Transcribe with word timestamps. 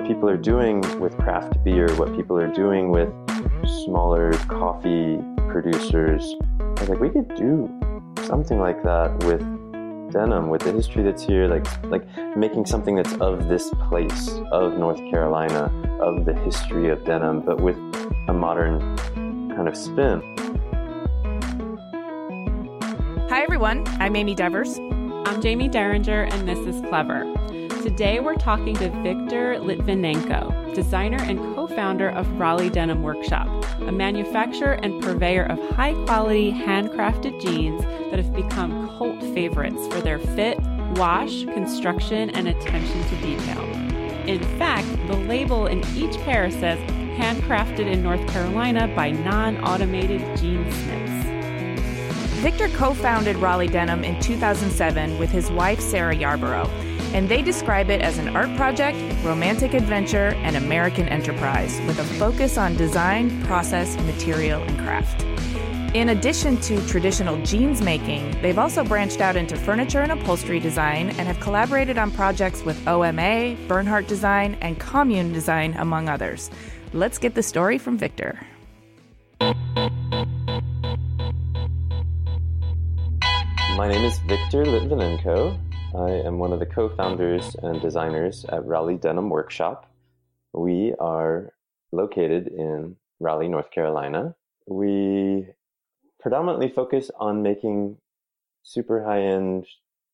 what 0.00 0.08
people 0.08 0.30
are 0.30 0.36
doing 0.36 0.80
with 0.98 1.14
craft 1.18 1.62
beer, 1.62 1.86
what 1.96 2.14
people 2.16 2.38
are 2.38 2.48
doing 2.48 2.90
with 2.90 3.12
smaller 3.84 4.32
coffee 4.48 5.18
producers, 5.48 6.34
I 6.58 6.80
was 6.80 6.88
like, 6.88 7.00
we 7.00 7.10
could 7.10 7.28
do 7.34 7.68
something 8.22 8.58
like 8.58 8.82
that 8.82 9.12
with 9.24 9.40
denim 10.10 10.48
with 10.48 10.62
the 10.62 10.72
history 10.72 11.04
that's 11.04 11.22
here 11.22 11.46
like 11.46 11.64
like 11.84 12.04
making 12.36 12.66
something 12.66 12.96
that's 12.96 13.12
of 13.20 13.46
this 13.46 13.70
place 13.88 14.28
of 14.50 14.76
north 14.76 14.98
carolina 15.08 15.70
of 16.00 16.24
the 16.24 16.34
history 16.34 16.88
of 16.88 17.04
denim 17.04 17.40
but 17.40 17.60
with 17.60 17.76
a 18.26 18.32
modern 18.32 18.80
kind 19.54 19.68
of 19.68 19.76
spin 19.76 20.20
Hi, 23.28 23.42
everyone. 23.44 23.86
I'm 24.00 24.16
Amy 24.16 24.34
Devers. 24.34 24.78
I'm 24.78 25.40
Jaime 25.40 25.68
Derringer, 25.68 26.24
and 26.24 26.48
this 26.48 26.58
is 26.66 26.80
Clever. 26.88 27.32
Today 27.82 28.20
we're 28.20 28.34
talking 28.34 28.76
to 28.76 28.90
Victor 28.90 29.54
Lytvinenko, 29.58 30.74
designer 30.74 31.16
and 31.22 31.38
co 31.54 31.66
founder 31.66 32.10
of 32.10 32.30
Raleigh 32.38 32.68
Denim 32.68 33.02
Workshop, 33.02 33.46
a 33.80 33.90
manufacturer 33.90 34.74
and 34.82 35.02
purveyor 35.02 35.44
of 35.44 35.58
high 35.70 35.94
quality 36.04 36.52
handcrafted 36.52 37.40
jeans 37.40 37.82
that 38.10 38.18
have 38.18 38.34
become 38.34 38.86
cult 38.98 39.18
favorites 39.32 39.86
for 39.86 40.02
their 40.02 40.18
fit, 40.18 40.60
wash, 40.96 41.44
construction, 41.46 42.28
and 42.30 42.48
attention 42.48 43.02
to 43.04 43.16
detail. 43.22 43.62
In 44.28 44.42
fact, 44.58 44.86
the 45.06 45.16
label 45.16 45.66
in 45.66 45.82
each 45.96 46.18
pair 46.24 46.50
says 46.50 46.78
handcrafted 47.18 47.90
in 47.90 48.02
North 48.02 48.26
Carolina 48.28 48.92
by 48.94 49.10
non 49.10 49.56
automated 49.64 50.20
jeansmiths. 50.36 51.20
Victor 52.42 52.68
co 52.68 52.92
founded 52.92 53.36
Raleigh 53.36 53.68
Denim 53.68 54.04
in 54.04 54.20
2007 54.20 55.18
with 55.18 55.30
his 55.30 55.50
wife, 55.50 55.80
Sarah 55.80 56.14
Yarborough, 56.14 56.70
and 57.12 57.28
they 57.28 57.42
describe 57.42 57.90
it 57.90 58.00
as 58.00 58.18
an 58.18 58.36
art 58.36 58.54
project, 58.56 58.98
romantic 59.24 59.74
adventure, 59.74 60.34
and 60.42 60.56
American 60.56 61.08
enterprise 61.08 61.80
with 61.86 61.98
a 61.98 62.04
focus 62.18 62.58
on 62.58 62.76
design, 62.76 63.42
process, 63.44 63.96
material, 63.98 64.62
and 64.62 64.78
craft. 64.78 65.24
In 65.94 66.10
addition 66.10 66.56
to 66.62 66.86
traditional 66.86 67.42
jeans 67.44 67.82
making, 67.82 68.40
they've 68.42 68.58
also 68.58 68.84
branched 68.84 69.20
out 69.20 69.36
into 69.36 69.56
furniture 69.56 70.02
and 70.02 70.12
upholstery 70.12 70.60
design 70.60 71.08
and 71.10 71.26
have 71.26 71.40
collaborated 71.40 71.98
on 71.98 72.10
projects 72.12 72.62
with 72.62 72.86
OMA, 72.86 73.56
Bernhardt 73.66 74.06
Design, 74.06 74.56
and 74.60 74.78
Commune 74.78 75.32
Design, 75.32 75.74
among 75.78 76.08
others. 76.08 76.50
Let's 76.92 77.18
get 77.18 77.34
the 77.34 77.42
story 77.42 77.78
from 77.78 77.98
Victor. 77.98 78.38
my 83.80 83.88
name 83.88 84.04
is 84.04 84.18
victor 84.28 84.62
lytvinenko 84.66 85.56
i 85.94 86.10
am 86.10 86.38
one 86.38 86.52
of 86.52 86.60
the 86.60 86.66
co-founders 86.66 87.56
and 87.62 87.80
designers 87.80 88.44
at 88.50 88.64
raleigh 88.64 88.96
denim 88.96 89.28
workshop. 89.28 89.90
We 90.52 90.94
are 91.00 91.52
located 91.90 92.46
in 92.46 92.96
raleigh 93.18 93.48
north 93.48 93.72
carolina. 93.72 94.36
We 94.68 95.48
predominantly 96.20 96.68
focus 96.68 97.10
on 97.18 97.42
making 97.42 97.96
super 98.62 99.02
high-end 99.02 99.66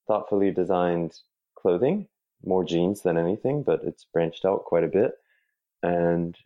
thoughtfully 0.08 0.50
designed 0.50 1.18
clothing 1.58 2.08
more 2.44 2.64
jeans 2.64 3.02
than 3.02 3.18
anything 3.18 3.62
but 3.62 3.80
it's 3.84 4.06
branched 4.10 4.46
out 4.46 4.64
quite 4.64 4.84
a 4.84 4.88
bit. 4.88 5.12
And 5.82 6.36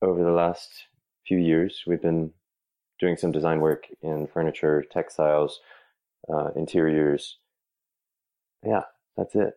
over 0.00 0.24
the 0.24 0.32
last 0.32 0.70
few 1.26 1.38
years 1.38 1.82
we've 1.86 2.02
been 2.02 2.32
doing 2.98 3.18
some 3.18 3.32
design 3.32 3.60
work 3.60 3.88
in 4.00 4.26
furniture 4.26 4.82
textiles 4.90 5.60
uh, 6.32 6.48
interiors 6.56 7.36
yeah 8.66 8.82
that's 9.16 9.34
it 9.34 9.54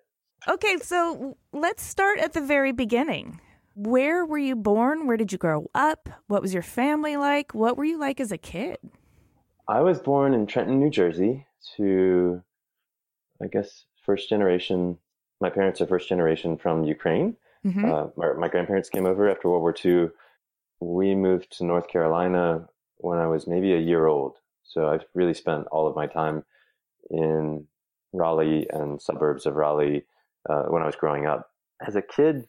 Okay, 0.48 0.78
so 0.78 1.36
let's 1.52 1.84
start 1.84 2.20
at 2.20 2.34
the 2.34 2.42
very 2.42 2.72
beginning. 2.72 3.42
Where 3.76 4.24
were 4.24 4.38
you 4.38 4.56
born? 4.56 5.08
Where 5.08 5.18
did 5.18 5.32
you 5.32 5.38
grow 5.40 5.70
up? 5.74 6.08
What 6.28 6.44
was 6.44 6.54
your 6.54 6.62
family 6.64 7.18
like? 7.18 7.56
What 7.56 7.76
were 7.76 7.84
you 7.86 7.98
like 8.00 8.20
as 8.20 8.32
a 8.32 8.38
kid? 8.38 8.78
i 9.68 9.82
was 9.82 10.00
born 10.00 10.34
in 10.34 10.46
trenton 10.46 10.80
new 10.80 10.90
jersey 10.90 11.46
to 11.76 12.42
i 13.44 13.48
guess 13.48 13.86
first 14.06 14.30
generation 14.30 14.98
my 15.42 15.50
parents 15.50 15.82
are 15.82 15.88
first 15.88 16.08
generation 16.08 16.56
from 16.58 16.84
ukraine 16.86 17.36
Mhm. 17.66 17.84
uh, 17.84 18.08
my, 18.16 18.32
my 18.34 18.48
grandparents 18.48 18.90
came 18.90 19.06
over 19.06 19.30
after 19.30 19.50
world 19.50 19.64
war 19.64 19.76
ii 19.84 20.08
we 20.80 21.16
moved 21.16 21.52
to 21.58 21.66
north 21.66 21.88
carolina 21.90 22.70
when 22.98 23.18
i 23.20 23.28
was 23.28 23.48
maybe 23.48 23.74
a 23.74 23.80
year 23.92 24.06
old 24.06 24.38
so 24.64 24.88
i've 24.88 25.06
really 25.14 25.34
spent 25.34 25.68
all 25.68 25.86
of 25.88 25.96
my 25.96 26.08
time 26.08 26.46
in 27.10 27.68
raleigh 28.14 28.68
and 28.72 29.02
suburbs 29.02 29.46
of 29.46 29.56
raleigh 29.56 30.06
uh, 30.50 30.64
when 30.64 30.82
i 30.82 30.86
was 30.86 30.96
growing 30.96 31.26
up 31.26 31.50
as 31.86 31.96
a 31.96 32.02
kid 32.02 32.48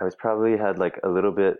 i 0.00 0.04
was 0.04 0.14
probably 0.14 0.56
had 0.56 0.78
like 0.78 0.98
a 1.04 1.08
little 1.08 1.32
bit 1.32 1.58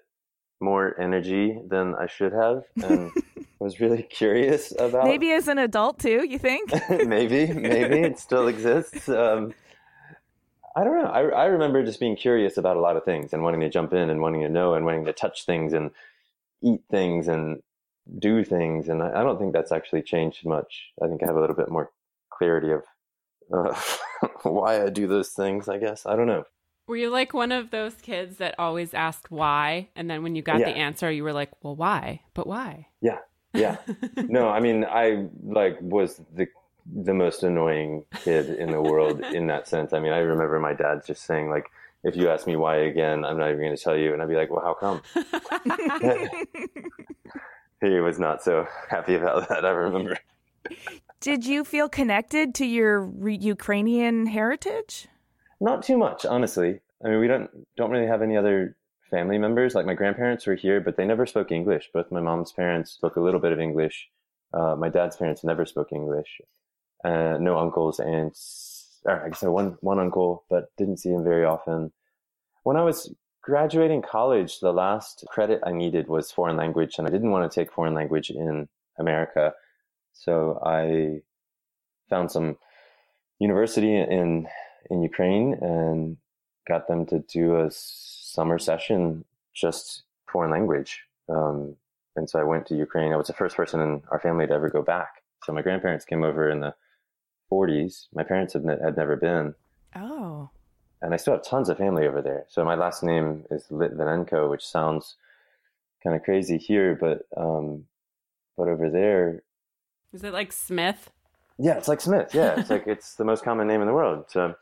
more 0.60 0.98
energy 1.00 1.58
than 1.68 1.94
i 1.94 2.06
should 2.06 2.32
have 2.32 2.62
and 2.82 3.10
was 3.60 3.78
really 3.78 4.02
curious 4.02 4.72
about 4.78 5.04
Maybe 5.04 5.30
as 5.32 5.46
an 5.46 5.58
adult 5.58 6.00
too, 6.00 6.26
you 6.26 6.38
think? 6.38 6.72
maybe, 7.06 7.52
maybe 7.52 8.00
it 8.00 8.18
still 8.18 8.48
exists. 8.48 9.08
Um, 9.08 9.52
I 10.74 10.82
don't 10.82 11.02
know. 11.02 11.10
I, 11.10 11.20
I 11.28 11.44
remember 11.46 11.84
just 11.84 12.00
being 12.00 12.16
curious 12.16 12.56
about 12.56 12.78
a 12.78 12.80
lot 12.80 12.96
of 12.96 13.04
things 13.04 13.32
and 13.32 13.42
wanting 13.42 13.60
to 13.60 13.68
jump 13.68 13.92
in 13.92 14.08
and 14.08 14.20
wanting 14.20 14.40
to 14.42 14.48
know 14.48 14.74
and 14.74 14.84
wanting 14.86 15.04
to 15.04 15.12
touch 15.12 15.44
things 15.44 15.74
and 15.74 15.90
eat 16.62 16.80
things 16.90 17.28
and 17.28 17.62
do 18.18 18.44
things. 18.44 18.88
And 18.88 19.02
I, 19.02 19.20
I 19.20 19.22
don't 19.22 19.38
think 19.38 19.52
that's 19.52 19.72
actually 19.72 20.02
changed 20.02 20.46
much. 20.46 20.92
I 21.02 21.08
think 21.08 21.22
I 21.22 21.26
have 21.26 21.36
a 21.36 21.40
little 21.40 21.56
bit 21.56 21.70
more 21.70 21.90
clarity 22.30 22.70
of 22.70 22.82
uh, 23.52 23.74
why 24.42 24.82
I 24.84 24.90
do 24.90 25.06
those 25.06 25.30
things. 25.30 25.68
I 25.68 25.78
guess 25.78 26.06
I 26.06 26.16
don't 26.16 26.26
know. 26.26 26.44
Were 26.86 26.96
you 26.96 27.10
like 27.10 27.32
one 27.32 27.52
of 27.52 27.70
those 27.70 27.94
kids 27.94 28.38
that 28.38 28.56
always 28.58 28.94
asked 28.94 29.30
why? 29.30 29.88
And 29.94 30.10
then 30.10 30.22
when 30.24 30.34
you 30.34 30.42
got 30.42 30.58
Yeah. 30.60 30.66
the 30.72 30.76
answer, 30.76 31.10
you 31.10 31.22
were 31.22 31.32
like, 31.32 31.50
well, 31.62 31.76
why? 31.76 32.22
But 32.34 32.48
why? 32.48 32.88
Yeah, 33.00 33.18
yeah. 33.54 33.76
no, 34.16 34.48
I 34.48 34.58
mean, 34.60 34.84
I 34.84 35.28
like 35.44 35.78
was 35.80 36.20
the 36.34 36.48
the 36.92 37.14
most 37.14 37.44
annoying 37.44 38.04
kid 38.24 38.50
in 38.50 38.70
the 38.72 38.82
world 38.82 39.20
in 39.32 39.46
that 39.48 39.68
sense. 39.68 39.92
I 39.92 40.00
mean, 40.00 40.12
I 40.12 40.18
remember 40.18 40.58
my 40.58 40.72
dad 40.72 41.02
just 41.06 41.22
saying 41.24 41.48
like, 41.48 41.66
"If 42.02 42.16
you 42.16 42.28
ask 42.28 42.46
me 42.48 42.56
why 42.56 42.76
again, 42.78 43.24
I'm 43.24 43.38
not 43.38 43.50
even 43.50 43.60
going 43.60 43.76
to 43.76 43.82
tell 43.82 43.96
you," 43.96 44.12
and 44.12 44.20
I'd 44.20 44.28
be 44.28 44.34
like, 44.34 44.50
"Well, 44.50 44.62
how 44.64 44.74
come?" 44.74 45.00
he 47.80 48.00
was 48.00 48.18
not 48.18 48.42
so 48.42 48.66
happy 48.88 49.14
about 49.14 49.48
that. 49.48 49.64
I 49.64 49.70
remember. 49.70 50.16
Did 51.20 51.44
you 51.44 51.64
feel 51.64 51.90
connected 51.90 52.54
to 52.54 52.64
your 52.64 53.02
re- 53.02 53.36
Ukrainian 53.36 54.24
heritage? 54.24 55.06
Not 55.60 55.82
too 55.82 55.98
much, 55.98 56.24
honestly. 56.24 56.80
I 57.04 57.08
mean, 57.10 57.20
we 57.20 57.28
don't 57.28 57.50
don't 57.76 57.90
really 57.90 58.06
have 58.06 58.22
any 58.22 58.38
other 58.38 58.74
family 59.10 59.36
members. 59.36 59.74
Like 59.74 59.84
my 59.84 59.92
grandparents 59.92 60.46
were 60.46 60.54
here, 60.54 60.80
but 60.80 60.96
they 60.96 61.04
never 61.04 61.26
spoke 61.26 61.52
English. 61.52 61.90
Both 61.92 62.10
my 62.10 62.20
mom's 62.20 62.52
parents 62.52 62.92
spoke 62.92 63.16
a 63.16 63.20
little 63.20 63.38
bit 63.38 63.52
of 63.52 63.60
English. 63.60 64.08
Uh, 64.54 64.76
my 64.76 64.88
dad's 64.88 65.16
parents 65.16 65.44
never 65.44 65.66
spoke 65.66 65.92
English. 65.92 66.40
Uh, 67.04 67.36
no 67.38 67.58
uncles, 67.58 68.00
aunts. 68.00 69.00
Or 69.04 69.22
I 69.22 69.28
guess 69.28 69.42
I 69.42 69.48
one 69.48 69.76
one 69.82 69.98
uncle, 69.98 70.44
but 70.48 70.74
didn't 70.78 71.00
see 71.00 71.10
him 71.10 71.22
very 71.22 71.44
often. 71.44 71.92
When 72.62 72.78
I 72.78 72.82
was 72.82 73.14
graduating 73.42 74.00
college, 74.00 74.60
the 74.60 74.72
last 74.72 75.26
credit 75.28 75.60
I 75.66 75.72
needed 75.72 76.08
was 76.08 76.32
foreign 76.32 76.56
language, 76.56 76.94
and 76.96 77.06
I 77.06 77.10
didn't 77.10 77.30
want 77.30 77.50
to 77.50 77.54
take 77.54 77.70
foreign 77.70 77.94
language 77.94 78.30
in 78.30 78.70
America. 78.98 79.52
So 80.20 80.60
I 80.62 81.22
found 82.10 82.30
some 82.30 82.58
university 83.38 83.96
in 83.96 84.46
in 84.90 85.02
Ukraine 85.02 85.54
and 85.62 86.18
got 86.68 86.88
them 86.88 87.06
to 87.06 87.20
do 87.20 87.56
a 87.56 87.70
summer 87.70 88.58
session 88.58 89.24
just 89.54 90.02
foreign 90.30 90.50
language. 90.50 91.02
Um, 91.28 91.76
and 92.16 92.28
so 92.28 92.38
I 92.38 92.44
went 92.44 92.66
to 92.66 92.76
Ukraine. 92.76 93.12
I 93.12 93.16
was 93.16 93.28
the 93.28 93.32
first 93.32 93.56
person 93.56 93.80
in 93.80 94.02
our 94.10 94.20
family 94.20 94.46
to 94.46 94.52
ever 94.52 94.68
go 94.68 94.82
back. 94.82 95.22
So 95.44 95.52
my 95.52 95.62
grandparents 95.62 96.04
came 96.04 96.22
over 96.22 96.50
in 96.50 96.60
the 96.60 96.74
40s. 97.50 98.06
My 98.14 98.22
parents 98.22 98.52
had, 98.52 98.64
ne- 98.64 98.82
had 98.82 98.96
never 98.96 99.16
been. 99.16 99.54
Oh. 99.96 100.50
And 101.00 101.14
I 101.14 101.16
still 101.16 101.34
have 101.34 101.44
tons 101.44 101.70
of 101.70 101.78
family 101.78 102.06
over 102.06 102.20
there. 102.20 102.44
So 102.48 102.64
my 102.64 102.74
last 102.74 103.02
name 103.02 103.44
is 103.50 103.64
Lytvinenko, 103.70 104.50
which 104.50 104.66
sounds 104.66 105.16
kind 106.02 106.14
of 106.14 106.22
crazy 106.22 106.58
here, 106.58 106.94
but 106.94 107.22
um, 107.36 107.84
but 108.56 108.68
over 108.68 108.90
there, 108.90 109.42
is 110.12 110.24
it 110.24 110.32
like 110.32 110.52
Smith? 110.52 111.10
Yeah, 111.58 111.76
it's 111.76 111.88
like 111.88 112.00
Smith. 112.00 112.30
Yeah, 112.34 112.58
it's 112.58 112.70
like 112.70 112.86
it's 112.86 113.14
the 113.14 113.24
most 113.24 113.44
common 113.44 113.66
name 113.66 113.80
in 113.80 113.86
the 113.86 113.92
world. 113.92 114.24
So, 114.28 114.54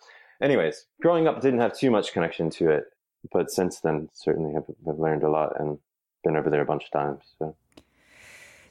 anyways, 0.42 0.86
growing 1.00 1.28
up 1.28 1.40
didn't 1.40 1.60
have 1.60 1.76
too 1.76 1.90
much 1.90 2.12
connection 2.12 2.50
to 2.50 2.70
it, 2.70 2.84
but 3.32 3.50
since 3.50 3.80
then 3.80 4.08
certainly 4.12 4.52
have, 4.54 4.64
have 4.86 4.98
learned 4.98 5.22
a 5.22 5.30
lot 5.30 5.58
and 5.60 5.78
been 6.24 6.36
over 6.36 6.50
there 6.50 6.62
a 6.62 6.66
bunch 6.66 6.84
of 6.84 6.90
times. 6.90 7.22
So. 7.38 7.54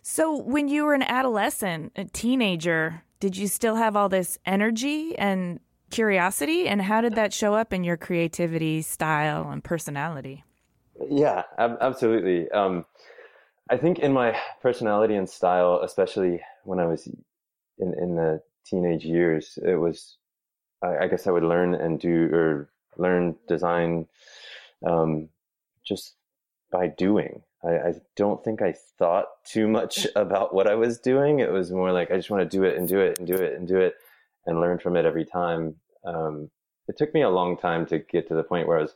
So, 0.02 0.38
when 0.38 0.68
you 0.68 0.84
were 0.86 0.94
an 0.94 1.04
adolescent, 1.04 1.94
a 1.96 2.06
teenager, 2.06 3.04
did 3.20 3.36
you 3.36 3.48
still 3.48 3.76
have 3.76 3.96
all 3.96 4.10
this 4.10 4.38
energy 4.46 5.18
and 5.18 5.60
curiosity? 5.90 6.68
And 6.68 6.82
how 6.82 7.02
did 7.02 7.16
that 7.16 7.34
show 7.34 7.56
up 7.56 7.74
in 7.74 7.84
your 7.84 7.98
creativity, 7.98 8.82
style, 8.82 9.50
and 9.50 9.64
personality? 9.64 10.44
Yeah, 11.10 11.44
ab- 11.58 11.78
absolutely. 11.82 12.50
Um, 12.52 12.86
I 13.70 13.78
think 13.78 14.00
in 14.00 14.14
my 14.14 14.38
personality 14.62 15.16
and 15.16 15.30
style, 15.30 15.82
especially 15.84 16.42
when 16.64 16.80
I 16.80 16.86
was 16.86 17.08
in, 17.78 17.94
in 18.00 18.16
the 18.16 18.42
teenage 18.66 19.04
years, 19.04 19.60
it 19.64 19.76
was, 19.76 20.18
I, 20.84 21.06
I 21.06 21.08
guess 21.08 21.28
I 21.28 21.32
would 21.32 21.44
learn 21.44 21.76
and 21.76 22.00
do, 22.00 22.30
or 22.32 22.70
learn 22.98 23.36
design 23.48 24.08
um, 24.88 25.30
just 25.86 26.16
by 26.72 26.88
doing. 26.88 27.42
I, 27.64 27.70
I, 27.70 27.94
don't 28.16 28.44
think 28.44 28.62
I 28.62 28.76
thought 29.00 29.26
too 29.46 29.68
much 29.68 30.06
about 30.16 30.54
what 30.54 30.68
I 30.68 30.76
was 30.76 31.00
doing. 31.00 31.40
It 31.40 31.52
was 31.52 31.72
more 31.72 31.92
like 31.92 32.12
I 32.12 32.18
just 32.18 32.30
want 32.30 32.50
to 32.50 32.58
do 32.58 32.64
it 32.64 32.78
and 32.78 32.88
do 32.88 33.00
it 33.00 33.18
and 33.18 33.28
do 33.28 33.36
it 33.36 33.54
and 33.54 33.68
do 33.68 33.78
it 33.78 33.96
and 34.46 34.62
learn 34.62 34.80
from 34.80 34.96
it 34.96 35.06
every 35.06 35.26
time. 35.26 35.76
Um, 36.06 36.50
it 36.88 36.98
took 36.98 37.14
me 37.14 37.22
a 37.22 37.30
long 37.30 37.58
time 37.58 37.86
to 37.88 38.00
get 38.00 38.28
to 38.30 38.36
the 38.36 38.44
point 38.44 38.68
where 38.68 38.80
I 38.80 38.84
was 38.84 38.96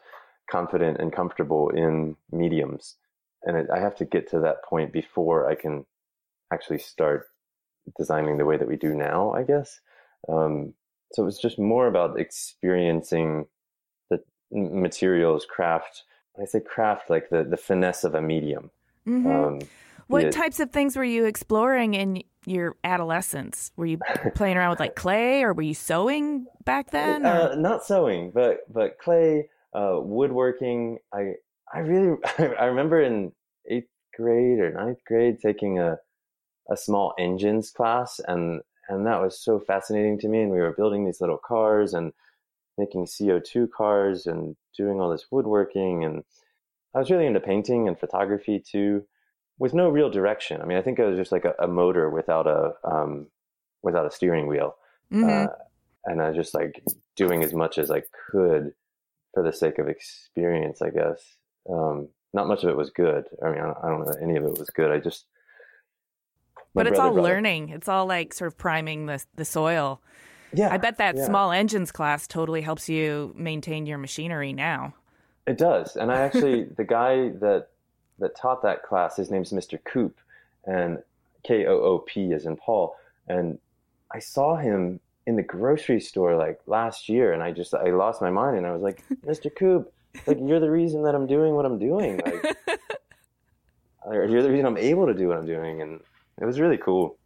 confident 0.49 0.99
and 0.99 1.11
comfortable 1.11 1.69
in 1.69 2.15
mediums 2.31 2.95
and 3.43 3.57
it, 3.57 3.67
I 3.73 3.79
have 3.79 3.95
to 3.97 4.05
get 4.05 4.29
to 4.31 4.39
that 4.39 4.63
point 4.63 4.93
before 4.93 5.49
I 5.49 5.55
can 5.55 5.85
actually 6.53 6.79
start 6.79 7.27
designing 7.97 8.37
the 8.37 8.45
way 8.45 8.57
that 8.57 8.67
we 8.67 8.75
do 8.75 8.93
now, 8.93 9.31
I 9.31 9.43
guess. 9.43 9.79
Um, 10.29 10.73
so 11.13 11.23
it 11.23 11.25
was 11.25 11.39
just 11.39 11.59
more 11.59 11.87
about 11.87 12.19
experiencing 12.19 13.47
the 14.09 14.21
materials, 14.51 15.45
craft. 15.45 16.03
When 16.33 16.45
I 16.45 16.47
say 16.47 16.59
craft, 16.61 17.09
like 17.09 17.29
the, 17.29 17.43
the 17.43 17.57
finesse 17.57 18.03
of 18.03 18.15
a 18.15 18.21
medium. 18.21 18.71
Mm-hmm. 19.07 19.27
Um, 19.27 19.59
what 20.07 20.25
it, 20.25 20.33
types 20.33 20.59
of 20.59 20.71
things 20.71 20.95
were 20.95 21.03
you 21.03 21.25
exploring 21.25 21.93
in 21.93 22.23
your 22.45 22.75
adolescence? 22.83 23.71
Were 23.75 23.85
you 23.85 23.99
playing 24.35 24.57
around 24.57 24.71
with 24.71 24.79
like 24.79 24.95
clay, 24.95 25.43
or 25.43 25.53
were 25.53 25.61
you 25.61 25.73
sewing 25.73 26.45
back 26.65 26.91
then? 26.91 27.25
Uh, 27.25 27.55
not 27.55 27.85
sewing, 27.85 28.31
but 28.31 28.59
but 28.71 28.99
clay, 28.99 29.49
uh, 29.73 29.97
woodworking. 29.99 30.99
I 31.13 31.33
I 31.73 31.79
really 31.79 32.17
I 32.59 32.65
remember 32.65 33.01
in 33.01 33.31
eighth 33.69 33.89
grade 34.15 34.59
or 34.59 34.71
ninth 34.71 34.99
grade 35.05 35.39
taking 35.41 35.79
a 35.79 35.97
a 36.69 36.77
small 36.77 37.13
engines 37.19 37.71
class 37.71 38.19
and 38.27 38.61
and 38.89 39.05
that 39.05 39.21
was 39.21 39.39
so 39.39 39.59
fascinating 39.59 40.19
to 40.19 40.27
me 40.27 40.41
and 40.41 40.51
we 40.51 40.59
were 40.59 40.73
building 40.73 41.05
these 41.05 41.21
little 41.21 41.37
cars 41.37 41.93
and 41.93 42.13
making 42.77 43.05
CO2 43.05 43.69
cars 43.69 44.25
and 44.25 44.55
doing 44.77 44.99
all 44.99 45.09
this 45.09 45.27
woodworking 45.31 46.03
and 46.03 46.23
I 46.93 46.99
was 46.99 47.09
really 47.09 47.25
into 47.25 47.39
painting 47.39 47.87
and 47.87 47.99
photography 47.99 48.59
too 48.59 49.05
with 49.59 49.73
no 49.73 49.89
real 49.89 50.09
direction. 50.09 50.59
I 50.61 50.65
mean, 50.65 50.77
I 50.77 50.81
think 50.81 50.97
it 50.97 51.05
was 51.05 51.17
just 51.17 51.31
like 51.31 51.45
a, 51.45 51.53
a 51.59 51.67
motor 51.67 52.09
without 52.09 52.47
a 52.47 52.73
um, 52.83 53.27
without 53.83 54.05
a 54.05 54.11
steering 54.11 54.47
wheel. 54.47 54.75
Mm-hmm. 55.13 55.29
Uh, 55.29 55.53
and 56.05 56.21
I 56.21 56.29
was 56.29 56.35
just 56.35 56.53
like 56.53 56.83
doing 57.15 57.43
as 57.43 57.53
much 57.53 57.77
as 57.77 57.91
I 57.91 58.01
could 58.31 58.73
for 59.33 59.43
the 59.43 59.53
sake 59.53 59.77
of 59.77 59.87
experience, 59.87 60.81
I 60.81 60.89
guess. 60.89 61.37
Um, 61.69 62.07
not 62.33 62.47
much 62.47 62.63
of 62.63 62.69
it 62.69 62.77
was 62.77 62.89
good. 62.89 63.25
I 63.43 63.49
mean, 63.49 63.59
I 63.59 63.89
don't 63.89 64.05
know 64.05 64.13
any 64.21 64.37
of 64.37 64.45
it 64.45 64.57
was 64.57 64.69
good. 64.69 64.91
I 64.91 64.99
just. 64.99 65.25
But 66.73 66.87
it's 66.87 66.99
all 66.99 67.13
learning. 67.13 67.69
It. 67.69 67.75
It's 67.75 67.89
all 67.89 68.05
like 68.05 68.33
sort 68.33 68.47
of 68.47 68.57
priming 68.57 69.05
the 69.05 69.23
the 69.35 69.45
soil. 69.45 70.01
Yeah. 70.53 70.73
I 70.73 70.77
bet 70.77 70.97
that 70.97 71.15
yeah. 71.15 71.25
small 71.25 71.51
engines 71.51 71.91
class 71.91 72.27
totally 72.27 72.61
helps 72.61 72.89
you 72.89 73.33
maintain 73.37 73.85
your 73.85 73.97
machinery 73.97 74.53
now. 74.53 74.93
It 75.47 75.57
does. 75.57 75.95
And 75.95 76.11
I 76.11 76.21
actually, 76.21 76.63
the 76.77 76.83
guy 76.83 77.29
that 77.39 77.67
that 78.19 78.35
taught 78.35 78.61
that 78.63 78.83
class, 78.83 79.17
his 79.17 79.31
name's 79.31 79.51
Mr. 79.51 79.79
Koop, 79.83 80.17
and 80.65 80.99
K 81.43 81.65
O 81.65 81.73
O 81.81 81.99
P 81.99 82.31
is 82.31 82.45
in 82.45 82.55
Paul. 82.55 82.95
And 83.27 83.59
I 84.13 84.19
saw 84.19 84.55
him 84.55 84.99
in 85.25 85.35
the 85.35 85.43
grocery 85.43 85.99
store 85.99 86.35
like 86.35 86.59
last 86.67 87.09
year, 87.09 87.33
and 87.33 87.43
I 87.43 87.51
just 87.51 87.73
I 87.73 87.91
lost 87.91 88.21
my 88.21 88.29
mind, 88.29 88.57
and 88.57 88.65
I 88.65 88.71
was 88.71 88.81
like, 88.81 89.03
Mr. 89.25 89.53
Koop, 89.53 89.91
like 90.27 90.37
you're 90.41 90.59
the 90.59 90.71
reason 90.71 91.03
that 91.03 91.15
I'm 91.15 91.27
doing 91.27 91.53
what 91.53 91.65
I'm 91.65 91.79
doing. 91.79 92.21
Like, 92.25 92.57
you're 94.11 94.43
the 94.43 94.51
reason 94.51 94.65
I'm 94.65 94.77
able 94.77 95.07
to 95.07 95.13
do 95.13 95.27
what 95.27 95.37
I'm 95.37 95.45
doing, 95.45 95.81
and 95.81 95.99
it 96.39 96.45
was 96.45 96.59
really 96.59 96.77
cool. 96.77 97.17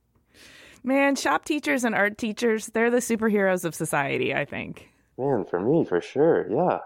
Man, 0.83 1.15
shop 1.15 1.45
teachers 1.45 1.83
and 1.83 1.95
art 1.95 2.17
teachers, 2.17 2.67
they're 2.67 2.91
the 2.91 2.97
superheroes 2.97 3.65
of 3.65 3.73
society, 3.73 4.35
I 4.35 4.45
think. 4.45 4.89
Man, 5.17 5.45
for 5.45 5.59
me, 5.59 5.83
for 5.83 5.99
sure. 5.99 6.47
Yeah. 6.51 6.79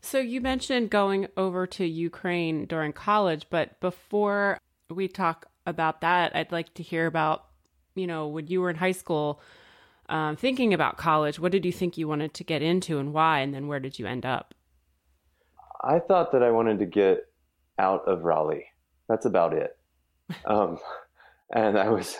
So 0.00 0.18
you 0.18 0.40
mentioned 0.40 0.90
going 0.90 1.28
over 1.36 1.66
to 1.66 1.86
Ukraine 1.86 2.66
during 2.66 2.92
college, 2.92 3.46
but 3.50 3.80
before 3.80 4.58
we 4.90 5.08
talk 5.08 5.46
about 5.66 6.02
that, 6.02 6.36
I'd 6.36 6.52
like 6.52 6.74
to 6.74 6.82
hear 6.82 7.06
about, 7.06 7.46
you 7.94 8.06
know, 8.06 8.28
when 8.28 8.46
you 8.46 8.60
were 8.60 8.70
in 8.70 8.76
high 8.76 8.92
school, 8.92 9.40
um, 10.08 10.36
thinking 10.36 10.72
about 10.72 10.96
college, 10.96 11.38
what 11.38 11.52
did 11.52 11.64
you 11.64 11.72
think 11.72 11.98
you 11.98 12.08
wanted 12.08 12.34
to 12.34 12.44
get 12.44 12.62
into 12.62 12.98
and 12.98 13.12
why? 13.12 13.40
And 13.40 13.52
then 13.52 13.68
where 13.68 13.80
did 13.80 13.98
you 13.98 14.06
end 14.06 14.24
up? 14.24 14.54
I 15.82 15.98
thought 15.98 16.32
that 16.32 16.42
I 16.42 16.50
wanted 16.50 16.78
to 16.80 16.86
get 16.86 17.26
out 17.78 18.06
of 18.06 18.24
Raleigh. 18.24 18.66
That's 19.08 19.26
about 19.26 19.52
it. 19.52 19.76
Um, 20.44 20.78
and 21.54 21.78
I 21.78 21.88
was, 21.88 22.18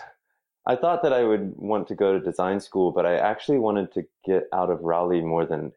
I 0.65 0.75
thought 0.75 1.03
that 1.03 1.13
I 1.13 1.23
would 1.23 1.53
want 1.57 1.87
to 1.89 1.95
go 1.95 2.13
to 2.13 2.19
design 2.19 2.59
school, 2.59 2.91
but 2.91 3.05
I 3.05 3.17
actually 3.17 3.59
wanted 3.59 3.93
to 3.93 4.03
get 4.25 4.45
out 4.51 4.71
of 4.71 4.81
Raleigh 4.81 5.21
more 5.21 5.45
than 5.45 5.71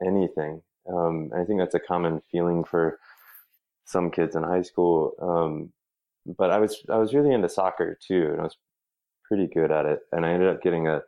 anything. 0.00 0.62
Um, 0.88 1.32
I 1.36 1.42
think 1.44 1.58
that's 1.58 1.74
a 1.74 1.80
common 1.80 2.22
feeling 2.30 2.62
for 2.62 3.00
some 3.84 4.12
kids 4.12 4.36
in 4.36 4.44
high 4.44 4.62
school. 4.62 5.14
Um, 5.20 5.72
but 6.38 6.52
I 6.52 6.58
was, 6.58 6.84
I 6.88 6.98
was 6.98 7.14
really 7.14 7.32
into 7.32 7.48
soccer 7.48 7.98
too, 8.00 8.28
and 8.30 8.40
I 8.40 8.44
was 8.44 8.56
pretty 9.26 9.48
good 9.48 9.72
at 9.72 9.86
it. 9.86 10.00
And 10.12 10.24
I 10.24 10.30
ended 10.30 10.48
up 10.48 10.62
getting 10.62 10.86
a 10.86 11.02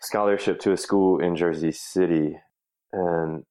scholarship 0.00 0.58
to 0.60 0.72
a 0.72 0.76
school 0.76 1.20
in 1.20 1.36
Jersey 1.36 1.72
City, 1.72 2.36
and 2.92 3.44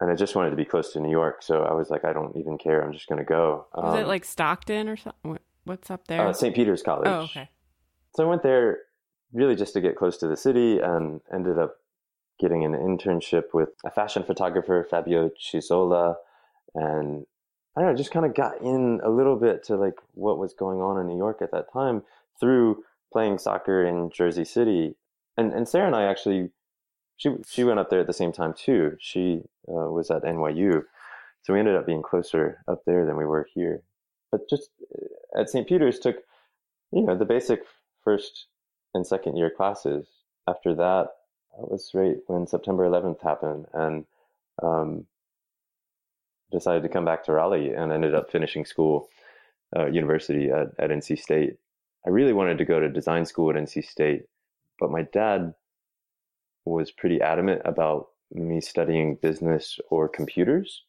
and 0.00 0.10
I 0.10 0.14
just 0.14 0.34
wanted 0.34 0.50
to 0.50 0.56
be 0.56 0.64
close 0.64 0.92
to 0.92 1.00
New 1.00 1.10
York, 1.10 1.42
so 1.42 1.64
I 1.64 1.72
was 1.72 1.90
like, 1.90 2.04
I 2.04 2.12
don't 2.12 2.36
even 2.36 2.58
care. 2.58 2.82
I'm 2.82 2.92
just 2.92 3.08
going 3.08 3.18
to 3.18 3.24
go. 3.24 3.66
Was 3.74 3.94
um, 3.94 4.00
it 4.00 4.06
like 4.06 4.24
Stockton 4.24 4.88
or 4.88 4.96
something? 4.96 5.38
What's 5.64 5.90
up 5.90 6.06
there? 6.06 6.26
Uh, 6.26 6.32
St. 6.32 6.54
Peter's 6.54 6.82
College. 6.82 7.08
Oh, 7.08 7.22
okay. 7.22 7.48
So 8.14 8.24
I 8.24 8.26
went 8.26 8.42
there 8.42 8.78
really 9.32 9.56
just 9.56 9.74
to 9.74 9.80
get 9.80 9.96
close 9.96 10.16
to 10.18 10.28
the 10.28 10.36
city, 10.36 10.78
and 10.78 11.20
ended 11.32 11.58
up 11.58 11.76
getting 12.38 12.64
an 12.64 12.72
internship 12.72 13.52
with 13.52 13.70
a 13.84 13.90
fashion 13.90 14.22
photographer, 14.22 14.86
Fabio 14.88 15.30
Cisola, 15.38 16.16
and 16.74 17.26
I 17.76 17.80
don't 17.80 17.90
know, 17.90 17.96
just 17.96 18.12
kind 18.12 18.24
of 18.26 18.34
got 18.34 18.60
in 18.60 19.00
a 19.04 19.10
little 19.10 19.36
bit 19.36 19.64
to 19.64 19.76
like 19.76 19.94
what 20.14 20.38
was 20.38 20.54
going 20.54 20.80
on 20.80 21.00
in 21.00 21.08
New 21.08 21.16
York 21.16 21.38
at 21.42 21.50
that 21.52 21.72
time 21.72 22.02
through 22.38 22.84
playing 23.12 23.38
soccer 23.38 23.84
in 23.84 24.10
Jersey 24.10 24.44
City. 24.44 24.94
And 25.36 25.52
and 25.52 25.68
Sarah 25.68 25.86
and 25.86 25.96
I 25.96 26.04
actually 26.04 26.50
she 27.18 27.30
she 27.46 27.64
went 27.64 27.80
up 27.80 27.90
there 27.90 28.00
at 28.00 28.06
the 28.06 28.12
same 28.12 28.32
time 28.32 28.54
too. 28.54 28.96
She 29.00 29.42
uh, 29.68 29.90
was 29.90 30.10
at 30.10 30.22
NYU, 30.22 30.82
so 31.42 31.52
we 31.52 31.58
ended 31.58 31.76
up 31.76 31.86
being 31.86 32.02
closer 32.02 32.64
up 32.66 32.82
there 32.86 33.04
than 33.04 33.16
we 33.16 33.26
were 33.26 33.46
here. 33.52 33.82
But 34.30 34.48
just 34.48 34.70
uh, 34.94 35.40
at 35.40 35.50
St. 35.50 35.68
Peter's 35.68 35.98
took, 35.98 36.16
you 36.92 37.02
know, 37.02 37.18
the 37.18 37.24
basic 37.24 37.60
first 38.02 38.46
and 38.94 39.06
second 39.06 39.36
year 39.36 39.50
classes. 39.54 40.06
After 40.48 40.74
that, 40.76 41.08
that 41.58 41.70
was 41.70 41.90
right 41.92 42.16
when 42.28 42.46
September 42.46 42.88
11th 42.88 43.20
happened, 43.20 43.66
and 43.74 44.04
um, 44.62 45.06
decided 46.52 46.84
to 46.84 46.88
come 46.88 47.04
back 47.04 47.24
to 47.24 47.32
Raleigh 47.32 47.74
and 47.74 47.92
ended 47.92 48.14
up 48.14 48.30
finishing 48.30 48.64
school, 48.64 49.08
uh, 49.76 49.86
university 49.86 50.50
at, 50.50 50.68
at 50.78 50.90
NC 50.90 51.18
State. 51.18 51.56
I 52.06 52.10
really 52.10 52.32
wanted 52.32 52.58
to 52.58 52.64
go 52.64 52.78
to 52.78 52.88
design 52.88 53.26
school 53.26 53.50
at 53.50 53.56
NC 53.56 53.84
State, 53.84 54.22
but 54.78 54.90
my 54.90 55.02
dad 55.02 55.54
was 56.68 56.90
pretty 56.90 57.20
adamant 57.20 57.62
about 57.64 58.08
me 58.32 58.60
studying 58.60 59.16
business 59.16 59.78
or 59.90 60.08
computers. 60.08 60.82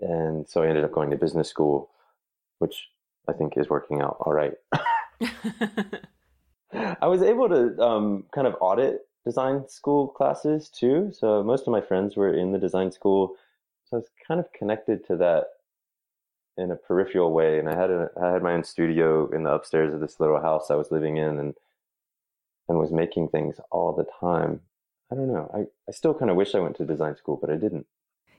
And 0.00 0.48
so 0.48 0.62
I 0.62 0.68
ended 0.68 0.84
up 0.84 0.92
going 0.92 1.10
to 1.10 1.16
business 1.16 1.48
school, 1.48 1.90
which 2.58 2.88
I 3.28 3.32
think 3.32 3.56
is 3.56 3.68
working 3.68 4.00
out 4.00 4.16
all 4.20 4.32
right. 4.32 4.54
I 6.72 7.06
was 7.06 7.22
able 7.22 7.48
to 7.48 7.78
um, 7.80 8.24
kind 8.34 8.46
of 8.46 8.56
audit 8.60 9.06
design 9.24 9.68
school 9.68 10.08
classes 10.08 10.68
too. 10.68 11.12
So 11.12 11.42
most 11.42 11.66
of 11.66 11.72
my 11.72 11.80
friends 11.80 12.16
were 12.16 12.34
in 12.34 12.52
the 12.52 12.58
design 12.58 12.90
school, 12.90 13.36
so 13.84 13.96
I 13.96 14.00
was 14.00 14.08
kind 14.26 14.40
of 14.40 14.52
connected 14.52 15.06
to 15.06 15.16
that 15.16 15.44
in 16.56 16.70
a 16.70 16.76
peripheral 16.76 17.32
way. 17.32 17.58
And 17.58 17.68
I 17.68 17.76
had 17.78 17.90
a 17.90 18.10
I 18.20 18.32
had 18.32 18.42
my 18.42 18.52
own 18.52 18.64
studio 18.64 19.30
in 19.30 19.44
the 19.44 19.52
upstairs 19.52 19.92
of 19.94 20.00
this 20.00 20.18
little 20.18 20.40
house 20.40 20.70
I 20.70 20.76
was 20.76 20.90
living 20.90 21.18
in, 21.18 21.38
and 21.38 21.54
and 22.68 22.78
was 22.78 22.90
making 22.90 23.28
things 23.28 23.60
all 23.70 23.92
the 23.92 24.06
time. 24.20 24.60
I 25.12 25.14
don't 25.14 25.32
know. 25.32 25.50
I, 25.54 25.66
I 25.88 25.92
still 25.92 26.14
kind 26.14 26.30
of 26.30 26.36
wish 26.36 26.54
I 26.54 26.60
went 26.60 26.76
to 26.76 26.86
design 26.86 27.16
school, 27.16 27.38
but 27.38 27.50
I 27.50 27.56
didn't. 27.56 27.86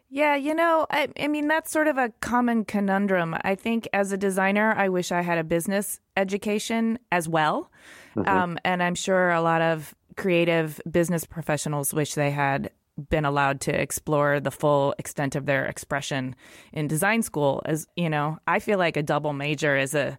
Yeah, 0.10 0.36
you 0.36 0.54
know, 0.54 0.86
I, 0.92 1.10
I 1.20 1.28
mean, 1.28 1.48
that's 1.48 1.72
sort 1.72 1.88
of 1.88 1.98
a 1.98 2.10
common 2.20 2.66
conundrum. 2.66 3.36
I 3.42 3.56
think 3.56 3.88
as 3.94 4.12
a 4.12 4.18
designer, 4.18 4.74
I 4.76 4.90
wish 4.90 5.12
I 5.12 5.22
had 5.22 5.38
a 5.38 5.44
business 5.44 6.00
education 6.18 7.00
as 7.12 7.30
well. 7.30 7.72
Mm-hmm. 8.16 8.30
Um, 8.30 8.60
and 8.66 8.84
I'm 8.84 8.96
sure 8.96 9.32
a 9.32 9.42
lot 9.42 9.62
of 9.62 9.96
creative 10.16 10.82
business 10.90 11.26
professionals 11.26 11.94
wish 11.94 12.14
they 12.14 12.32
had 12.32 12.72
been 13.10 13.26
allowed 13.26 13.62
to 13.62 13.72
explore 13.72 14.40
the 14.40 14.52
full 14.52 14.94
extent 15.00 15.36
of 15.36 15.46
their 15.46 15.66
expression 15.66 16.36
in 16.72 16.88
design 16.88 17.24
school 17.24 17.60
as 17.66 17.88
you 17.96 18.08
know 18.08 18.38
i 18.46 18.60
feel 18.60 18.78
like 18.78 18.96
a 18.96 19.02
double 19.02 19.34
major 19.34 19.76
is 19.76 19.96
a 19.96 20.16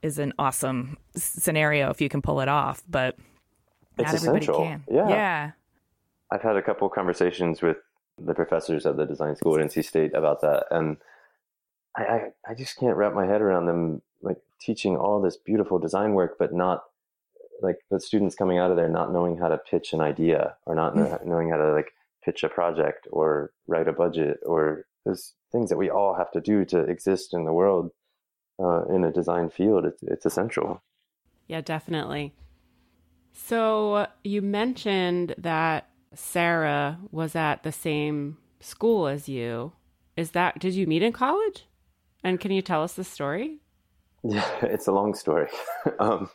is 0.00 0.18
an 0.18 0.32
awesome 0.38 0.96
scenario 1.14 1.90
if 1.90 2.00
you 2.00 2.08
can 2.08 2.22
pull 2.22 2.40
it 2.40 2.48
off 2.48 2.82
but 2.88 3.18
it's 3.98 4.06
not 4.06 4.14
essential. 4.14 4.54
everybody 4.54 4.70
can 4.70 4.84
yeah 4.90 5.08
yeah 5.10 5.50
i've 6.32 6.42
had 6.42 6.56
a 6.56 6.62
couple 6.62 6.88
conversations 6.88 7.62
with 7.62 7.76
the 8.18 8.34
professors 8.34 8.86
at 8.86 8.96
the 8.96 9.06
design 9.06 9.36
school 9.36 9.58
at 9.58 9.64
NC 9.66 9.84
State 9.84 10.14
about 10.14 10.40
that, 10.42 10.66
and 10.70 10.96
I, 11.96 12.02
I, 12.02 12.20
I 12.50 12.54
just 12.54 12.76
can't 12.76 12.96
wrap 12.96 13.14
my 13.14 13.26
head 13.26 13.40
around 13.40 13.66
them 13.66 14.02
like 14.22 14.38
teaching 14.60 14.96
all 14.96 15.20
this 15.20 15.36
beautiful 15.36 15.78
design 15.78 16.14
work, 16.14 16.36
but 16.38 16.52
not 16.52 16.84
like 17.60 17.78
the 17.90 18.00
students 18.00 18.34
coming 18.34 18.58
out 18.58 18.70
of 18.70 18.76
there 18.76 18.88
not 18.88 19.12
knowing 19.12 19.38
how 19.38 19.48
to 19.48 19.56
pitch 19.58 19.92
an 19.92 20.00
idea 20.00 20.56
or 20.66 20.74
not 20.74 20.94
mm. 20.94 21.24
knowing 21.24 21.48
how 21.48 21.56
to 21.56 21.72
like 21.72 21.92
pitch 22.24 22.42
a 22.42 22.48
project 22.48 23.06
or 23.10 23.52
write 23.66 23.88
a 23.88 23.92
budget 23.92 24.38
or 24.44 24.86
those 25.04 25.34
things 25.50 25.70
that 25.70 25.76
we 25.76 25.90
all 25.90 26.14
have 26.14 26.30
to 26.32 26.40
do 26.40 26.64
to 26.64 26.78
exist 26.80 27.34
in 27.34 27.44
the 27.44 27.52
world 27.52 27.90
uh, 28.60 28.84
in 28.86 29.04
a 29.04 29.12
design 29.12 29.48
field. 29.48 29.84
It's, 29.84 30.02
it's 30.02 30.26
essential. 30.26 30.82
Yeah, 31.46 31.60
definitely. 31.60 32.34
So 33.32 34.06
you 34.24 34.42
mentioned 34.42 35.34
that 35.38 35.88
Sarah 36.14 36.98
was 37.10 37.34
at 37.34 37.62
the 37.62 37.72
same 37.72 38.38
school 38.60 39.06
as 39.06 39.28
you. 39.28 39.72
Is 40.16 40.32
that, 40.32 40.58
did 40.58 40.74
you 40.74 40.86
meet 40.86 41.02
in 41.02 41.12
college? 41.12 41.66
And 42.22 42.38
can 42.40 42.52
you 42.52 42.62
tell 42.62 42.82
us 42.82 42.94
the 42.94 43.04
story? 43.04 43.58
Yeah, 44.22 44.48
it's 44.62 44.86
a 44.86 44.92
long 44.92 45.14
story. 45.14 45.48
um, 45.98 46.30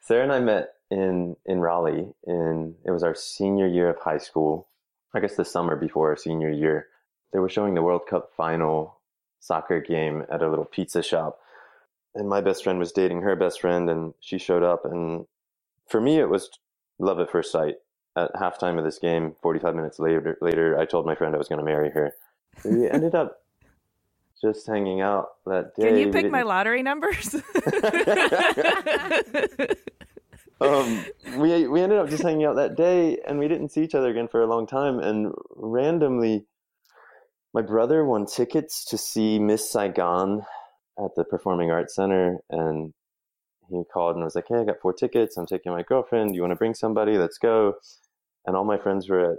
Sarah 0.00 0.22
and 0.22 0.32
I 0.32 0.40
met 0.40 0.74
in, 0.90 1.36
in 1.46 1.60
Raleigh 1.60 2.08
in, 2.26 2.74
it 2.84 2.90
was 2.90 3.02
our 3.02 3.14
senior 3.14 3.66
year 3.66 3.88
of 3.90 3.98
high 3.98 4.18
school. 4.18 4.68
I 5.14 5.20
guess 5.20 5.36
the 5.36 5.44
summer 5.44 5.74
before 5.74 6.10
our 6.10 6.16
senior 6.16 6.50
year. 6.50 6.86
They 7.32 7.38
were 7.38 7.48
showing 7.48 7.74
the 7.74 7.82
World 7.82 8.02
Cup 8.08 8.30
final 8.36 8.98
soccer 9.40 9.80
game 9.80 10.24
at 10.30 10.42
a 10.42 10.48
little 10.48 10.64
pizza 10.64 11.02
shop. 11.02 11.38
And 12.14 12.28
my 12.28 12.40
best 12.40 12.64
friend 12.64 12.78
was 12.78 12.92
dating 12.92 13.22
her 13.22 13.36
best 13.36 13.60
friend 13.60 13.88
and 13.88 14.14
she 14.20 14.38
showed 14.38 14.62
up 14.62 14.84
and 14.84 15.26
for 15.88 16.00
me 16.00 16.18
it 16.18 16.28
was 16.28 16.50
love 16.98 17.20
at 17.20 17.30
first 17.30 17.52
sight 17.52 17.76
at 18.24 18.34
halftime 18.34 18.78
of 18.78 18.84
this 18.84 18.98
game, 18.98 19.34
45 19.42 19.74
minutes 19.74 19.98
later, 19.98 20.38
later 20.40 20.78
I 20.78 20.84
told 20.84 21.06
my 21.06 21.14
friend 21.14 21.34
I 21.34 21.38
was 21.38 21.48
going 21.48 21.60
to 21.60 21.64
marry 21.64 21.90
her. 21.90 22.12
We 22.64 22.88
ended 22.90 23.14
up 23.14 23.42
just 24.40 24.66
hanging 24.66 25.00
out 25.00 25.28
that 25.46 25.74
day. 25.76 25.88
Can 25.88 25.98
you 25.98 26.10
pick 26.10 26.30
my 26.30 26.42
lottery 26.42 26.82
numbers? 26.82 27.34
um, 30.60 31.04
we 31.36 31.66
we 31.66 31.80
ended 31.80 31.98
up 31.98 32.08
just 32.08 32.22
hanging 32.22 32.44
out 32.44 32.56
that 32.56 32.76
day, 32.76 33.18
and 33.26 33.38
we 33.38 33.48
didn't 33.48 33.70
see 33.70 33.82
each 33.82 33.94
other 33.94 34.10
again 34.10 34.28
for 34.28 34.42
a 34.42 34.46
long 34.46 34.66
time. 34.66 35.00
And 35.00 35.32
randomly, 35.56 36.46
my 37.52 37.62
brother 37.62 38.04
won 38.04 38.26
tickets 38.26 38.84
to 38.86 38.98
see 38.98 39.38
Miss 39.38 39.70
Saigon 39.70 40.42
at 41.02 41.14
the 41.16 41.24
Performing 41.24 41.70
Arts 41.70 41.94
Center, 41.94 42.38
and 42.50 42.92
he 43.70 43.82
called 43.92 44.16
and 44.16 44.24
was 44.24 44.34
like, 44.36 44.46
"Hey, 44.48 44.60
I 44.60 44.64
got 44.64 44.80
four 44.80 44.92
tickets. 44.92 45.36
I'm 45.36 45.46
taking 45.46 45.72
my 45.72 45.82
girlfriend. 45.82 46.30
Do 46.30 46.36
you 46.36 46.42
want 46.42 46.52
to 46.52 46.56
bring 46.56 46.74
somebody? 46.74 47.18
Let's 47.18 47.38
go." 47.38 47.74
And 48.48 48.56
all 48.56 48.64
my 48.64 48.78
friends 48.78 49.10
were 49.10 49.32
at 49.32 49.38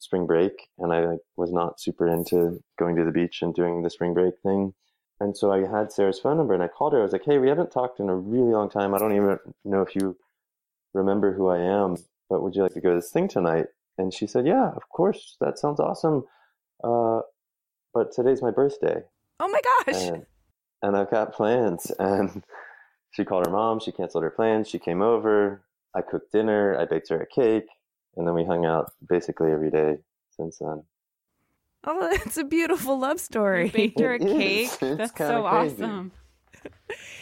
spring 0.00 0.26
break 0.26 0.68
and 0.78 0.92
I 0.92 1.06
like, 1.06 1.20
was 1.36 1.52
not 1.52 1.80
super 1.80 2.08
into 2.08 2.58
going 2.76 2.96
to 2.96 3.04
the 3.04 3.12
beach 3.12 3.38
and 3.40 3.54
doing 3.54 3.82
the 3.82 3.90
spring 3.90 4.14
break 4.14 4.34
thing. 4.42 4.74
And 5.20 5.36
so 5.36 5.52
I 5.52 5.60
had 5.60 5.92
Sarah's 5.92 6.18
phone 6.18 6.36
number 6.38 6.54
and 6.54 6.62
I 6.62 6.66
called 6.66 6.92
her. 6.92 6.98
I 6.98 7.04
was 7.04 7.12
like, 7.12 7.24
Hey, 7.24 7.38
we 7.38 7.48
haven't 7.48 7.70
talked 7.70 8.00
in 8.00 8.08
a 8.08 8.16
really 8.16 8.52
long 8.52 8.68
time. 8.68 8.94
I 8.94 8.98
don't 8.98 9.14
even 9.14 9.38
know 9.64 9.82
if 9.82 9.94
you 9.94 10.16
remember 10.92 11.32
who 11.32 11.48
I 11.48 11.58
am, 11.58 11.96
but 12.28 12.42
would 12.42 12.56
you 12.56 12.62
like 12.62 12.74
to 12.74 12.80
go 12.80 12.90
to 12.90 12.96
this 12.96 13.12
thing 13.12 13.28
tonight? 13.28 13.66
And 13.96 14.12
she 14.12 14.26
said, 14.26 14.44
Yeah, 14.44 14.70
of 14.70 14.88
course. 14.88 15.36
That 15.40 15.56
sounds 15.56 15.78
awesome. 15.78 16.24
Uh, 16.82 17.20
but 17.94 18.12
today's 18.12 18.42
my 18.42 18.50
birthday. 18.50 19.02
Oh 19.38 19.48
my 19.48 19.60
gosh. 19.60 20.02
And, 20.02 20.26
and 20.82 20.96
I've 20.96 21.10
got 21.10 21.32
plans. 21.32 21.92
And 22.00 22.42
she 23.12 23.24
called 23.24 23.46
her 23.46 23.52
mom. 23.52 23.78
She 23.78 23.92
canceled 23.92 24.24
her 24.24 24.30
plans. 24.30 24.68
She 24.68 24.80
came 24.80 25.00
over. 25.00 25.62
I 25.94 26.02
cooked 26.02 26.32
dinner. 26.32 26.76
I 26.76 26.86
baked 26.86 27.08
her 27.08 27.20
a 27.20 27.26
cake 27.26 27.68
and 28.18 28.26
then 28.26 28.34
we 28.34 28.44
hung 28.44 28.66
out 28.66 28.92
basically 29.08 29.52
every 29.52 29.70
day 29.70 29.98
since 30.36 30.58
then. 30.58 30.82
Oh, 31.84 32.10
that's 32.16 32.36
a 32.36 32.44
beautiful 32.44 32.98
love 32.98 33.20
story. 33.20 33.66
You 33.66 33.72
baked 33.72 34.00
her 34.00 34.14
a 34.14 34.18
cake. 34.18 34.76
That's 34.80 35.16
so 35.16 35.48
crazy. 35.48 35.82
awesome. 35.82 36.12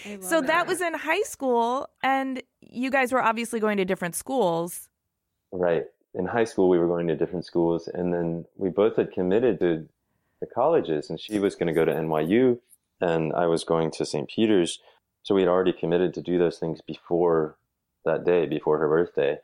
so 0.20 0.40
that. 0.40 0.46
that 0.46 0.66
was 0.66 0.80
in 0.80 0.94
high 0.94 1.22
school, 1.22 1.88
and 2.02 2.42
you 2.60 2.90
guys 2.90 3.12
were 3.12 3.22
obviously 3.22 3.60
going 3.60 3.76
to 3.76 3.84
different 3.84 4.16
schools. 4.16 4.88
Right. 5.52 5.84
In 6.14 6.24
high 6.24 6.44
school, 6.44 6.70
we 6.70 6.78
were 6.78 6.86
going 6.86 7.06
to 7.08 7.16
different 7.16 7.44
schools, 7.44 7.88
and 7.92 8.12
then 8.12 8.46
we 8.56 8.70
both 8.70 8.96
had 8.96 9.12
committed 9.12 9.60
to 9.60 9.86
the 10.40 10.46
colleges, 10.46 11.10
and 11.10 11.20
she 11.20 11.38
was 11.38 11.54
going 11.54 11.66
to 11.66 11.74
go 11.74 11.84
to 11.84 11.92
NYU, 11.92 12.58
and 13.02 13.34
I 13.34 13.46
was 13.46 13.64
going 13.64 13.90
to 13.92 14.06
St. 14.06 14.28
Peter's. 14.28 14.80
So 15.22 15.34
we 15.34 15.42
had 15.42 15.48
already 15.48 15.72
committed 15.72 16.14
to 16.14 16.22
do 16.22 16.38
those 16.38 16.58
things 16.58 16.80
before 16.80 17.58
that 18.06 18.24
day, 18.24 18.46
before 18.46 18.78
her 18.78 18.88
birthday. 18.88 19.38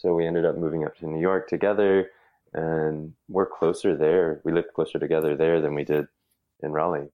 So 0.00 0.14
we 0.14 0.26
ended 0.26 0.44
up 0.44 0.56
moving 0.56 0.84
up 0.84 0.96
to 0.98 1.06
New 1.06 1.20
York 1.20 1.48
together 1.48 2.10
and 2.54 3.14
we're 3.28 3.46
closer 3.46 3.96
there. 3.96 4.40
We 4.44 4.52
lived 4.52 4.72
closer 4.74 4.98
together 4.98 5.36
there 5.36 5.60
than 5.60 5.74
we 5.74 5.84
did 5.84 6.06
in 6.62 6.70
Raleigh. 6.70 7.08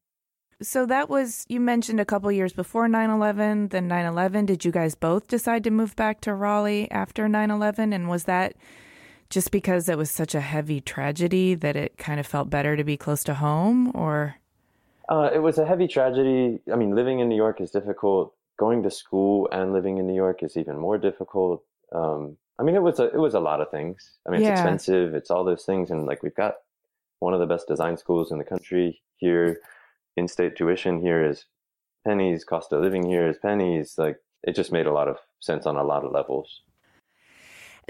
So 0.63 0.85
that 0.87 1.09
was, 1.09 1.47
you 1.49 1.61
mentioned 1.61 1.99
a 1.99 2.05
couple 2.05 2.31
years 2.31 2.53
before 2.53 2.87
9 2.87 3.11
11, 3.11 3.69
then 3.69 3.89
9 3.89 4.07
11. 4.07 4.47
Did 4.47 4.65
you 4.65 4.71
guys 4.71 4.95
both 4.95 5.29
decide 5.29 5.65
to 5.65 5.71
move 5.71 5.97
back 5.97 6.21
to 6.23 6.35
Raleigh 6.35 6.91
after 6.91 7.27
9 7.27 7.51
11? 7.51 7.93
And 7.93 8.09
was 8.09 8.25
that 8.25 8.55
just 9.31 9.51
because 9.51 9.89
it 9.89 9.97
was 9.97 10.11
such 10.11 10.35
a 10.35 10.41
heavy 10.41 10.81
tragedy 10.81 11.55
that 11.55 11.77
it 11.77 11.97
kind 11.97 12.21
of 12.21 12.27
felt 12.27 12.51
better 12.51 12.77
to 12.77 12.85
be 12.85 12.99
close 12.99 13.25
to 13.25 13.35
home 13.35 13.93
or? 13.95 14.37
Uh, 15.09 15.31
it 15.35 15.41
was 15.41 15.57
a 15.57 15.67
heavy 15.67 15.89
tragedy. 15.89 16.61
I 16.71 16.77
mean, 16.77 16.95
living 16.95 17.21
in 17.21 17.29
New 17.29 17.37
York 17.37 17.61
is 17.63 17.71
difficult. 17.71 18.35
Going 18.59 18.83
to 18.83 18.91
school 18.91 19.49
and 19.51 19.73
living 19.73 19.97
in 19.99 20.07
New 20.07 20.15
York 20.15 20.43
is 20.43 20.57
even 20.57 20.79
more 20.79 20.99
difficult. 20.99 21.65
Um, 21.93 22.37
I 22.59 22.63
mean, 22.63 22.77
it 22.77 22.83
was 22.83 23.01
a 23.01 23.05
it 23.05 23.19
was 23.19 23.35
a 23.35 23.41
lot 23.41 23.61
of 23.61 23.71
things. 23.71 24.13
I 24.27 24.31
mean, 24.31 24.43
it's 24.43 24.51
expensive. 24.51 25.15
It's 25.15 25.31
all 25.31 25.45
those 25.45 25.65
things, 25.65 25.91
and 25.91 26.07
like 26.07 26.23
we've 26.23 26.35
got 26.35 26.55
one 27.19 27.35
of 27.35 27.41
the 27.41 27.47
best 27.47 27.67
design 27.67 27.97
schools 27.97 28.31
in 28.31 28.39
the 28.39 28.45
country 28.45 29.03
here. 29.17 29.61
In-state 30.17 30.55
tuition 30.55 31.01
here 31.01 31.29
is 31.29 31.47
pennies. 32.07 32.45
Cost 32.45 32.73
of 32.73 32.81
living 32.81 33.05
here 33.05 33.29
is 33.29 33.37
pennies. 33.39 33.95
Like 33.99 34.19
it 34.45 34.55
just 34.55 34.71
made 34.71 34.87
a 34.87 34.93
lot 34.93 35.09
of 35.09 35.17
sense 35.41 35.67
on 35.67 35.77
a 35.77 35.83
lot 35.83 36.05
of 36.05 36.13
levels. 36.13 36.63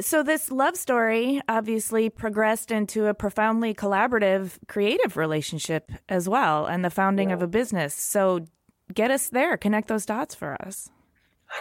So 0.00 0.22
this 0.22 0.50
love 0.50 0.76
story 0.76 1.40
obviously 1.48 2.10
progressed 2.10 2.70
into 2.70 3.06
a 3.06 3.14
profoundly 3.14 3.74
collaborative, 3.74 4.58
creative 4.66 5.16
relationship 5.16 5.92
as 6.08 6.28
well, 6.28 6.66
and 6.66 6.84
the 6.84 6.90
founding 6.90 7.28
yeah. 7.28 7.36
of 7.36 7.42
a 7.42 7.46
business. 7.46 7.94
So 7.94 8.46
get 8.92 9.10
us 9.10 9.28
there. 9.28 9.56
Connect 9.56 9.86
those 9.88 10.06
dots 10.06 10.34
for 10.34 10.60
us. 10.60 10.90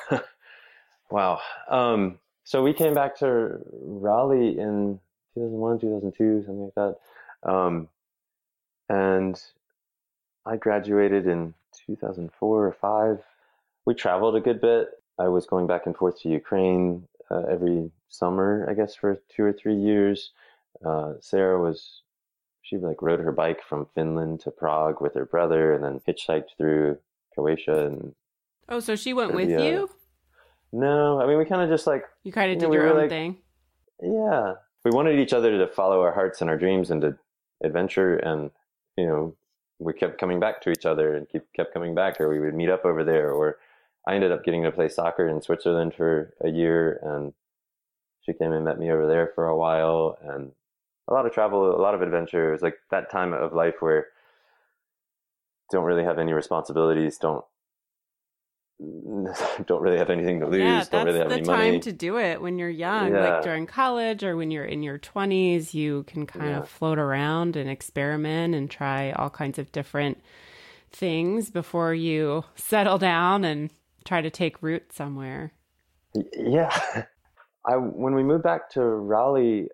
wow. 1.12 1.40
Um, 1.70 2.20
so 2.44 2.62
we 2.62 2.74
came 2.74 2.94
back 2.94 3.18
to 3.20 3.60
Raleigh 3.72 4.60
in 4.60 5.00
2001, 5.36 5.80
2002, 5.80 6.44
something 6.46 6.64
like 6.64 6.76
that. 6.76 7.50
Um, 7.50 7.88
and 8.90 9.42
I 10.46 10.58
graduated 10.58 11.28
in 11.28 11.54
2004 11.88 12.68
or 12.68 12.72
five. 12.74 13.24
We 13.86 13.94
traveled 13.94 14.36
a 14.36 14.42
good 14.42 14.62
bit. 14.62 14.90
I 15.18 15.28
was 15.28 15.46
going 15.46 15.68
back 15.68 15.86
and 15.86 15.96
forth 15.96 16.20
to 16.22 16.30
Ukraine 16.30 17.08
uh, 17.32 17.44
every 17.50 17.92
summer, 18.10 18.68
I 18.70 18.74
guess, 18.74 18.96
for 18.96 19.20
two 19.30 19.44
or 19.44 19.54
three 19.54 19.76
years. 19.76 20.32
Uh, 20.86 21.14
Sarah 21.22 21.62
was, 21.62 22.02
she 22.62 22.78
like 22.78 23.02
rode 23.02 23.20
her 23.20 23.32
bike 23.32 23.62
from 23.68 23.88
Finland 23.96 24.42
to 24.42 24.52
Prague 24.52 25.02
with 25.02 25.14
her 25.14 25.26
brother 25.26 25.74
and 25.74 25.84
then 25.84 26.02
hitchhiked 26.08 26.58
through 26.58 26.98
Croatia 27.34 27.86
and. 27.86 28.16
Oh, 28.70 28.80
so 28.80 28.96
she 28.96 29.14
went 29.14 29.32
Serbia. 29.32 29.46
with 29.46 29.66
you? 29.66 29.90
No, 30.74 31.22
I 31.22 31.28
mean 31.28 31.38
we 31.38 31.46
kind 31.46 31.62
of 31.62 31.70
just 31.70 31.86
like 31.86 32.04
you 32.24 32.32
kind 32.32 32.52
of 32.52 32.58
did 32.58 32.66
know, 32.66 32.74
your 32.74 32.86
we 32.86 32.90
own 32.90 32.98
like, 32.98 33.10
thing. 33.10 33.38
Yeah, 34.02 34.56
we 34.84 34.92
wanted 34.92 35.20
each 35.20 35.32
other 35.32 35.56
to 35.58 35.68
follow 35.68 36.02
our 36.02 36.12
hearts 36.12 36.42
and 36.42 36.50
our 36.50 36.58
dreams 36.58 36.90
and 36.90 37.02
to 37.02 37.18
adventure, 37.64 38.18
and 38.18 38.50
you 38.98 39.06
know 39.06 39.36
we 39.78 39.94
kept 39.94 40.20
coming 40.20 40.40
back 40.40 40.62
to 40.62 40.72
each 40.72 40.86
other 40.86 41.16
and 41.16 41.30
keep 41.30 41.44
kept 41.56 41.74
coming 41.74 41.94
back, 41.94 42.20
or 42.20 42.28
we 42.28 42.40
would 42.40 42.56
meet 42.56 42.70
up 42.70 42.86
over 42.86 43.04
there, 43.04 43.32
or 43.32 43.60
I 44.08 44.16
ended 44.16 44.32
up 44.32 44.44
getting 44.44 44.64
to 44.64 44.72
play 44.72 44.90
soccer 44.90 45.28
in 45.28 45.44
Switzerland 45.44 45.94
for 45.94 46.34
a 46.42 46.50
year, 46.50 47.00
and 47.04 47.34
she 48.22 48.34
came 48.34 48.52
and 48.52 48.66
met 48.66 48.80
me 48.80 48.92
over 48.92 49.08
there 49.08 49.32
for 49.36 49.46
a 49.46 49.56
while, 49.56 50.18
and 50.24 50.54
a 51.08 51.14
lot 51.14 51.28
of 51.28 51.34
travel, 51.34 51.76
a 51.76 51.82
lot 51.82 51.94
of 51.94 52.02
adventure. 52.02 52.50
It 52.50 52.54
was 52.54 52.62
like 52.64 52.78
that 52.90 53.12
time 53.12 53.32
of 53.32 53.54
life 53.54 53.76
where 53.80 54.08
don't 55.72 55.86
really 55.86 56.04
have 56.04 56.20
any 56.20 56.34
responsibilities, 56.34 57.18
don't 57.18 57.46
don't 59.66 59.82
really 59.82 59.98
have 59.98 60.10
anything 60.10 60.40
to 60.40 60.48
lose. 60.48 60.60
Yeah, 60.60 60.84
don't 60.92 61.06
really 61.06 61.20
have 61.20 61.30
the 61.30 61.36
any 61.36 61.44
time 61.46 61.58
money. 61.58 61.80
to 61.82 61.92
do 61.94 62.18
it 62.18 62.42
when 62.42 62.58
you're 62.58 62.70
young, 62.70 63.14
Yeah. 63.14 63.36
like 63.36 63.44
during 63.44 63.66
college 63.66 64.24
or 64.24 64.36
when 64.36 64.52
you're 64.52 64.66
in 64.66 64.84
your 64.84 64.98
20s. 64.98 65.74
You 65.74 66.04
can 66.04 66.26
kind 66.26 66.50
Yeah. 66.50 66.60
of 66.60 66.70
float 66.70 66.98
around 67.00 67.56
and 67.56 67.70
experiment 67.70 68.56
and 68.56 68.70
try 68.70 69.12
all 69.12 69.30
kinds 69.30 69.58
of 69.60 69.72
different 69.72 70.18
things 70.92 71.50
before 71.50 71.94
you 71.94 72.44
settle 72.56 72.98
down 72.98 73.44
and 73.46 73.72
try 74.06 74.22
to 74.22 74.30
take 74.30 74.62
root 74.62 74.92
somewhere. 74.92 75.54
Yeah. 76.34 76.76
I 77.66 77.78
when 77.78 78.14
we 78.16 78.24
moved 78.24 78.44
back 78.44 78.70
to 78.72 78.82
Raleigh, 78.82 79.70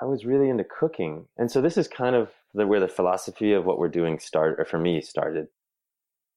I 0.00 0.04
was 0.04 0.26
really 0.26 0.48
into 0.50 0.64
cooking. 0.64 1.26
And 1.38 1.50
so 1.50 1.62
this 1.62 1.78
is 1.78 1.88
kind 1.88 2.14
of 2.14 2.30
the, 2.52 2.66
where 2.66 2.80
the 2.80 2.88
philosophy 2.88 3.52
of 3.54 3.64
what 3.64 3.78
we're 3.78 3.88
doing 3.88 4.18
start 4.18 4.56
or 4.58 4.64
for 4.66 4.78
me 4.78 5.00
started. 5.00 5.48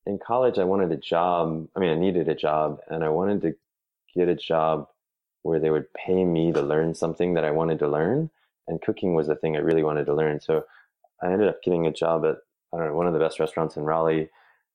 In 0.06 0.20
college, 0.20 0.60
I 0.60 0.64
wanted 0.64 0.92
a 0.92 0.98
job. 0.98 1.68
I 1.76 1.80
mean, 1.80 1.92
I 1.92 1.96
needed 1.96 2.28
a 2.28 2.36
job 2.36 2.80
and 2.90 3.04
I 3.04 3.10
wanted 3.10 3.42
to 3.44 3.56
get 4.16 4.28
a 4.28 4.36
job 4.36 4.88
where 5.44 5.60
they 5.60 5.70
would 5.70 5.94
pay 5.94 6.24
me 6.24 6.52
to 6.52 6.62
learn 6.62 6.94
something 6.94 7.34
that 7.34 7.46
I 7.46 7.52
wanted 7.52 7.80
to 7.80 7.88
learn. 7.88 8.30
And 8.68 8.82
cooking 8.82 9.14
was 9.14 9.28
the 9.28 9.36
thing 9.36 9.56
I 9.56 9.60
really 9.60 9.84
wanted 9.84 10.06
to 10.06 10.14
learn. 10.14 10.40
So 10.40 10.66
I 11.22 11.32
ended 11.32 11.48
up 11.48 11.62
getting 11.64 11.88
a 11.88 11.92
job 11.92 12.26
at, 12.26 12.38
I 12.74 12.78
don't 12.78 12.88
know, 12.88 12.96
one 12.96 13.08
of 13.08 13.14
the 13.14 13.20
best 13.20 13.40
restaurants 13.40 13.78
in 13.78 13.84
Raleigh. 13.84 14.30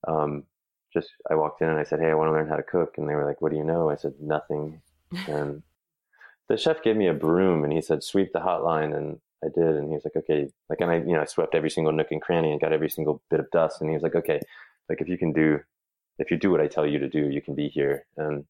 Um, 0.07 0.45
just, 0.93 1.11
I 1.31 1.35
walked 1.35 1.61
in 1.63 1.69
and 1.69 1.79
I 1.79 1.85
said, 1.85 2.01
Hey, 2.01 2.11
I 2.11 2.15
want 2.15 2.29
to 2.29 2.33
learn 2.33 2.49
how 2.49 2.57
to 2.57 2.63
cook. 2.63 2.95
And 2.97 3.09
they 3.09 3.15
were 3.15 3.25
like, 3.25 3.41
What 3.41 3.51
do 3.51 3.59
you 3.59 3.65
know? 3.65 3.91
I 3.91 3.97
said, 3.97 4.15
Nothing. 4.21 4.81
And 5.27 5.63
the 6.49 6.57
chef 6.57 6.83
gave 6.83 6.97
me 6.97 7.07
a 7.07 7.15
broom 7.15 7.65
and 7.65 7.73
he 7.73 7.81
said, 7.81 8.03
sweep 8.03 8.33
the 8.33 8.41
hotline. 8.41 8.97
And 8.97 9.21
I 9.45 9.49
did. 9.49 9.77
And 9.77 9.89
he 9.89 9.95
was 9.95 10.05
like, 10.05 10.17
okay. 10.17 10.51
Like, 10.69 10.81
and 10.81 10.91
I, 10.91 10.97
you 10.97 11.13
know, 11.13 11.21
I 11.21 11.27
swept 11.27 11.55
every 11.55 11.71
single 11.71 11.93
nook 11.93 12.11
and 12.11 12.23
cranny 12.23 12.51
and 12.51 12.61
got 12.61 12.73
every 12.73 12.91
single 12.91 13.23
bit 13.31 13.41
of 13.41 13.51
dust. 13.51 13.81
And 13.81 13.91
he 13.91 13.95
was 13.95 14.03
like, 14.03 14.15
okay, 14.15 14.41
like 14.89 15.01
if 15.01 15.09
you 15.09 15.19
can 15.19 15.33
do, 15.33 15.61
if 16.19 16.31
you 16.31 16.37
do 16.37 16.51
what 16.51 16.61
I 16.61 16.67
tell 16.67 16.87
you 16.87 16.99
to 16.99 17.09
do, 17.09 17.29
you 17.31 17.41
can 17.41 17.55
be 17.55 17.69
here. 17.69 18.07
And 18.17 18.45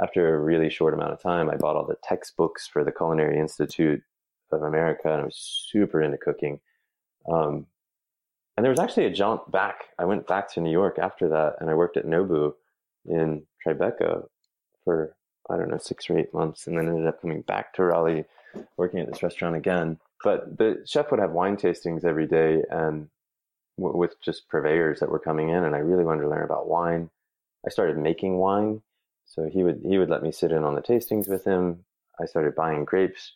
after 0.00 0.34
a 0.34 0.40
really 0.40 0.70
short 0.70 0.94
amount 0.94 1.12
of 1.12 1.22
time, 1.22 1.50
I 1.50 1.56
bought 1.56 1.76
all 1.76 1.86
the 1.86 1.96
textbooks 2.02 2.66
for 2.66 2.84
the 2.84 2.92
Culinary 2.92 3.38
Institute 3.38 4.02
of 4.50 4.62
America 4.62 5.12
and 5.12 5.22
I 5.22 5.24
was 5.24 5.66
super 5.70 6.00
into 6.02 6.18
cooking. 6.18 6.60
Um, 7.30 7.66
and 8.56 8.64
there 8.64 8.70
was 8.70 8.80
actually 8.80 9.06
a 9.06 9.10
jaunt 9.10 9.50
back. 9.50 9.84
I 9.98 10.04
went 10.04 10.26
back 10.26 10.52
to 10.54 10.60
New 10.60 10.70
York 10.70 10.98
after 10.98 11.28
that 11.28 11.56
and 11.60 11.68
I 11.68 11.74
worked 11.74 11.96
at 11.96 12.06
Nobu 12.06 12.54
in 13.06 13.42
Tribeca 13.64 14.24
for 14.84 15.14
I 15.50 15.56
don't 15.56 15.70
know, 15.70 15.78
six 15.78 16.08
or 16.10 16.18
eight 16.18 16.34
months, 16.34 16.66
and 16.66 16.76
then 16.76 16.88
ended 16.88 17.06
up 17.06 17.20
coming 17.20 17.42
back 17.42 17.72
to 17.74 17.84
Raleigh, 17.84 18.24
working 18.76 19.00
at 19.00 19.10
this 19.10 19.22
restaurant 19.22 19.56
again. 19.56 19.98
But 20.22 20.58
the 20.58 20.82
chef 20.86 21.10
would 21.10 21.20
have 21.20 21.30
wine 21.30 21.56
tastings 21.56 22.04
every 22.04 22.26
day, 22.26 22.62
and 22.70 23.08
w- 23.78 23.96
with 23.96 24.20
just 24.20 24.48
purveyors 24.48 25.00
that 25.00 25.10
were 25.10 25.18
coming 25.18 25.48
in, 25.50 25.64
and 25.64 25.74
I 25.74 25.78
really 25.78 26.04
wanted 26.04 26.22
to 26.22 26.28
learn 26.28 26.44
about 26.44 26.68
wine. 26.68 27.10
I 27.66 27.70
started 27.70 27.98
making 27.98 28.38
wine, 28.38 28.82
so 29.26 29.44
he 29.44 29.62
would 29.64 29.82
he 29.84 29.98
would 29.98 30.10
let 30.10 30.22
me 30.22 30.32
sit 30.32 30.52
in 30.52 30.64
on 30.64 30.74
the 30.74 30.82
tastings 30.82 31.28
with 31.28 31.44
him. 31.44 31.84
I 32.20 32.26
started 32.26 32.54
buying 32.54 32.84
grapes 32.84 33.32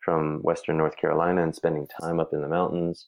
from 0.00 0.40
Western 0.42 0.78
North 0.78 0.96
Carolina 0.96 1.42
and 1.42 1.54
spending 1.54 1.86
time 1.86 2.20
up 2.20 2.32
in 2.32 2.42
the 2.42 2.48
mountains, 2.48 3.06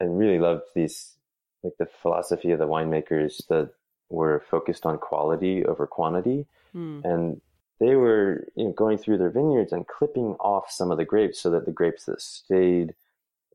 and 0.00 0.18
really 0.18 0.38
loved 0.38 0.64
these 0.74 1.16
like 1.62 1.74
the 1.78 1.86
philosophy 1.86 2.50
of 2.52 2.58
the 2.58 2.68
winemakers 2.68 3.46
that 3.48 3.70
were 4.10 4.44
focused 4.50 4.86
on 4.86 4.98
quality 4.98 5.64
over 5.64 5.86
quantity 5.86 6.46
Hmm. 6.72 7.00
and 7.04 7.40
they 7.80 7.96
were 7.96 8.46
you 8.56 8.64
know, 8.64 8.72
going 8.72 8.98
through 8.98 9.18
their 9.18 9.30
vineyards 9.30 9.72
and 9.72 9.86
clipping 9.86 10.36
off 10.40 10.70
some 10.70 10.90
of 10.90 10.98
the 10.98 11.04
grapes 11.04 11.40
so 11.40 11.50
that 11.50 11.66
the 11.66 11.72
grapes 11.72 12.04
that 12.06 12.20
stayed 12.20 12.94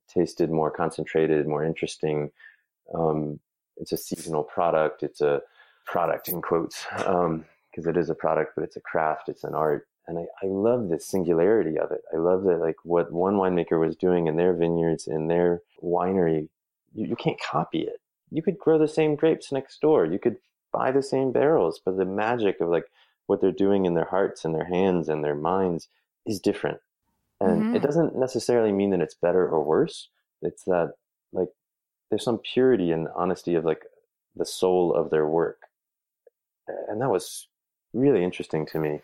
tasted 0.07 0.49
more 0.51 0.71
concentrated, 0.71 1.47
more 1.47 1.63
interesting. 1.63 2.31
Um, 2.93 3.39
it's 3.77 3.91
a 3.91 3.97
seasonal 3.97 4.43
product. 4.43 5.03
It's 5.03 5.21
a 5.21 5.41
product 5.85 6.27
in 6.29 6.41
quotes 6.41 6.85
because 6.97 7.85
it 7.87 7.97
is 7.97 8.09
a 8.09 8.15
product, 8.15 8.53
but 8.55 8.63
it's 8.63 8.75
a 8.77 8.81
craft. 8.81 9.29
It's 9.29 9.43
an 9.43 9.53
art, 9.53 9.87
and 10.07 10.17
I, 10.19 10.23
I 10.43 10.47
love 10.47 10.89
the 10.89 10.99
singularity 10.99 11.77
of 11.77 11.91
it. 11.91 12.01
I 12.13 12.17
love 12.17 12.43
that 12.43 12.57
like 12.59 12.77
what 12.83 13.11
one 13.11 13.35
winemaker 13.35 13.79
was 13.79 13.95
doing 13.95 14.27
in 14.27 14.37
their 14.37 14.53
vineyards 14.53 15.07
in 15.07 15.27
their 15.27 15.61
winery. 15.83 16.49
You, 16.93 17.07
you 17.07 17.15
can't 17.15 17.39
copy 17.39 17.81
it. 17.81 18.01
You 18.31 18.41
could 18.41 18.59
grow 18.59 18.77
the 18.77 18.87
same 18.87 19.15
grapes 19.15 19.51
next 19.51 19.81
door. 19.81 20.05
You 20.05 20.19
could 20.19 20.37
buy 20.71 20.91
the 20.91 21.03
same 21.03 21.31
barrels, 21.31 21.79
but 21.83 21.97
the 21.97 22.05
magic 22.05 22.61
of 22.61 22.69
like 22.69 22.85
what 23.27 23.41
they're 23.41 23.51
doing 23.51 23.85
in 23.85 23.93
their 23.93 24.05
hearts 24.05 24.45
and 24.45 24.53
their 24.53 24.65
hands 24.65 25.09
and 25.09 25.23
their 25.23 25.35
minds 25.35 25.87
is 26.25 26.39
different. 26.39 26.79
And 27.39 27.63
Mhm. 27.63 27.75
it 27.75 27.81
doesn't 27.81 28.15
necessarily 28.15 28.71
mean 28.71 28.89
that 28.91 29.01
it's 29.01 29.15
better 29.15 29.47
or 29.47 29.63
worse. 29.63 30.09
It's 30.41 30.63
that 30.65 30.93
like 31.31 31.49
there's 32.09 32.23
some 32.23 32.39
purity 32.39 32.91
and 32.91 33.07
honesty 33.15 33.55
of 33.55 33.65
like 33.65 33.83
the 34.35 34.45
soul 34.45 34.93
of 34.93 35.09
their 35.09 35.27
work. 35.27 35.61
And 36.87 37.01
that 37.01 37.09
was 37.09 37.47
really 37.93 38.23
interesting 38.23 38.65
to 38.67 38.79
me. 38.79 39.01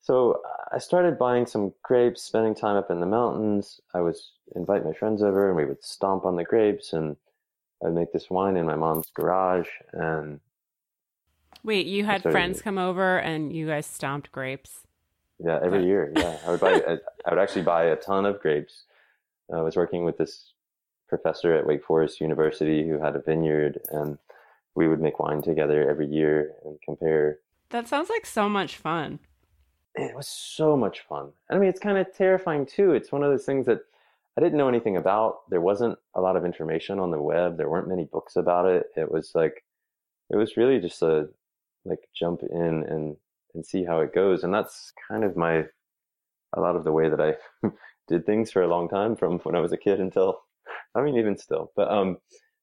So 0.00 0.40
I 0.72 0.78
started 0.78 1.18
buying 1.18 1.46
some 1.46 1.72
grapes, 1.82 2.22
spending 2.22 2.54
time 2.54 2.76
up 2.76 2.90
in 2.90 3.00
the 3.00 3.06
mountains. 3.06 3.80
I 3.94 4.00
was 4.00 4.32
invite 4.54 4.84
my 4.84 4.92
friends 4.92 5.22
over 5.22 5.48
and 5.48 5.56
we 5.56 5.64
would 5.64 5.82
stomp 5.84 6.24
on 6.24 6.36
the 6.36 6.44
grapes 6.44 6.92
and 6.92 7.16
I'd 7.84 7.94
make 7.94 8.12
this 8.12 8.30
wine 8.30 8.56
in 8.56 8.66
my 8.66 8.76
mom's 8.76 9.10
garage 9.14 9.68
and 9.92 10.40
Wait, 11.64 11.86
you 11.86 12.04
had 12.04 12.22
friends 12.22 12.62
come 12.62 12.78
over 12.78 13.18
and 13.18 13.52
you 13.52 13.66
guys 13.66 13.84
stomped 13.84 14.30
grapes? 14.30 14.86
Yeah, 15.38 15.58
every 15.62 15.84
year. 15.84 16.12
Yeah, 16.16 16.36
I 16.46 16.50
would 16.50 16.60
buy. 16.60 16.74
I, 16.74 16.98
I 17.26 17.30
would 17.30 17.38
actually 17.38 17.62
buy 17.62 17.84
a 17.84 17.96
ton 17.96 18.26
of 18.26 18.40
grapes. 18.40 18.84
I 19.52 19.62
was 19.62 19.76
working 19.76 20.04
with 20.04 20.18
this 20.18 20.52
professor 21.08 21.54
at 21.54 21.66
Wake 21.66 21.84
Forest 21.84 22.20
University 22.20 22.86
who 22.86 22.98
had 22.98 23.16
a 23.16 23.20
vineyard, 23.20 23.80
and 23.88 24.18
we 24.74 24.88
would 24.88 25.00
make 25.00 25.18
wine 25.18 25.42
together 25.42 25.88
every 25.88 26.06
year 26.06 26.52
and 26.64 26.80
compare. 26.82 27.38
That 27.70 27.88
sounds 27.88 28.10
like 28.10 28.26
so 28.26 28.48
much 28.48 28.76
fun. 28.76 29.18
It 29.94 30.14
was 30.14 30.28
so 30.28 30.76
much 30.76 31.00
fun. 31.00 31.30
I 31.50 31.58
mean, 31.58 31.68
it's 31.68 31.80
kind 31.80 31.98
of 31.98 32.14
terrifying 32.14 32.66
too. 32.66 32.92
It's 32.92 33.10
one 33.10 33.24
of 33.24 33.30
those 33.30 33.44
things 33.44 33.66
that 33.66 33.80
I 34.36 34.40
didn't 34.40 34.58
know 34.58 34.68
anything 34.68 34.96
about. 34.96 35.50
There 35.50 35.60
wasn't 35.60 35.98
a 36.14 36.20
lot 36.20 36.36
of 36.36 36.44
information 36.44 37.00
on 37.00 37.10
the 37.10 37.20
web. 37.20 37.56
There 37.56 37.68
weren't 37.68 37.88
many 37.88 38.04
books 38.04 38.36
about 38.36 38.66
it. 38.66 38.86
It 38.96 39.10
was 39.10 39.32
like, 39.34 39.64
it 40.30 40.36
was 40.36 40.56
really 40.56 40.78
just 40.78 41.02
a 41.02 41.28
like 41.84 42.08
jump 42.14 42.42
in 42.42 42.84
and 42.84 43.16
and 43.54 43.66
see 43.66 43.84
how 43.84 44.00
it 44.00 44.14
goes. 44.14 44.44
And 44.44 44.54
that's 44.54 44.92
kind 45.08 45.24
of 45.24 45.36
my 45.36 45.64
a 46.54 46.60
lot 46.60 46.76
of 46.76 46.84
the 46.84 46.92
way 46.92 47.08
that 47.08 47.20
I 47.20 47.34
did 48.08 48.24
things 48.24 48.50
for 48.50 48.62
a 48.62 48.68
long 48.68 48.88
time 48.88 49.16
from 49.16 49.38
when 49.40 49.54
I 49.54 49.60
was 49.60 49.72
a 49.72 49.76
kid 49.76 50.00
until 50.00 50.42
I 50.94 51.02
mean 51.02 51.16
even 51.16 51.36
still. 51.36 51.72
But 51.76 51.90
um 51.90 52.18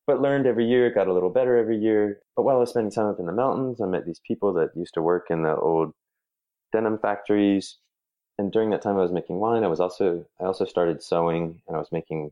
but 0.08 0.22
learned 0.22 0.46
every 0.46 0.68
year, 0.68 0.94
got 0.94 1.08
a 1.08 1.14
little 1.14 1.32
better 1.32 1.58
every 1.58 1.78
year. 1.78 2.22
But 2.36 2.44
while 2.44 2.58
I 2.58 2.60
was 2.60 2.70
spending 2.70 2.92
time 2.92 3.08
up 3.08 3.20
in 3.20 3.26
the 3.26 3.32
mountains, 3.32 3.82
I 3.82 3.88
met 3.88 4.06
these 4.06 4.22
people 4.26 4.54
that 4.54 4.70
used 4.76 4.94
to 4.94 5.02
work 5.02 5.28
in 5.32 5.42
the 5.42 5.56
old 5.56 5.94
denim 6.72 7.00
factories. 7.00 7.78
And 8.38 8.52
during 8.52 8.70
that 8.70 8.82
time 8.82 8.98
I 8.98 9.02
was 9.02 9.12
making 9.12 9.40
wine, 9.40 9.64
I 9.64 9.68
was 9.68 9.80
also 9.80 10.26
I 10.40 10.46
also 10.46 10.66
started 10.66 11.02
sewing 11.02 11.62
and 11.68 11.76
I 11.76 11.80
was 11.80 11.92
making 11.92 12.32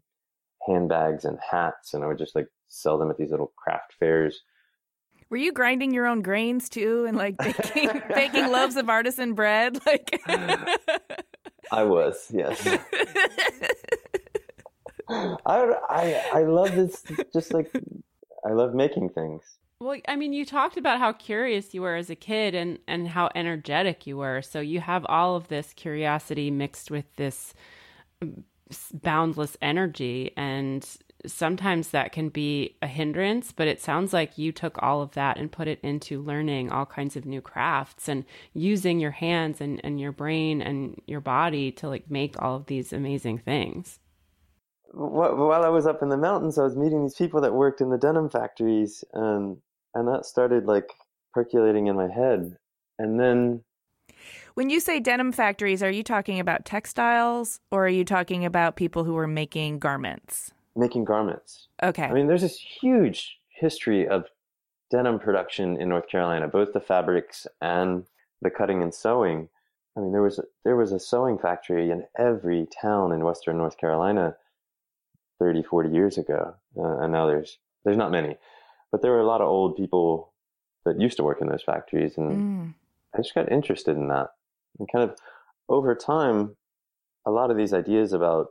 handbags 0.68 1.26
and 1.26 1.40
hats 1.40 1.94
and 1.94 2.04
I 2.04 2.08
would 2.08 2.18
just 2.18 2.36
like 2.36 2.48
sell 2.68 2.98
them 2.98 3.10
at 3.10 3.18
these 3.18 3.32
little 3.32 3.54
craft 3.56 3.94
fairs. 4.00 4.42
Were 5.30 5.38
you 5.38 5.52
grinding 5.52 5.94
your 5.94 6.06
own 6.06 6.22
grains 6.22 6.70
too 6.70 7.06
and 7.08 7.18
like 7.18 7.38
baking 7.38 7.90
baking 8.14 8.52
loaves 8.52 8.76
of 8.76 8.90
artisan 8.90 9.34
bread? 9.34 9.80
Like 9.86 10.22
I 11.72 11.84
was, 11.84 12.30
yes. 12.32 12.68
I, 15.10 15.74
I 15.90 16.24
I 16.34 16.44
love 16.44 16.76
this 16.76 17.04
just 17.34 17.54
like 17.54 17.72
I 18.46 18.52
love 18.52 18.74
making 18.74 19.10
things. 19.10 19.58
Well, 19.84 20.00
I 20.08 20.16
mean, 20.16 20.32
you 20.32 20.46
talked 20.46 20.78
about 20.78 21.00
how 21.00 21.12
curious 21.12 21.74
you 21.74 21.82
were 21.82 21.96
as 21.96 22.10
a 22.10 22.16
kid 22.16 22.56
and, 22.56 22.80
and 22.88 23.10
how 23.10 23.30
energetic 23.36 24.08
you 24.08 24.16
were. 24.16 24.42
So 24.42 24.62
you 24.62 24.80
have 24.80 25.06
all 25.10 25.36
of 25.36 25.50
this 25.50 25.74
curiosity 25.74 26.50
mixed 26.50 26.90
with 26.90 27.14
this 27.18 27.54
um, 28.22 28.46
boundless 28.94 29.58
energy. 29.62 30.32
And 30.38 30.88
sometimes 31.26 31.90
that 31.90 32.14
can 32.14 32.30
be 32.30 32.78
a 32.82 32.88
hindrance, 32.88 33.52
but 33.52 33.68
it 33.68 33.82
sounds 33.82 34.14
like 34.14 34.38
you 34.38 34.54
took 34.54 34.82
all 34.82 35.02
of 35.02 35.12
that 35.12 35.38
and 35.38 35.52
put 35.52 35.68
it 35.68 35.80
into 35.84 36.22
learning 36.22 36.72
all 36.72 36.86
kinds 36.86 37.18
of 37.18 37.26
new 37.26 37.42
crafts 37.42 38.08
and 38.08 38.24
using 38.54 39.02
your 39.02 39.12
hands 39.12 39.60
and, 39.60 39.82
and 39.84 40.00
your 40.00 40.14
brain 40.14 40.62
and 40.62 41.02
your 41.08 41.22
body 41.22 41.74
to 41.74 41.90
like 41.90 42.10
make 42.10 42.42
all 42.42 42.56
of 42.56 42.68
these 42.68 42.94
amazing 42.94 43.38
things. 43.38 44.00
Wh- 44.94 45.38
While 45.38 45.64
I 45.64 45.70
was 45.70 45.86
up 45.86 46.02
in 46.02 46.10
the 46.10 46.18
mountains, 46.18 46.58
I 46.58 46.64
was 46.64 46.76
meeting 46.76 47.04
these 47.04 47.16
people 47.16 47.42
that 47.42 47.54
worked 47.54 47.82
in 47.82 47.90
the 47.90 47.98
denim 47.98 48.30
factories, 48.30 49.04
and 49.14 49.58
and 49.96 50.08
that 50.08 50.26
started 50.26 50.66
like 50.66 50.90
percolating 51.34 51.88
in 51.88 51.96
my 51.96 52.08
head. 52.08 52.58
And 53.00 53.20
then 53.20 53.64
when 54.54 54.70
you 54.70 54.80
say 54.80 55.00
denim 55.00 55.32
factories, 55.32 55.82
are 55.82 55.92
you 55.92 56.04
talking 56.04 56.40
about 56.40 56.66
textiles 56.66 57.60
or 57.72 57.86
are 57.86 57.90
you 57.90 58.06
talking 58.06 58.46
about 58.46 58.76
people 58.76 59.04
who 59.04 59.14
were 59.14 59.28
making 59.28 59.80
garments? 59.80 60.52
making 60.76 61.06
garments. 61.06 61.68
Okay. 61.82 62.04
I 62.04 62.14
mean, 62.14 62.28
there's 62.28 62.42
this 62.42 62.58
huge 62.58 63.38
history 63.50 64.08
of 64.08 64.26
denim 64.92 65.20
production 65.20 65.78
in 65.78 65.90
North 65.90 66.08
Carolina, 66.08 66.48
both 66.48 66.74
the 66.74 66.80
fabrics 66.80 67.48
and 67.62 68.06
the 68.42 68.50
cutting 68.50 68.82
and 68.82 68.94
sewing. 68.94 69.50
I 69.96 70.02
mean, 70.02 70.12
there 70.12 70.22
was 70.22 70.40
there 70.64 70.76
was 70.76 70.92
a 70.92 71.00
sewing 71.00 71.38
factory 71.38 71.92
in 71.92 72.06
every 72.18 72.68
town 72.82 73.12
in 73.12 73.24
Western 73.24 73.58
North 73.58 73.78
Carolina 73.78 74.36
30, 75.44 75.64
40 75.64 75.90
years 75.90 76.18
ago, 76.18 76.56
uh, 76.78 77.00
and 77.00 77.12
now 77.12 77.28
there's 77.28 77.58
there's 77.84 77.98
not 77.98 78.12
many, 78.12 78.38
but 78.92 79.02
there 79.02 79.12
were 79.12 79.20
a 79.20 79.28
lot 79.28 79.42
of 79.42 79.48
old 79.48 79.76
people 79.76 80.32
that 80.86 81.02
used 81.02 81.18
to 81.18 81.24
work 81.24 81.42
in 81.42 81.50
those 81.50 81.64
factories, 81.64 82.18
and 82.18 82.32
mm. 82.32 82.74
I 83.14 83.18
just 83.18 83.36
got 83.36 83.52
interested 83.52 83.98
in 83.98 84.08
that. 84.08 84.30
And 84.80 84.90
kind 84.90 85.10
of 85.10 85.18
over 85.68 85.96
time, 85.96 86.56
a 87.26 87.32
lot 87.32 87.52
of 87.52 87.58
these 87.58 87.74
ideas 87.74 88.14
about 88.14 88.48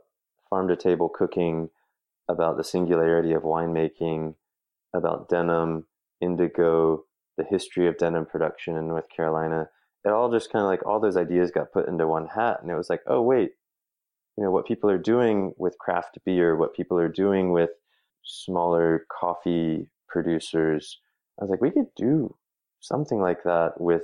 farm 0.51 0.67
to 0.67 0.75
table 0.75 1.09
cooking, 1.09 1.71
about 2.29 2.57
the 2.57 2.63
singularity 2.63 3.33
of 3.33 3.41
winemaking, 3.41 4.35
about 4.93 5.29
denim, 5.29 5.87
indigo, 6.21 7.05
the 7.37 7.43
history 7.43 7.87
of 7.87 7.97
denim 7.97 8.27
production 8.27 8.77
in 8.77 8.87
North 8.87 9.09
Carolina. 9.09 9.69
It 10.05 10.09
all 10.09 10.31
just 10.31 10.51
kind 10.51 10.63
of 10.63 10.69
like 10.69 10.85
all 10.85 10.99
those 10.99 11.17
ideas 11.17 11.49
got 11.49 11.73
put 11.73 11.87
into 11.87 12.07
one 12.07 12.27
hat. 12.27 12.59
And 12.61 12.69
it 12.69 12.75
was 12.75 12.89
like, 12.89 13.01
oh, 13.07 13.21
wait, 13.21 13.53
you 14.37 14.43
know, 14.43 14.51
what 14.51 14.65
people 14.65 14.89
are 14.89 14.97
doing 14.97 15.53
with 15.57 15.77
craft 15.77 16.17
beer, 16.25 16.55
what 16.55 16.75
people 16.75 16.97
are 16.97 17.09
doing 17.09 17.51
with 17.51 17.69
smaller 18.23 19.05
coffee 19.11 19.87
producers. 20.07 20.99
I 21.39 21.43
was 21.43 21.51
like, 21.51 21.61
we 21.61 21.71
could 21.71 21.93
do 21.95 22.35
something 22.79 23.21
like 23.21 23.43
that 23.43 23.79
with 23.79 24.03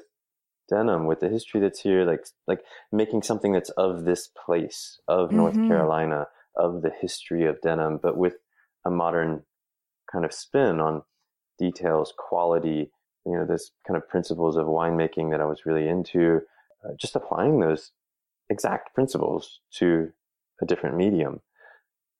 denim, 0.70 1.06
with 1.06 1.20
the 1.20 1.30
history 1.30 1.60
that's 1.60 1.82
here, 1.82 2.06
like 2.06 2.26
like 2.48 2.62
making 2.92 3.24
something 3.24 3.52
that's 3.52 3.72
of 3.72 4.06
this 4.06 4.30
place, 4.46 5.00
of 5.08 5.30
mm-hmm. 5.30 5.38
North 5.38 5.56
Carolina, 5.56 6.28
of 6.56 6.82
the 6.82 6.92
history 7.02 7.46
of 7.46 7.62
denim, 7.62 8.00
but 8.02 8.18
with 8.18 8.36
a 8.86 8.92
modern 8.92 9.44
kind 10.12 10.26
of 10.26 10.34
spin 10.34 10.80
on 10.80 11.04
details, 11.58 12.14
quality, 12.18 12.92
you 13.26 13.34
know, 13.34 13.46
this 13.46 13.72
kind 13.88 13.98
of 13.98 14.08
principles 14.08 14.56
of 14.56 14.66
winemaking 14.66 15.32
that 15.32 15.42
I 15.42 15.46
was 15.46 15.66
really 15.66 15.88
into, 15.88 16.42
uh, 16.84 16.94
just 17.00 17.16
applying 17.16 17.60
those 17.60 17.92
exact 18.50 18.94
principles 18.96 19.60
to 19.76 20.12
a 20.62 20.66
different 20.66 20.98
medium. 20.98 21.42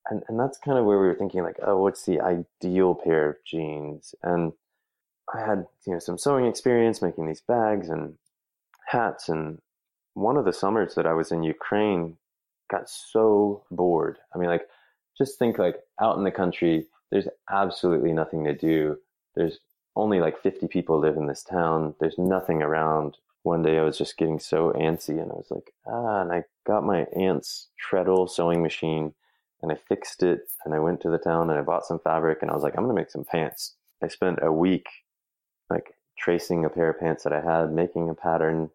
And, 0.10 0.24
and 0.28 0.40
that's 0.40 0.58
kind 0.58 0.78
of 0.78 0.86
where 0.86 1.00
we 1.00 1.08
were 1.08 1.16
thinking 1.16 1.44
like, 1.44 1.58
oh, 1.62 1.78
what's 1.78 2.06
the 2.06 2.20
ideal 2.20 2.96
pair 2.96 3.30
of 3.30 3.36
jeans? 3.46 4.16
And 4.24 4.54
I 5.34 5.42
had, 5.42 5.68
you 5.86 5.94
know, 5.94 6.00
some 6.00 6.18
sewing 6.18 6.46
experience 6.46 7.02
making 7.02 7.28
these 7.28 7.42
bags 7.42 7.90
and 7.90 8.16
hats. 8.88 9.30
And 9.30 9.60
one 10.14 10.38
of 10.38 10.46
the 10.46 10.54
summers 10.54 10.96
that 10.96 11.06
I 11.06 11.14
was 11.14 11.32
in 11.32 11.44
Ukraine 11.44 12.18
got 12.72 12.90
so 12.90 13.64
bored. 13.70 14.18
I 14.34 14.38
mean, 14.38 14.50
like, 14.50 14.68
just 15.18 15.38
think 15.38 15.60
like 15.60 15.78
out 16.02 16.18
in 16.18 16.24
the 16.24 16.32
country, 16.32 16.88
there's 17.12 17.28
absolutely 17.52 18.14
nothing 18.14 18.44
to 18.46 18.54
do. 18.54 18.98
There's 19.36 19.60
only 19.96 20.20
like 20.20 20.42
50 20.42 20.68
people 20.68 21.00
live 21.00 21.18
in 21.18 21.28
this 21.28 21.44
town. 21.44 21.96
There's 22.00 22.18
nothing 22.18 22.62
around. 22.62 23.18
One 23.44 23.62
day 23.62 23.78
I 23.78 23.84
was 23.84 23.98
just 23.98 24.18
getting 24.18 24.40
so 24.40 24.74
antsy 24.74 25.22
and 25.22 25.32
I 25.32 25.36
was 25.36 25.48
like, 25.50 25.72
ah, 25.88 26.22
and 26.22 26.32
I 26.32 26.44
got 26.68 26.84
my 26.84 27.06
aunt's 27.16 27.70
treadle 27.80 28.28
sewing 28.28 28.62
machine 28.62 29.14
and 29.62 29.72
I 29.72 29.76
fixed 29.76 30.24
it 30.24 30.42
and 30.66 30.74
I 30.74 30.80
went 30.80 31.02
to 31.02 31.10
the 31.10 31.18
town 31.18 31.50
and 31.50 31.58
I 31.58 31.62
bought 31.62 31.86
some 31.86 32.00
fabric 32.00 32.40
and 32.42 32.52
I 32.52 32.54
was 32.54 32.64
like, 32.64 32.74
I'm 32.78 32.84
going 32.84 32.96
to 32.96 33.02
make 33.02 33.12
some 33.12 33.24
pants. 33.24 33.76
I 34.04 34.08
spent 34.08 34.40
a 34.42 34.52
week 34.52 34.88
like 35.70 35.94
tracing 36.18 36.66
a 36.66 36.70
pair 36.70 36.90
of 36.90 37.00
pants 37.00 37.24
that 37.24 37.34
I 37.34 37.42
had, 37.42 37.72
making 37.72 38.10
a 38.10 38.14
pattern, 38.14 38.72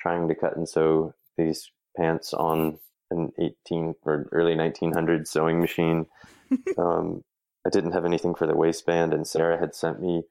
trying 0.00 0.28
to 0.28 0.34
cut 0.34 0.56
and 0.56 0.68
sew 0.68 1.14
these 1.36 1.70
pants 1.96 2.32
on 2.32 2.78
an 3.10 3.32
18 3.38 3.94
or 4.02 4.28
early 4.32 4.56
1900 4.56 5.28
sewing 5.28 5.60
machine. 5.60 6.06
um, 6.78 7.22
I 7.66 7.70
didn't 7.70 7.92
have 7.92 8.04
anything 8.04 8.34
for 8.34 8.46
the 8.46 8.56
waistband, 8.56 9.12
and 9.12 9.26
Sarah 9.26 9.58
had 9.58 9.74
sent 9.74 10.00
me 10.00 10.22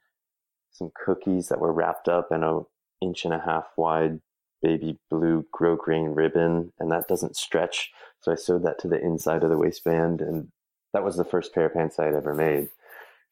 some 0.71 0.91
cookies 1.05 1.49
that 1.49 1.59
were 1.59 1.73
wrapped 1.73 2.07
up 2.07 2.31
in 2.31 2.43
a 2.43 2.61
inch 3.01 3.25
and 3.25 3.34
a 3.34 3.39
half 3.39 3.65
wide 3.77 4.19
baby 4.62 4.97
blue 5.10 5.45
grosgrain 5.53 6.15
ribbon, 6.15 6.73
and 6.79 6.91
that 6.91 7.08
doesn't 7.08 7.36
stretch. 7.36 7.91
So 8.21 8.31
I 8.31 8.36
sewed 8.36 8.63
that 8.63 8.79
to 8.79 8.88
the 8.88 8.99
inside 8.99 9.43
of 9.43 9.49
the 9.49 9.58
waistband, 9.58 10.21
and 10.21 10.51
that 10.93 11.03
was 11.03 11.17
the 11.17 11.25
first 11.25 11.53
pair 11.53 11.65
of 11.65 11.73
pants 11.73 11.99
I 11.99 12.05
had 12.05 12.15
ever 12.15 12.34
made. 12.34 12.69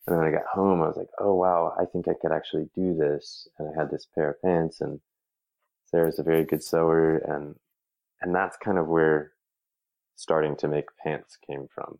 And 0.06 0.18
then 0.18 0.20
I 0.20 0.32
got 0.32 0.46
home, 0.54 0.82
I 0.82 0.88
was 0.88 0.98
like, 0.98 1.08
oh 1.20 1.34
wow, 1.34 1.74
I 1.80 1.86
think 1.86 2.08
I 2.08 2.14
could 2.22 2.34
actually 2.34 2.70
do 2.76 2.94
this. 2.94 3.48
And 3.58 3.70
I 3.70 3.80
had 3.80 3.90
this 3.90 4.06
pair 4.14 4.32
of 4.32 4.42
pants, 4.42 4.82
and 4.82 5.00
Sarah's 5.86 6.20
a 6.20 6.24
very 6.24 6.44
good 6.44 6.64
sewer, 6.64 7.18
and 7.18 7.56
and 8.22 8.36
that's 8.36 8.58
kind 8.58 8.78
of 8.78 8.88
where 8.88 9.32
starting 10.16 10.56
to 10.58 10.68
make 10.68 10.86
pants 11.04 11.38
came 11.46 11.68
from. 11.74 12.00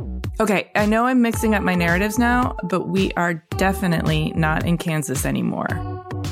Okay, 0.41 0.71
I 0.73 0.87
know 0.87 1.05
I'm 1.05 1.21
mixing 1.21 1.53
up 1.53 1.61
my 1.61 1.75
narratives 1.75 2.17
now, 2.17 2.55
but 2.63 2.87
we 2.87 3.11
are 3.13 3.35
definitely 3.57 4.33
not 4.35 4.65
in 4.65 4.75
Kansas 4.75 5.23
anymore. 5.23 5.67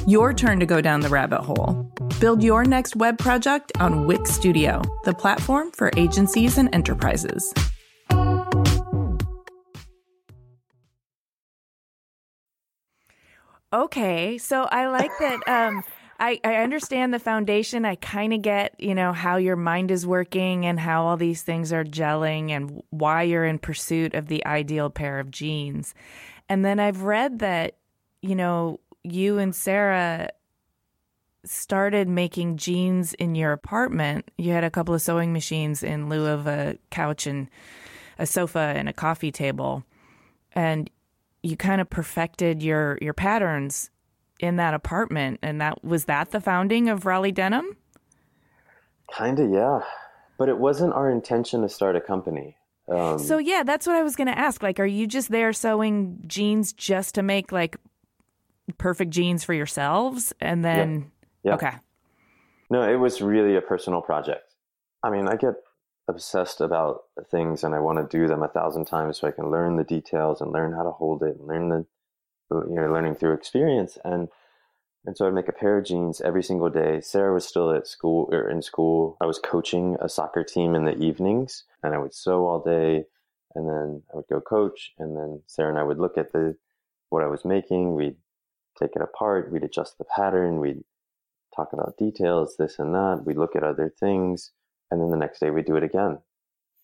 Your 0.07 0.33
turn 0.33 0.59
to 0.61 0.65
go 0.65 0.81
down 0.81 1.01
the 1.01 1.09
rabbit 1.09 1.41
hole. 1.41 1.93
Build 2.19 2.41
your 2.41 2.63
next 2.65 2.95
web 2.95 3.19
project 3.19 3.71
on 3.79 4.07
Wix 4.07 4.31
Studio, 4.31 4.81
the 5.03 5.13
platform 5.13 5.69
for 5.73 5.91
agencies 5.95 6.57
and 6.57 6.73
enterprises. 6.73 7.53
Okay, 13.71 14.39
so 14.39 14.63
I 14.63 14.87
like 14.87 15.11
that. 15.19 15.47
Um, 15.47 15.83
I, 16.19 16.39
I 16.43 16.55
understand 16.55 17.13
the 17.13 17.19
foundation. 17.19 17.85
I 17.85 17.95
kind 17.95 18.33
of 18.33 18.41
get, 18.41 18.75
you 18.77 18.93
know, 18.93 19.13
how 19.13 19.37
your 19.37 19.55
mind 19.55 19.89
is 19.89 20.05
working 20.05 20.65
and 20.65 20.79
how 20.79 21.05
all 21.05 21.17
these 21.17 21.43
things 21.43 21.71
are 21.71 21.85
gelling 21.85 22.49
and 22.49 22.83
why 22.89 23.23
you're 23.23 23.45
in 23.45 23.57
pursuit 23.57 24.13
of 24.13 24.27
the 24.27 24.45
ideal 24.45 24.89
pair 24.89 25.19
of 25.19 25.31
jeans. 25.31 25.93
And 26.49 26.65
then 26.65 26.79
I've 26.79 27.03
read 27.03 27.39
that, 27.39 27.77
you 28.21 28.35
know, 28.35 28.81
you 29.03 29.37
and 29.37 29.55
Sarah 29.55 30.29
started 31.45 32.09
making 32.09 32.57
jeans 32.57 33.13
in 33.13 33.35
your 33.35 33.53
apartment. 33.53 34.29
You 34.37 34.51
had 34.51 34.65
a 34.65 34.69
couple 34.69 34.93
of 34.93 35.01
sewing 35.01 35.31
machines 35.31 35.83
in 35.83 36.09
lieu 36.09 36.25
of 36.25 36.47
a 36.47 36.77
couch 36.89 37.27
and 37.27 37.49
a 38.17 38.25
sofa 38.25 38.73
and 38.75 38.89
a 38.89 38.93
coffee 38.93 39.31
table. 39.31 39.85
And 40.51 40.89
you 41.43 41.55
kind 41.55 41.79
of 41.79 41.89
perfected 41.89 42.61
your 42.61 42.97
your 43.01 43.13
patterns 43.13 43.89
in 44.39 44.55
that 44.55 44.73
apartment 44.73 45.39
and 45.41 45.59
that 45.61 45.83
was 45.83 46.05
that 46.05 46.31
the 46.31 46.39
founding 46.39 46.89
of 46.89 47.05
Raleigh 47.05 47.31
Denim? 47.31 47.75
Kind 49.11 49.39
of, 49.39 49.51
yeah. 49.51 49.81
But 50.37 50.49
it 50.49 50.57
wasn't 50.57 50.93
our 50.93 51.09
intention 51.09 51.61
to 51.61 51.69
start 51.69 51.95
a 51.95 52.01
company. 52.01 52.55
Um, 52.87 53.19
so 53.19 53.37
yeah, 53.37 53.63
that's 53.63 53.85
what 53.85 53.95
I 53.95 54.03
was 54.03 54.15
to 54.15 54.37
ask. 54.37 54.63
Like, 54.63 54.79
are 54.79 54.85
you 54.85 55.05
just 55.05 55.29
there 55.29 55.53
sewing 55.53 56.19
jeans 56.25 56.73
just 56.73 57.15
to 57.15 57.23
make 57.23 57.51
like 57.51 57.77
perfect 58.77 59.11
jeans 59.11 59.43
for 59.43 59.53
yourselves, 59.53 60.33
and 60.39 60.65
then 60.65 61.11
yeah. 61.43 61.51
yeah. 61.51 61.55
okay? 61.55 61.77
No, 62.69 62.81
it 62.89 62.95
was 62.95 63.21
really 63.21 63.55
a 63.55 63.61
personal 63.61 64.01
project. 64.01 64.53
I 65.03 65.09
mean, 65.09 65.27
I 65.27 65.35
get 65.35 65.55
obsessed 66.07 66.59
about 66.59 67.03
things 67.29 67.63
and 67.63 67.73
I 67.73 67.79
want 67.79 67.99
to 67.99 68.17
do 68.17 68.27
them 68.27 68.43
a 68.43 68.47
thousand 68.47 68.85
times 68.85 69.19
so 69.19 69.27
I 69.27 69.31
can 69.31 69.51
learn 69.51 69.77
the 69.77 69.83
details 69.83 70.41
and 70.41 70.51
learn 70.51 70.73
how 70.73 70.83
to 70.83 70.91
hold 70.91 71.23
it 71.23 71.37
and 71.37 71.47
learn 71.47 71.69
the 71.69 71.85
you 72.51 72.75
know 72.75 72.91
learning 72.91 73.15
through 73.15 73.33
experience 73.33 73.97
and 74.03 74.29
and 75.05 75.15
so 75.15 75.25
I'd 75.25 75.33
make 75.33 75.47
a 75.47 75.53
pair 75.53 75.77
of 75.77 75.85
jeans 75.85 76.19
every 76.19 76.43
single 76.43 76.69
day. 76.69 76.99
Sarah 76.99 77.33
was 77.33 77.47
still 77.47 77.71
at 77.71 77.87
school 77.87 78.27
or 78.33 78.49
in 78.49 78.61
school. 78.61 79.15
I 79.21 79.25
was 79.25 79.39
coaching 79.39 79.95
a 80.01 80.09
soccer 80.09 80.43
team 80.43 80.75
in 80.75 80.83
the 80.83 80.97
evenings 80.97 81.63
and 81.81 81.95
I 81.95 81.97
would 81.97 82.13
sew 82.13 82.45
all 82.45 82.59
day 82.59 83.05
and 83.55 83.67
then 83.67 84.03
I 84.11 84.17
would 84.17 84.27
go 84.29 84.41
coach 84.41 84.91
and 84.99 85.15
then 85.15 85.41
Sarah 85.47 85.69
and 85.69 85.79
I 85.79 85.83
would 85.83 85.99
look 85.99 86.17
at 86.17 86.33
the 86.33 86.57
what 87.09 87.23
I 87.23 87.27
was 87.27 87.45
making. 87.45 87.95
We'd 87.95 88.17
take 88.77 88.95
it 88.95 89.01
apart, 89.01 89.51
we'd 89.51 89.63
adjust 89.63 89.97
the 89.97 90.03
pattern, 90.03 90.59
we'd 90.59 90.83
talk 91.55 91.71
about 91.71 91.97
details, 91.97 92.57
this 92.57 92.77
and 92.77 92.93
that. 92.93 93.23
We'd 93.25 93.37
look 93.37 93.55
at 93.55 93.63
other 93.63 93.93
things 93.99 94.51
and 94.91 95.01
then 95.01 95.09
the 95.09 95.17
next 95.17 95.39
day 95.39 95.49
we'd 95.49 95.65
do 95.65 95.75
it 95.75 95.83
again, 95.83 96.19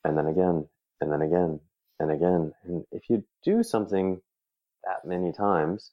and 0.04 0.18
then 0.18 0.28
again, 0.28 0.68
and 1.02 1.12
then 1.12 1.22
again, 1.22 1.60
and 2.00 2.12
again. 2.12 2.54
And 2.64 2.86
if 2.92 3.10
you 3.10 3.24
do 3.44 3.64
something 3.64 4.22
that 4.86 5.08
many 5.08 5.32
times, 5.32 5.92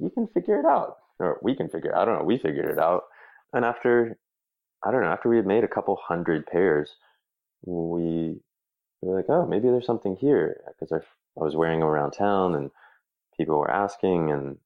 you 0.00 0.10
can 0.10 0.26
figure 0.28 0.58
it 0.58 0.66
out, 0.66 0.96
or 1.18 1.38
we 1.42 1.54
can 1.54 1.68
figure. 1.68 1.96
I 1.96 2.04
don't 2.04 2.18
know. 2.18 2.24
We 2.24 2.38
figured 2.38 2.70
it 2.70 2.78
out, 2.78 3.04
and 3.52 3.64
after 3.64 4.18
I 4.84 4.90
don't 4.90 5.02
know. 5.02 5.08
After 5.08 5.28
we 5.28 5.36
had 5.36 5.46
made 5.46 5.64
a 5.64 5.68
couple 5.68 5.96
hundred 5.96 6.46
pairs, 6.46 6.96
we, 7.64 8.40
we 9.00 9.08
were 9.08 9.16
like, 9.16 9.26
oh, 9.28 9.46
maybe 9.46 9.68
there's 9.68 9.86
something 9.86 10.16
here 10.16 10.60
because 10.68 10.92
I, 10.92 10.96
I 11.40 11.44
was 11.44 11.54
wearing 11.56 11.80
them 11.80 11.88
around 11.88 12.12
town, 12.12 12.54
and 12.54 12.70
people 13.36 13.58
were 13.58 13.70
asking, 13.70 14.30
and 14.32 14.58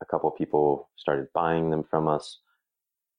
a 0.00 0.06
couple 0.06 0.30
people 0.30 0.88
started 0.96 1.28
buying 1.34 1.70
them 1.70 1.84
from 1.84 2.08
us. 2.08 2.38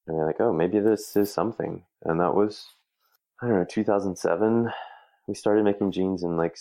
And 0.08 0.16
we 0.18 0.24
are 0.24 0.26
like, 0.26 0.42
oh, 0.42 0.52
maybe 0.52 0.80
this 0.80 1.16
is 1.16 1.32
something. 1.32 1.84
And 2.04 2.20
that 2.20 2.34
was 2.34 2.66
I 3.42 3.48
don't 3.48 3.58
know, 3.58 3.66
2007. 3.66 4.72
We 5.28 5.36
started 5.36 5.64
making 5.64 5.92
jeans 5.92 6.24
in 6.24 6.38
like 6.38 6.58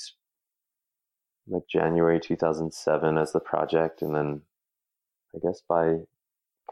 like 1.46 1.66
January 1.68 2.20
2007 2.20 3.18
as 3.18 3.32
the 3.32 3.40
project, 3.40 4.02
and 4.02 4.14
then 4.14 4.42
I 5.34 5.38
guess 5.38 5.62
by 5.68 6.00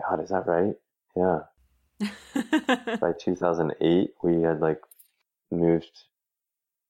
God, 0.00 0.22
is 0.22 0.30
that 0.30 0.46
right? 0.46 0.74
Yeah. 1.16 1.40
by 3.00 3.12
2008, 3.18 4.10
we 4.22 4.42
had 4.42 4.60
like 4.60 4.80
moved 5.50 6.04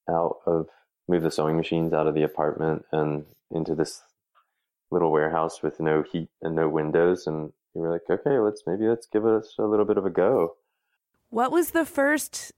out 0.08 0.38
of 0.46 0.68
moved 1.08 1.24
the 1.24 1.30
sewing 1.30 1.56
machines 1.56 1.92
out 1.92 2.06
of 2.06 2.14
the 2.14 2.22
apartment 2.22 2.84
and 2.92 3.24
into 3.50 3.74
this 3.74 4.02
little 4.90 5.10
warehouse 5.10 5.62
with 5.62 5.80
no 5.80 6.02
heat 6.02 6.28
and 6.42 6.54
no 6.54 6.68
windows 6.68 7.26
and 7.26 7.52
we 7.74 7.82
were 7.82 7.92
like 7.92 8.02
okay 8.10 8.38
let's 8.38 8.62
maybe 8.66 8.86
let's 8.88 9.06
give 9.06 9.24
us 9.24 9.54
a 9.58 9.62
little 9.62 9.84
bit 9.84 9.98
of 9.98 10.06
a 10.06 10.10
go 10.10 10.54
what 11.30 11.52
was 11.52 11.70
the 11.70 11.84
first 11.84 12.52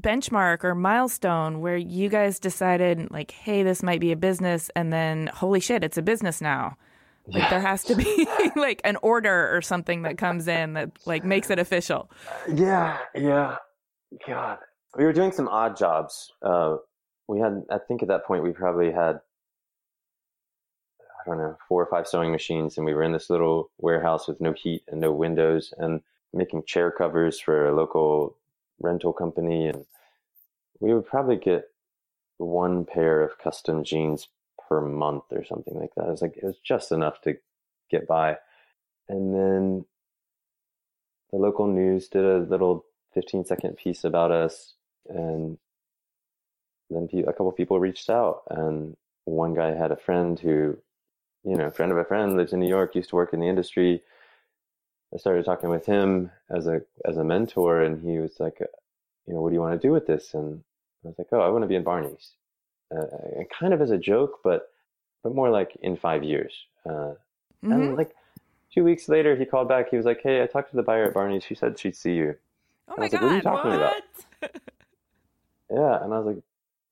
benchmark 0.00 0.64
or 0.64 0.74
milestone 0.74 1.60
where 1.60 1.76
you 1.76 2.08
guys 2.08 2.38
decided 2.38 3.10
like 3.10 3.30
hey 3.30 3.62
this 3.62 3.82
might 3.82 4.00
be 4.00 4.12
a 4.12 4.16
business 4.16 4.70
and 4.74 4.92
then 4.92 5.28
holy 5.34 5.60
shit 5.60 5.84
it's 5.84 5.98
a 5.98 6.02
business 6.02 6.40
now 6.40 6.76
Like 7.26 7.50
there 7.50 7.60
has 7.60 7.84
to 7.84 7.94
be 7.94 8.26
like 8.56 8.80
an 8.84 8.96
order 9.02 9.54
or 9.54 9.62
something 9.62 10.02
that 10.02 10.18
comes 10.18 10.48
in 10.48 10.74
that 10.74 10.90
like 11.06 11.24
makes 11.24 11.50
it 11.50 11.58
official. 11.58 12.10
Yeah, 12.52 12.98
yeah. 13.14 13.56
God, 14.26 14.58
we 14.96 15.04
were 15.04 15.12
doing 15.12 15.32
some 15.32 15.48
odd 15.48 15.76
jobs. 15.76 16.32
Uh, 16.42 16.76
we 17.28 17.38
had, 17.38 17.62
I 17.70 17.78
think, 17.78 18.02
at 18.02 18.08
that 18.08 18.24
point, 18.24 18.42
we 18.42 18.52
probably 18.52 18.90
had, 18.90 19.20
I 21.00 21.28
don't 21.28 21.38
know, 21.38 21.56
four 21.68 21.82
or 21.82 21.86
five 21.86 22.08
sewing 22.08 22.32
machines, 22.32 22.76
and 22.76 22.84
we 22.84 22.94
were 22.94 23.04
in 23.04 23.12
this 23.12 23.30
little 23.30 23.70
warehouse 23.78 24.26
with 24.26 24.40
no 24.40 24.52
heat 24.52 24.82
and 24.88 25.00
no 25.00 25.12
windows, 25.12 25.72
and 25.78 26.00
making 26.32 26.64
chair 26.66 26.90
covers 26.90 27.38
for 27.38 27.68
a 27.68 27.74
local 27.76 28.36
rental 28.80 29.12
company, 29.12 29.68
and 29.68 29.84
we 30.80 30.94
would 30.94 31.06
probably 31.06 31.36
get 31.36 31.68
one 32.38 32.84
pair 32.84 33.22
of 33.22 33.38
custom 33.38 33.84
jeans 33.84 34.28
per 34.68 34.80
month 34.80 35.24
or 35.30 35.44
something 35.44 35.74
like 35.74 35.94
that. 35.96 36.06
It 36.06 36.10
was 36.10 36.22
like 36.22 36.36
it 36.36 36.44
was 36.44 36.58
just 36.64 36.92
enough 36.92 37.20
to 37.22 37.36
get 37.90 38.06
by. 38.06 38.38
And 39.08 39.34
then 39.34 39.84
the 41.30 41.38
local 41.38 41.66
news 41.66 42.08
did 42.08 42.24
a 42.24 42.38
little 42.38 42.84
15 43.14 43.44
second 43.44 43.76
piece 43.76 44.04
about 44.04 44.30
us 44.30 44.74
and 45.08 45.58
then 46.90 47.08
a 47.26 47.32
couple 47.32 47.52
people 47.52 47.80
reached 47.80 48.10
out 48.10 48.42
and 48.50 48.96
one 49.24 49.54
guy 49.54 49.74
had 49.74 49.92
a 49.92 49.96
friend 49.96 50.38
who 50.38 50.76
you 51.44 51.56
know 51.56 51.70
friend 51.70 51.92
of 51.92 51.98
a 51.98 52.04
friend 52.04 52.36
lives 52.36 52.52
in 52.52 52.60
new 52.60 52.68
york 52.68 52.94
used 52.94 53.10
to 53.10 53.16
work 53.16 53.32
in 53.32 53.40
the 53.40 53.48
industry 53.48 54.02
i 55.14 55.16
started 55.16 55.44
talking 55.44 55.70
with 55.70 55.86
him 55.86 56.30
as 56.50 56.66
a 56.66 56.82
as 57.04 57.16
a 57.16 57.24
mentor 57.24 57.82
and 57.82 58.02
he 58.02 58.18
was 58.18 58.38
like 58.40 58.58
you 58.60 59.34
know 59.34 59.40
what 59.40 59.50
do 59.50 59.54
you 59.54 59.60
want 59.60 59.80
to 59.80 59.86
do 59.86 59.92
with 59.92 60.06
this 60.06 60.34
and 60.34 60.62
i 61.04 61.08
was 61.08 61.18
like 61.18 61.28
oh 61.32 61.40
i 61.40 61.48
want 61.48 61.62
to 61.62 61.68
be 61.68 61.76
in 61.76 61.82
barney's 61.82 62.32
uh, 62.96 63.06
kind 63.58 63.72
of 63.72 63.80
as 63.80 63.90
a 63.90 63.98
joke, 63.98 64.40
but 64.42 64.70
but 65.22 65.34
more 65.34 65.50
like 65.50 65.76
in 65.82 65.96
five 65.96 66.24
years. 66.24 66.52
Uh, 66.86 67.14
mm-hmm. 67.62 67.72
And 67.72 67.96
like 67.96 68.14
two 68.72 68.84
weeks 68.84 69.08
later, 69.08 69.36
he 69.36 69.44
called 69.44 69.68
back. 69.68 69.90
He 69.90 69.96
was 69.96 70.06
like, 70.06 70.20
"Hey, 70.22 70.42
I 70.42 70.46
talked 70.46 70.70
to 70.70 70.76
the 70.76 70.82
buyer 70.82 71.04
at 71.04 71.14
Barney's. 71.14 71.44
She 71.44 71.54
said 71.54 71.78
she'd 71.78 71.96
see 71.96 72.14
you." 72.14 72.36
Oh 72.88 72.94
my 72.98 73.08
god! 73.08 73.12
Like, 73.12 73.22
what 73.22 73.32
are 73.32 73.36
you 73.36 73.42
talking 73.42 73.70
what? 73.70 73.80
about? 73.80 74.50
yeah, 75.70 76.04
and 76.04 76.12
I 76.12 76.18
was 76.18 76.26
like, 76.26 76.42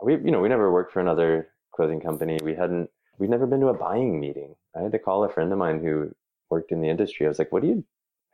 "We, 0.03 0.13
you 0.25 0.31
know, 0.31 0.41
we 0.41 0.49
never 0.49 0.73
worked 0.73 0.93
for 0.93 1.01
another 1.01 1.49
clothing 1.73 2.01
company. 2.01 2.39
We 2.43 2.55
hadn't. 2.55 2.91
We'd 3.19 3.31
never 3.31 3.47
been 3.47 3.61
to 3.61 3.69
a 3.69 3.75
buying 3.75 4.21
meeting. 4.21 4.55
I 4.77 4.83
had 4.83 4.93
to 4.93 4.99
call 4.99 5.25
a 5.25 5.29
friend 5.29 5.51
of 5.53 5.59
mine 5.59 5.83
who 5.83 6.15
worked 6.51 6.71
in 6.71 6.81
the 6.81 6.89
industry. 6.89 7.27
I 7.27 7.29
was 7.29 7.39
like, 7.39 7.51
"What 7.51 7.63
do 7.63 7.69
you? 7.69 7.85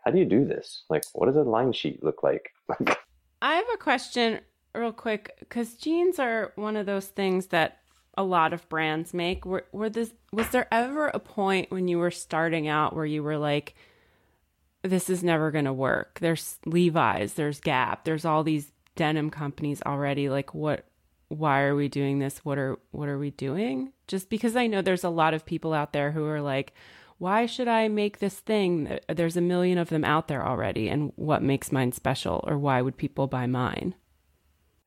How 0.05 0.11
do 0.11 0.19
you 0.19 0.25
do 0.25 0.45
this? 0.45 0.85
Like, 0.91 1.05
what 1.13 1.27
does 1.27 1.37
a 1.37 1.43
line 1.43 1.73
sheet 1.73 2.03
look 2.03 2.23
like?" 2.23 2.53
I 3.43 3.57
have 3.57 3.67
a 3.73 3.79
question 3.79 4.41
real 4.75 4.93
quick 4.93 5.37
because 5.39 5.75
jeans 5.75 6.19
are 6.19 6.53
one 6.57 6.77
of 6.77 6.87
those 6.87 7.07
things 7.07 7.47
that 7.49 7.79
a 8.17 8.23
lot 8.23 8.53
of 8.53 8.69
brands 8.69 9.15
make. 9.15 9.45
Were, 9.45 9.67
were 9.73 9.91
this 9.91 10.13
was 10.33 10.49
there 10.51 10.69
ever 10.73 11.09
a 11.09 11.19
point 11.19 11.71
when 11.71 11.89
you 11.89 11.99
were 11.99 12.11
starting 12.11 12.69
out 12.69 12.95
where 12.95 13.07
you 13.07 13.23
were 13.23 13.39
like, 13.39 13.75
"This 14.83 15.11
is 15.11 15.23
never 15.23 15.51
going 15.51 15.65
to 15.65 15.73
work"? 15.73 16.19
There's 16.21 16.59
Levi's, 16.65 17.35
there's 17.35 17.61
Gap, 17.61 18.05
there's 18.05 18.25
all 18.25 18.45
these 18.45 18.71
denim 18.97 19.31
companies 19.31 19.83
already. 19.85 20.29
Like, 20.29 20.55
what? 20.55 20.87
Why 21.29 21.63
are 21.63 21.75
we 21.75 21.89
doing 21.89 22.19
this? 22.19 22.45
What 22.45 22.59
are 22.59 22.79
what 22.93 23.09
are 23.09 23.19
we 23.19 23.31
doing? 23.31 23.93
Just 24.07 24.29
because 24.29 24.57
I 24.57 24.67
know 24.67 24.83
there's 24.83 25.05
a 25.05 25.09
lot 25.09 25.35
of 25.35 25.47
people 25.47 25.73
out 25.73 25.93
there 25.93 26.13
who 26.13 26.25
are 26.27 26.41
like, 26.41 26.75
why 27.19 27.47
should 27.47 27.69
I 27.69 27.89
make 27.89 28.19
this 28.19 28.41
thing? 28.41 28.99
There's 29.09 29.37
a 29.37 29.41
million 29.41 29.79
of 29.79 29.89
them 29.89 30.05
out 30.05 30.29
there 30.29 30.47
already, 30.47 30.89
and 30.89 31.13
what 31.17 31.43
makes 31.43 31.73
mine 31.73 31.93
special, 31.93 32.45
or 32.47 32.59
why 32.59 32.83
would 32.83 32.97
people 32.97 33.27
buy 33.27 33.47
mine? 33.47 33.95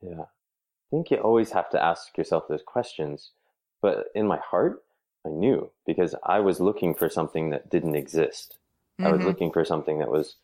Yeah. 0.02 0.22
I 0.22 0.90
think 0.90 1.10
you 1.10 1.18
always 1.18 1.50
have 1.52 1.68
to 1.70 1.82
ask 1.82 2.16
yourself 2.16 2.44
those 2.48 2.62
questions. 2.64 3.32
But 3.82 4.06
in 4.14 4.26
my 4.26 4.38
heart, 4.38 4.82
I 5.26 5.30
knew 5.30 5.70
because 5.86 6.14
I 6.24 6.40
was 6.40 6.60
looking 6.60 6.94
for 6.94 7.08
something 7.08 7.50
that 7.50 7.70
didn't 7.70 7.94
exist. 7.94 8.56
Mm-hmm. 8.98 9.06
I 9.06 9.10
was 9.12 9.18
mm-hmm. 9.20 9.28
looking 9.28 9.52
for 9.52 9.64
something 9.64 9.98
that 9.98 10.10
was 10.10 10.36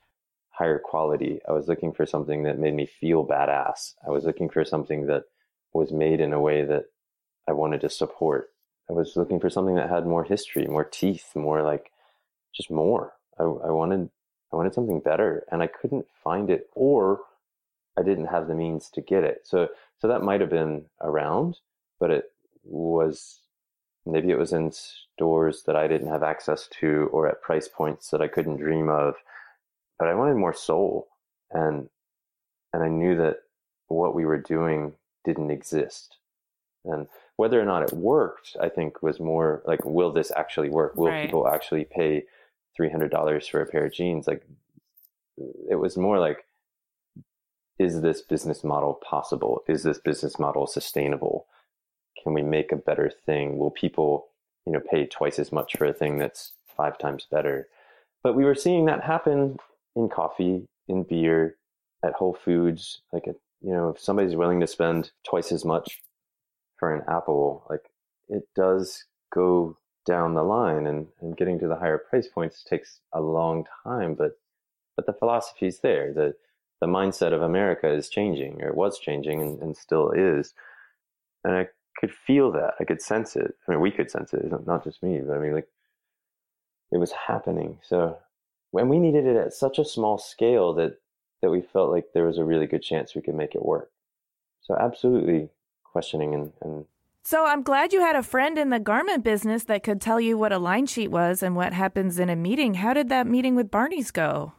higher 0.50 0.78
quality. 0.78 1.40
I 1.48 1.52
was 1.52 1.66
looking 1.66 1.92
for 1.92 2.06
something 2.06 2.44
that 2.44 2.58
made 2.58 2.74
me 2.74 2.86
feel 2.86 3.26
badass. 3.26 3.94
I 4.06 4.10
was 4.10 4.24
looking 4.24 4.48
for 4.48 4.64
something 4.64 5.06
that 5.06 5.24
was 5.72 5.92
made 5.92 6.20
in 6.20 6.32
a 6.32 6.40
way 6.40 6.64
that 6.64 6.84
I 7.48 7.52
wanted 7.52 7.80
to 7.80 7.90
support. 7.90 8.50
I 8.88 8.92
was 8.92 9.16
looking 9.16 9.40
for 9.40 9.50
something 9.50 9.76
that 9.76 9.88
had 9.88 10.06
more 10.06 10.24
history, 10.24 10.66
more 10.66 10.84
teeth, 10.84 11.34
more 11.34 11.62
like 11.62 11.90
just 12.54 12.70
more. 12.70 13.14
I, 13.38 13.42
I 13.44 13.70
wanted 13.70 14.10
I 14.52 14.56
wanted 14.56 14.74
something 14.74 15.00
better 15.00 15.44
and 15.50 15.62
I 15.62 15.66
couldn't 15.66 16.06
find 16.22 16.50
it 16.50 16.68
or 16.74 17.20
I 17.98 18.02
didn't 18.02 18.26
have 18.26 18.46
the 18.46 18.54
means 18.54 18.90
to 18.90 19.00
get 19.00 19.24
it. 19.24 19.42
So 19.44 19.68
so 19.98 20.08
that 20.08 20.22
might 20.22 20.40
have 20.40 20.50
been 20.50 20.84
around, 21.00 21.58
but 21.98 22.10
it 22.10 22.32
was 22.62 23.40
maybe 24.06 24.30
it 24.30 24.38
was 24.38 24.52
in 24.52 24.70
stores 24.72 25.62
that 25.66 25.76
I 25.76 25.88
didn't 25.88 26.08
have 26.08 26.22
access 26.22 26.68
to 26.80 27.08
or 27.12 27.26
at 27.28 27.42
price 27.42 27.68
points 27.68 28.10
that 28.10 28.20
I 28.20 28.28
couldn't 28.28 28.58
dream 28.58 28.88
of. 28.88 29.14
But 29.98 30.08
I 30.08 30.14
wanted 30.14 30.36
more 30.36 30.54
soul 30.54 31.08
and 31.50 31.88
and 32.72 32.82
I 32.82 32.88
knew 32.88 33.16
that 33.16 33.36
what 33.88 34.14
we 34.14 34.24
were 34.24 34.38
doing 34.38 34.94
didn't 35.24 35.50
exist. 35.50 36.18
And 36.84 37.06
whether 37.36 37.60
or 37.60 37.64
not 37.64 37.82
it 37.82 37.92
worked, 37.92 38.56
I 38.60 38.68
think 38.68 39.02
was 39.02 39.18
more 39.18 39.62
like, 39.66 39.84
will 39.84 40.12
this 40.12 40.30
actually 40.36 40.70
work? 40.70 40.96
Will 40.96 41.08
right. 41.08 41.26
people 41.26 41.48
actually 41.48 41.84
pay 41.84 42.24
three 42.76 42.90
hundred 42.90 43.10
dollars 43.10 43.46
for 43.46 43.60
a 43.60 43.66
pair 43.66 43.86
of 43.86 43.92
jeans? 43.92 44.26
Like 44.26 44.42
it 45.70 45.76
was 45.76 45.96
more 45.96 46.18
like 46.18 46.44
is 47.78 48.02
this 48.02 48.22
business 48.22 48.62
model 48.62 48.94
possible? 48.94 49.64
Is 49.68 49.82
this 49.82 49.98
business 49.98 50.38
model 50.38 50.66
sustainable? 50.66 51.46
Can 52.22 52.32
we 52.32 52.42
make 52.42 52.70
a 52.70 52.76
better 52.76 53.10
thing? 53.26 53.58
Will 53.58 53.70
people, 53.70 54.28
you 54.64 54.72
know, 54.72 54.80
pay 54.90 55.06
twice 55.06 55.38
as 55.38 55.50
much 55.50 55.76
for 55.76 55.84
a 55.86 55.92
thing 55.92 56.18
that's 56.18 56.52
five 56.76 56.98
times 56.98 57.26
better? 57.30 57.68
But 58.22 58.36
we 58.36 58.44
were 58.44 58.54
seeing 58.54 58.84
that 58.86 59.02
happen 59.02 59.58
in 59.96 60.08
coffee, 60.08 60.68
in 60.88 61.02
beer, 61.02 61.56
at 62.04 62.12
Whole 62.12 62.34
Foods. 62.34 63.00
Like, 63.12 63.26
you 63.26 63.72
know, 63.72 63.90
if 63.90 64.00
somebody's 64.00 64.36
willing 64.36 64.60
to 64.60 64.66
spend 64.66 65.10
twice 65.28 65.50
as 65.50 65.64
much 65.64 66.00
for 66.78 66.94
an 66.94 67.02
apple, 67.08 67.64
like 67.68 67.90
it 68.28 68.48
does 68.54 69.04
go 69.32 69.76
down 70.06 70.34
the 70.34 70.42
line 70.42 70.86
and, 70.86 71.06
and 71.20 71.36
getting 71.36 71.58
to 71.58 71.68
the 71.68 71.76
higher 71.76 71.98
price 71.98 72.28
points 72.28 72.62
takes 72.62 73.00
a 73.12 73.20
long 73.20 73.64
time, 73.84 74.14
but 74.14 74.38
but 74.96 75.06
the 75.06 75.12
philosophy's 75.12 75.80
there. 75.80 76.12
The 76.12 76.34
the 76.80 76.86
mindset 76.86 77.32
of 77.32 77.42
America 77.42 77.90
is 77.90 78.08
changing, 78.08 78.62
or 78.62 78.68
it 78.68 78.76
was 78.76 78.98
changing, 78.98 79.40
and, 79.40 79.60
and 79.62 79.76
still 79.76 80.10
is. 80.10 80.54
And 81.44 81.54
I 81.54 81.68
could 81.98 82.12
feel 82.12 82.52
that. 82.52 82.74
I 82.80 82.84
could 82.84 83.00
sense 83.00 83.36
it. 83.36 83.54
I 83.66 83.70
mean, 83.70 83.80
we 83.80 83.90
could 83.90 84.10
sense 84.10 84.34
it, 84.34 84.44
not 84.66 84.84
just 84.84 85.02
me, 85.02 85.20
but 85.24 85.36
I 85.36 85.38
mean, 85.38 85.54
like, 85.54 85.68
it 86.92 86.98
was 86.98 87.12
happening. 87.12 87.78
So 87.82 88.18
when 88.70 88.88
we 88.88 88.98
needed 88.98 89.26
it 89.26 89.36
at 89.36 89.52
such 89.52 89.78
a 89.78 89.84
small 89.84 90.18
scale 90.18 90.74
that 90.74 90.98
that 91.42 91.50
we 91.50 91.60
felt 91.60 91.90
like 91.90 92.06
there 92.14 92.26
was 92.26 92.38
a 92.38 92.44
really 92.44 92.66
good 92.66 92.82
chance 92.82 93.14
we 93.14 93.22
could 93.22 93.34
make 93.34 93.54
it 93.54 93.64
work. 93.64 93.90
So 94.62 94.76
absolutely 94.76 95.50
questioning 95.94 96.34
and, 96.34 96.52
and 96.60 96.84
so 97.26 97.46
I'm 97.46 97.62
glad 97.62 97.94
you 97.94 98.02
had 98.02 98.16
a 98.16 98.22
friend 98.22 98.58
in 98.58 98.68
the 98.68 98.78
garment 98.78 99.24
business 99.24 99.64
that 99.64 99.82
could 99.82 99.98
tell 99.98 100.20
you 100.20 100.36
what 100.36 100.52
a 100.52 100.58
line 100.58 100.84
sheet 100.84 101.08
was 101.10 101.42
and 101.42 101.56
what 101.56 101.72
happens 101.72 102.18
in 102.18 102.28
a 102.28 102.36
meeting. 102.36 102.74
How 102.74 102.92
did 102.92 103.08
that 103.08 103.26
meeting 103.26 103.54
with 103.56 103.70
Barney's 103.70 104.10
go? 104.10 104.52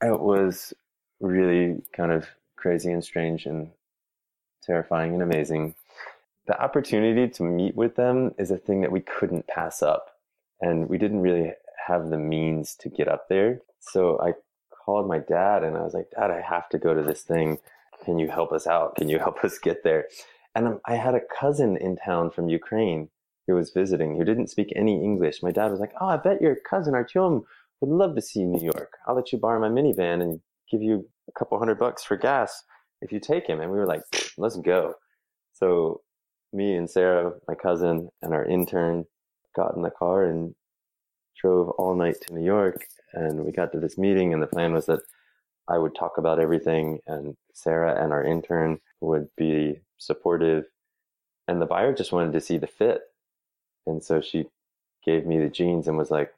It 0.00 0.20
was 0.20 0.72
really 1.18 1.82
kind 1.92 2.12
of 2.12 2.28
crazy 2.54 2.92
and 2.92 3.02
strange 3.02 3.46
and 3.46 3.72
terrifying 4.62 5.14
and 5.14 5.24
amazing. 5.24 5.74
The 6.46 6.56
opportunity 6.62 7.28
to 7.32 7.42
meet 7.42 7.74
with 7.74 7.96
them 7.96 8.32
is 8.38 8.52
a 8.52 8.58
thing 8.58 8.82
that 8.82 8.92
we 8.92 9.00
couldn't 9.00 9.48
pass 9.48 9.82
up. 9.82 10.16
And 10.60 10.88
we 10.88 10.98
didn't 10.98 11.20
really 11.20 11.54
have 11.88 12.10
the 12.10 12.18
means 12.18 12.76
to 12.76 12.88
get 12.88 13.08
up 13.08 13.28
there. 13.28 13.60
So 13.80 14.20
I 14.20 14.34
called 14.70 15.08
my 15.08 15.18
dad 15.18 15.64
and 15.64 15.76
I 15.76 15.82
was 15.82 15.94
like, 15.94 16.10
Dad, 16.10 16.30
I 16.30 16.40
have 16.42 16.68
to 16.68 16.78
go 16.78 16.94
to 16.94 17.02
this 17.02 17.22
thing. 17.22 17.58
Can 18.04 18.20
you 18.20 18.28
help 18.28 18.52
us 18.52 18.68
out? 18.68 18.94
Can 18.94 19.08
you 19.08 19.18
help 19.18 19.42
us 19.44 19.58
get 19.58 19.82
there? 19.82 20.06
And 20.54 20.66
um, 20.68 20.80
I 20.86 20.96
had 20.96 21.14
a 21.14 21.20
cousin 21.40 21.76
in 21.76 21.96
town 21.96 22.30
from 22.30 22.48
Ukraine 22.48 23.08
who 23.46 23.54
was 23.54 23.70
visiting 23.70 24.16
who 24.16 24.24
didn't 24.24 24.48
speak 24.48 24.72
any 24.74 25.02
English. 25.02 25.42
My 25.42 25.50
dad 25.50 25.70
was 25.70 25.80
like, 25.80 25.92
Oh, 26.00 26.06
I 26.06 26.16
bet 26.16 26.40
your 26.40 26.56
cousin 26.68 26.94
Artyom 26.94 27.42
would 27.80 27.90
love 27.90 28.14
to 28.14 28.22
see 28.22 28.44
New 28.44 28.62
York. 28.62 28.92
I'll 29.06 29.16
let 29.16 29.32
you 29.32 29.38
borrow 29.38 29.60
my 29.60 29.68
minivan 29.68 30.22
and 30.22 30.40
give 30.70 30.82
you 30.82 31.08
a 31.28 31.32
couple 31.38 31.58
hundred 31.58 31.78
bucks 31.78 32.04
for 32.04 32.16
gas 32.16 32.62
if 33.02 33.12
you 33.12 33.20
take 33.20 33.46
him. 33.46 33.60
And 33.60 33.70
we 33.70 33.76
were 33.76 33.86
like, 33.86 34.02
let's 34.38 34.56
go. 34.56 34.94
So 35.52 36.00
me 36.52 36.74
and 36.74 36.88
Sarah, 36.88 37.32
my 37.48 37.54
cousin, 37.54 38.08
and 38.22 38.32
our 38.32 38.44
intern 38.44 39.04
got 39.54 39.76
in 39.76 39.82
the 39.82 39.90
car 39.90 40.24
and 40.24 40.54
drove 41.40 41.70
all 41.70 41.94
night 41.94 42.16
to 42.22 42.34
New 42.34 42.44
York. 42.44 42.84
And 43.12 43.44
we 43.44 43.52
got 43.52 43.72
to 43.72 43.80
this 43.80 43.98
meeting, 43.98 44.32
and 44.32 44.42
the 44.42 44.46
plan 44.46 44.72
was 44.72 44.86
that 44.86 45.00
I 45.68 45.78
would 45.78 45.94
talk 45.94 46.18
about 46.18 46.40
everything, 46.40 46.98
and 47.06 47.36
Sarah 47.54 48.02
and 48.02 48.12
our 48.12 48.24
intern 48.24 48.78
would 49.00 49.28
be 49.36 49.80
supportive. 50.06 50.64
And 51.46 51.60
the 51.60 51.66
buyer 51.66 51.94
just 51.94 52.12
wanted 52.12 52.32
to 52.32 52.40
see 52.40 52.58
the 52.58 52.66
fit. 52.66 53.02
And 53.86 54.02
so 54.02 54.20
she 54.20 54.46
gave 55.04 55.26
me 55.26 55.38
the 55.38 55.50
jeans 55.50 55.88
and 55.88 55.98
was 55.98 56.10
like, 56.10 56.32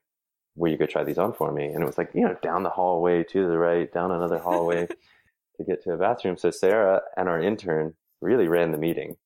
will 0.57 0.71
you 0.71 0.79
go 0.79 0.87
try 0.87 1.05
these 1.05 1.19
on 1.19 1.33
for 1.33 1.53
me? 1.53 1.67
And 1.67 1.83
it 1.83 1.87
was 1.87 1.99
like, 1.99 2.11
you 2.15 2.23
know, 2.23 2.37
down 2.43 2.63
the 2.63 2.71
hallway 2.71 3.23
to 3.25 3.49
the 3.49 3.59
right, 3.59 3.93
down 3.93 4.11
another 4.11 4.39
hallway 4.39 4.87
to 5.57 5.65
get 5.65 5.83
to 5.85 5.93
a 5.93 5.99
bathroom. 5.99 6.37
So 6.37 6.51
Sarah 6.51 7.03
and 7.17 7.29
our 7.29 7.41
intern 7.41 7.95
really 8.21 8.49
ran 8.49 8.73
the 8.73 8.79
meeting. 8.79 9.17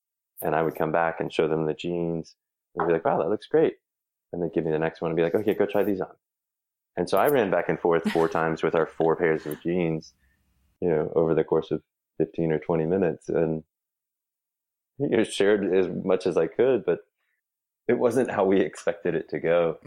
And 0.43 0.55
I 0.55 0.63
would 0.63 0.75
come 0.75 0.93
back 0.93 1.21
and 1.21 1.33
show 1.33 1.49
them 1.49 1.67
the 1.67 1.75
jeans 1.75 2.35
and 2.77 2.87
be 2.87 2.93
like, 2.93 3.05
wow, 3.05 3.19
that 3.19 3.29
looks 3.29 3.47
great. 3.47 3.75
and 4.33 4.43
they'd 4.43 4.53
give 4.53 4.65
me 4.65 4.71
the 4.71 4.79
next 4.79 5.01
one 5.01 5.11
and 5.11 5.17
be 5.17 5.23
like, 5.23 5.35
okay, 5.35 5.55
go 5.55 5.67
try 5.67 5.83
these 5.83 6.01
on. 6.01 6.15
And 6.97 7.09
so 7.09 7.19
I 7.19 7.29
ran 7.29 7.51
back 7.51 7.69
and 7.69 7.79
forth 7.79 8.11
four 8.11 8.29
times 8.39 8.63
with 8.63 8.75
our 8.75 8.87
four 8.87 9.17
pairs 9.17 9.47
of 9.47 9.63
jeans, 9.63 10.15
you 10.81 10.89
know, 10.89 11.13
over 11.15 11.35
the 11.35 11.45
course 11.45 11.71
of 11.71 11.83
15 12.19 12.53
or 12.53 12.59
20 12.59 12.85
minutes 12.87 13.29
and 13.29 13.63
you 15.01 15.17
know, 15.17 15.25
shared 15.25 15.73
as 15.75 15.89
much 15.89 16.27
as 16.27 16.37
I 16.37 16.47
could, 16.47 16.85
but 16.85 17.01
it 17.89 17.99
wasn't 17.99 18.31
how 18.31 18.45
we 18.45 18.61
expected 18.61 19.15
it 19.15 19.29
to 19.31 19.41
go. 19.41 19.79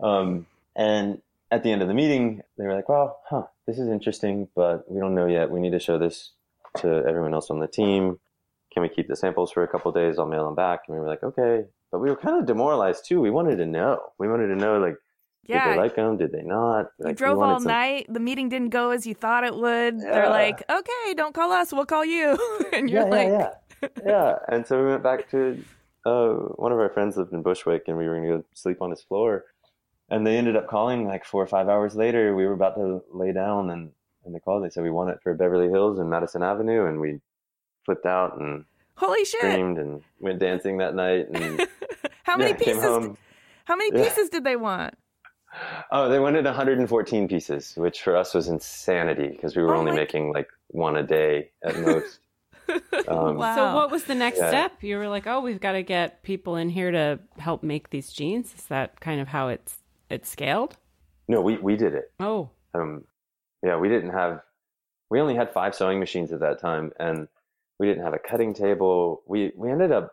um, 0.00 0.46
and 0.76 1.20
at 1.50 1.62
the 1.62 1.70
end 1.70 1.82
of 1.82 1.88
the 1.88 1.94
meeting, 1.94 2.42
they 2.56 2.64
were 2.64 2.74
like, 2.74 2.88
well, 2.88 3.20
huh, 3.28 3.44
this 3.66 3.78
is 3.78 3.88
interesting, 3.88 4.48
but 4.54 4.90
we 4.90 5.00
don't 5.00 5.14
know 5.14 5.26
yet. 5.26 5.50
We 5.50 5.60
need 5.60 5.72
to 5.72 5.80
show 5.80 5.98
this 5.98 6.30
to 6.78 6.88
everyone 7.06 7.34
else 7.34 7.50
on 7.50 7.60
the 7.60 7.66
team. 7.66 8.18
Can 8.72 8.82
we 8.82 8.88
keep 8.88 9.08
the 9.08 9.16
samples 9.16 9.52
for 9.52 9.62
a 9.62 9.68
couple 9.68 9.92
days? 9.92 10.18
I'll 10.18 10.26
mail 10.26 10.46
them 10.46 10.54
back. 10.54 10.84
And 10.86 10.96
we 10.96 11.00
were 11.00 11.08
like, 11.08 11.22
okay. 11.22 11.64
But 11.90 11.98
we 11.98 12.08
were 12.08 12.16
kind 12.16 12.38
of 12.38 12.46
demoralized 12.46 13.04
too. 13.06 13.20
We 13.20 13.30
wanted 13.30 13.56
to 13.56 13.66
know. 13.66 14.00
We 14.18 14.28
wanted 14.28 14.46
to 14.46 14.56
know, 14.56 14.78
like, 14.78 14.96
yeah. 15.44 15.66
did 15.66 15.74
they 15.74 15.80
like 15.82 15.96
them? 15.96 16.16
Did 16.16 16.32
they 16.32 16.40
not? 16.42 16.86
You 16.98 17.04
Like, 17.04 17.12
we 17.12 17.14
drove 17.14 17.42
all 17.42 17.58
some- 17.60 17.68
night. 17.68 18.06
The 18.08 18.20
meeting 18.20 18.48
didn't 18.48 18.70
go 18.70 18.90
as 18.90 19.06
you 19.06 19.14
thought 19.14 19.44
it 19.44 19.54
would. 19.54 20.00
They're 20.00 20.30
like, 20.30 20.62
okay, 20.70 21.14
don't 21.14 21.34
call 21.34 21.52
us. 21.52 21.70
We'll 21.70 21.84
call 21.84 22.04
you. 22.04 22.38
and 22.72 22.88
you're 22.88 23.02
yeah, 23.02 23.08
like, 23.08 23.28
yeah, 23.28 23.50
yeah, 23.82 23.88
yeah. 24.06 24.34
And 24.48 24.66
so 24.66 24.82
we 24.82 24.90
went 24.90 25.02
back 25.02 25.28
to 25.30 25.62
uh, 26.06 26.32
one 26.56 26.72
of 26.72 26.78
our 26.78 26.88
friends 26.90 27.16
lived 27.16 27.32
in 27.32 27.42
Bushwick, 27.42 27.84
and 27.88 27.96
we 27.96 28.06
were 28.08 28.16
going 28.16 28.28
to 28.28 28.38
go 28.38 28.44
sleep 28.54 28.80
on 28.82 28.90
his 28.90 29.02
floor. 29.02 29.44
And 30.10 30.26
they 30.26 30.36
ended 30.36 30.56
up 30.56 30.68
calling 30.68 31.06
like 31.06 31.24
four 31.24 31.42
or 31.42 31.46
five 31.46 31.68
hours 31.68 31.94
later. 31.94 32.34
We 32.34 32.46
were 32.46 32.52
about 32.52 32.74
to 32.76 33.02
lay 33.12 33.32
down, 33.32 33.70
and 33.70 33.90
and 34.24 34.34
they 34.34 34.40
called. 34.40 34.64
They 34.64 34.70
said 34.70 34.82
we 34.82 34.90
want 34.90 35.10
it 35.10 35.18
for 35.22 35.34
Beverly 35.34 35.68
Hills 35.68 35.98
and 35.98 36.10
Madison 36.10 36.42
Avenue, 36.42 36.86
and 36.86 37.00
we 37.00 37.20
flipped 37.86 38.06
out 38.06 38.38
and 38.38 38.64
holy 38.96 39.24
shit. 39.24 39.40
screamed 39.40 39.78
and 39.78 40.02
went 40.20 40.38
dancing 40.38 40.78
that 40.78 40.94
night. 40.94 41.28
And 41.30 41.66
How 42.24 42.36
many 42.36 42.50
yeah, 42.50 42.56
came 42.56 42.66
pieces? 42.76 42.82
home. 42.82 43.16
How 43.64 43.76
many 43.76 43.96
Yeah. 43.96 44.04
pieces 44.04 44.28
did 44.28 44.44
they 44.44 44.56
want? 44.56 44.94
Oh, 45.90 46.08
they 46.08 46.18
wanted 46.18 46.44
114 46.46 47.28
pieces, 47.28 47.74
which 47.76 48.02
for 48.02 48.16
us 48.16 48.32
was 48.34 48.48
insanity 48.48 49.28
because 49.28 49.54
we 49.56 49.62
were 49.62 49.74
Oh 49.74 49.78
only 49.78 49.92
my- 49.92 49.98
making 49.98 50.32
like 50.32 50.48
one 50.68 50.96
a 50.96 51.02
day 51.02 51.50
at 51.64 51.78
most. 51.78 52.20
Um, 53.08 53.36
Wow. 53.36 53.54
So 53.56 53.74
what 53.74 53.90
was 53.90 54.04
the 54.04 54.14
next 54.14 54.38
Yeah. 54.38 54.48
step? 54.48 54.82
You 54.82 54.96
were 54.98 55.08
like, 55.08 55.26
"Oh, 55.26 55.40
we've 55.40 55.60
got 55.60 55.72
to 55.72 55.82
get 55.82 56.22
people 56.22 56.56
in 56.56 56.68
here 56.70 56.90
to 56.90 57.18
help 57.38 57.62
make 57.62 57.90
these 57.90 58.12
jeans." 58.12 58.54
Is 58.54 58.66
that 58.66 59.00
kind 59.00 59.20
of 59.20 59.28
how 59.28 59.48
it's 59.48 59.78
it's 60.10 60.28
scaled? 60.28 60.76
No, 61.28 61.40
we, 61.40 61.56
we 61.58 61.76
did 61.76 61.94
it. 61.94 62.12
Oh, 62.20 62.50
um, 62.74 63.04
yeah, 63.62 63.76
we 63.76 63.88
didn't 63.88 64.10
have, 64.10 64.40
we 65.10 65.20
only 65.20 65.34
had 65.34 65.52
five 65.52 65.74
sewing 65.74 65.98
machines 66.00 66.32
at 66.32 66.40
that 66.40 66.58
time, 66.60 66.92
and 66.98 67.28
we 67.78 67.86
didn't 67.86 68.04
have 68.04 68.12
a 68.14 68.18
cutting 68.18 68.52
table. 68.54 69.22
We 69.26 69.52
we 69.56 69.70
ended 69.70 69.92
up 69.92 70.12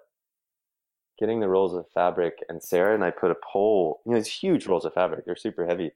getting 1.20 1.40
the 1.42 1.50
rolls 1.50 1.74
of 1.74 1.86
fabric, 1.94 2.36
and 2.48 2.64
Sarah 2.64 2.96
and 2.96 3.04
I 3.04 3.12
put 3.12 3.32
a 3.32 3.36
pole. 3.36 4.02
You 4.06 4.12
know, 4.14 4.18
these 4.18 4.28
huge 4.28 4.68
rolls 4.68 4.86
of 4.86 4.94
fabric. 4.94 5.26
They're 5.26 5.36
super 5.36 5.66
heavy. 5.66 5.92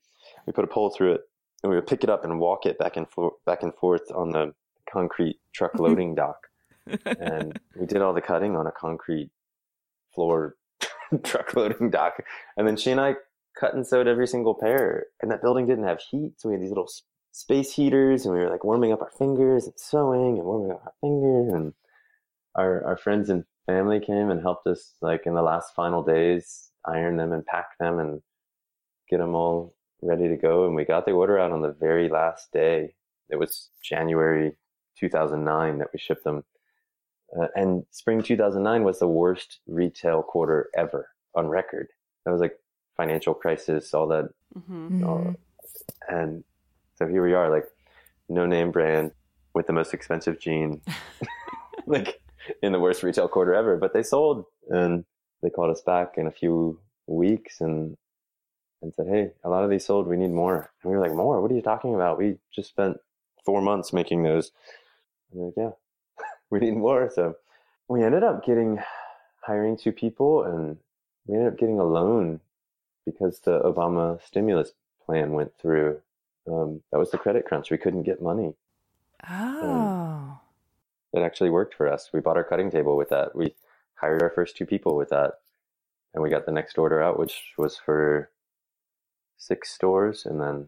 We 0.45 0.53
put 0.53 0.65
a 0.65 0.67
pole 0.67 0.89
through 0.89 1.13
it, 1.13 1.21
and 1.63 1.69
we 1.69 1.75
would 1.77 1.87
pick 1.87 2.03
it 2.03 2.09
up 2.09 2.23
and 2.25 2.39
walk 2.39 2.65
it 2.65 2.77
back 2.77 2.97
and 2.97 3.09
forth, 3.09 3.33
back 3.45 3.63
and 3.63 3.73
forth 3.75 4.11
on 4.13 4.31
the 4.31 4.53
concrete 4.93 5.37
truck 5.53 5.75
loading 5.79 6.15
dock. 6.15 6.37
And 7.05 7.59
we 7.79 7.85
did 7.85 8.01
all 8.01 8.13
the 8.13 8.21
cutting 8.21 8.55
on 8.55 8.67
a 8.67 8.71
concrete 8.71 9.31
floor 10.13 10.55
truck 11.23 11.55
loading 11.55 11.89
dock, 11.89 12.13
and 12.57 12.67
then 12.67 12.77
she 12.77 12.91
and 12.91 13.01
I 13.01 13.15
cut 13.59 13.73
and 13.73 13.85
sewed 13.85 14.07
every 14.07 14.27
single 14.27 14.53
pair. 14.53 15.05
And 15.21 15.31
that 15.31 15.41
building 15.41 15.65
didn't 15.65 15.85
have 15.85 15.99
heat, 15.99 16.33
so 16.37 16.49
we 16.49 16.55
had 16.55 16.61
these 16.61 16.69
little 16.69 16.89
space 17.31 17.73
heaters, 17.73 18.25
and 18.25 18.33
we 18.33 18.41
were 18.41 18.49
like 18.49 18.63
warming 18.63 18.91
up 18.91 19.01
our 19.01 19.11
fingers 19.17 19.65
and 19.65 19.73
sewing 19.77 20.37
and 20.37 20.45
warming 20.45 20.71
up 20.71 20.83
our 20.85 20.93
fingers. 21.01 21.53
And 21.53 21.73
our 22.55 22.83
our 22.85 22.97
friends 22.97 23.29
and 23.29 23.45
family 23.65 23.99
came 23.99 24.29
and 24.29 24.41
helped 24.41 24.67
us, 24.67 24.93
like 25.01 25.25
in 25.25 25.33
the 25.33 25.41
last 25.41 25.73
final 25.73 26.03
days, 26.03 26.69
iron 26.85 27.17
them 27.17 27.31
and 27.31 27.45
pack 27.45 27.77
them 27.79 27.99
and 27.99 28.21
get 29.09 29.19
them 29.19 29.35
all 29.35 29.73
ready 30.01 30.27
to 30.27 30.37
go. 30.37 30.65
And 30.65 30.75
we 30.75 30.85
got 30.85 31.05
the 31.05 31.11
order 31.11 31.39
out 31.39 31.51
on 31.51 31.61
the 31.61 31.71
very 31.79 32.09
last 32.09 32.51
day. 32.51 32.95
It 33.29 33.37
was 33.37 33.69
January 33.81 34.57
2009 34.97 35.77
that 35.79 35.87
we 35.93 35.99
shipped 35.99 36.23
them. 36.23 36.43
Uh, 37.37 37.47
and 37.55 37.85
spring 37.91 38.21
2009 38.21 38.83
was 38.83 38.99
the 38.99 39.07
worst 39.07 39.59
retail 39.67 40.21
quarter 40.21 40.69
ever 40.75 41.09
on 41.35 41.47
record. 41.47 41.87
That 42.25 42.31
was 42.31 42.41
like 42.41 42.59
financial 42.95 43.33
crisis, 43.33 43.93
all 43.93 44.07
that 44.07 44.29
hmm 44.53 45.03
uh, 45.03 45.33
and 46.07 46.43
so 46.95 47.07
here 47.07 47.23
we 47.23 47.33
are, 47.33 47.49
like 47.49 47.65
no 48.29 48.45
name 48.45 48.71
brand 48.71 49.11
with 49.53 49.67
the 49.67 49.73
most 49.73 49.93
expensive 49.93 50.39
jean, 50.39 50.81
like 51.87 52.21
in 52.61 52.71
the 52.71 52.79
worst 52.79 53.03
retail 53.03 53.27
quarter 53.27 53.53
ever. 53.53 53.77
But 53.77 53.93
they 53.93 54.03
sold, 54.03 54.45
and 54.69 55.05
they 55.41 55.49
called 55.49 55.71
us 55.71 55.81
back 55.81 56.13
in 56.17 56.27
a 56.27 56.31
few 56.31 56.79
weeks 57.07 57.61
and 57.61 57.97
and 58.81 58.93
said, 58.93 59.07
"Hey, 59.07 59.31
a 59.43 59.49
lot 59.49 59.63
of 59.63 59.69
these 59.69 59.85
sold. 59.85 60.07
We 60.07 60.17
need 60.17 60.31
more." 60.31 60.71
And 60.83 60.91
we 60.91 60.95
were 60.95 61.01
like, 61.01 61.15
"More? 61.15 61.41
What 61.41 61.51
are 61.51 61.55
you 61.55 61.61
talking 61.61 61.95
about? 61.95 62.17
We 62.17 62.37
just 62.53 62.69
spent 62.69 62.97
four 63.45 63.61
months 63.61 63.93
making 63.93 64.23
those." 64.23 64.51
And 65.33 65.41
they're 65.41 65.65
like, 65.65 65.75
"Yeah, 66.19 66.25
we 66.49 66.59
need 66.59 66.77
more." 66.77 67.09
So 67.13 67.35
we 67.87 68.03
ended 68.03 68.23
up 68.23 68.45
getting 68.45 68.79
hiring 69.41 69.77
two 69.77 69.91
people, 69.91 70.43
and 70.43 70.77
we 71.25 71.35
ended 71.35 71.53
up 71.53 71.59
getting 71.59 71.79
a 71.79 71.83
loan 71.83 72.39
because 73.05 73.39
the 73.39 73.59
Obama 73.59 74.21
stimulus 74.25 74.71
plan 75.05 75.33
went 75.33 75.53
through. 75.59 76.01
Um, 76.47 76.81
that 76.91 76.99
was 76.99 77.11
the 77.11 77.17
credit 77.17 77.45
crunch. 77.45 77.71
We 77.71 77.77
couldn't 77.77 78.03
get 78.03 78.21
money. 78.21 78.53
Oh. 79.29 80.39
It 81.13 81.21
actually 81.21 81.49
worked 81.49 81.75
for 81.75 81.91
us. 81.91 82.09
We 82.13 82.19
bought 82.19 82.37
our 82.37 82.43
cutting 82.43 82.71
table 82.71 82.97
with 82.97 83.09
that. 83.09 83.35
We 83.35 83.55
hired 83.95 84.21
our 84.21 84.29
first 84.29 84.57
two 84.57 84.65
people 84.65 84.95
with 84.95 85.09
that. 85.09 85.39
And 86.13 86.21
we 86.21 86.29
got 86.29 86.45
the 86.45 86.51
next 86.51 86.77
order 86.77 87.01
out, 87.01 87.19
which 87.19 87.53
was 87.57 87.77
for 87.77 88.29
six 89.37 89.71
stores, 89.71 90.25
and 90.25 90.39
then 90.39 90.67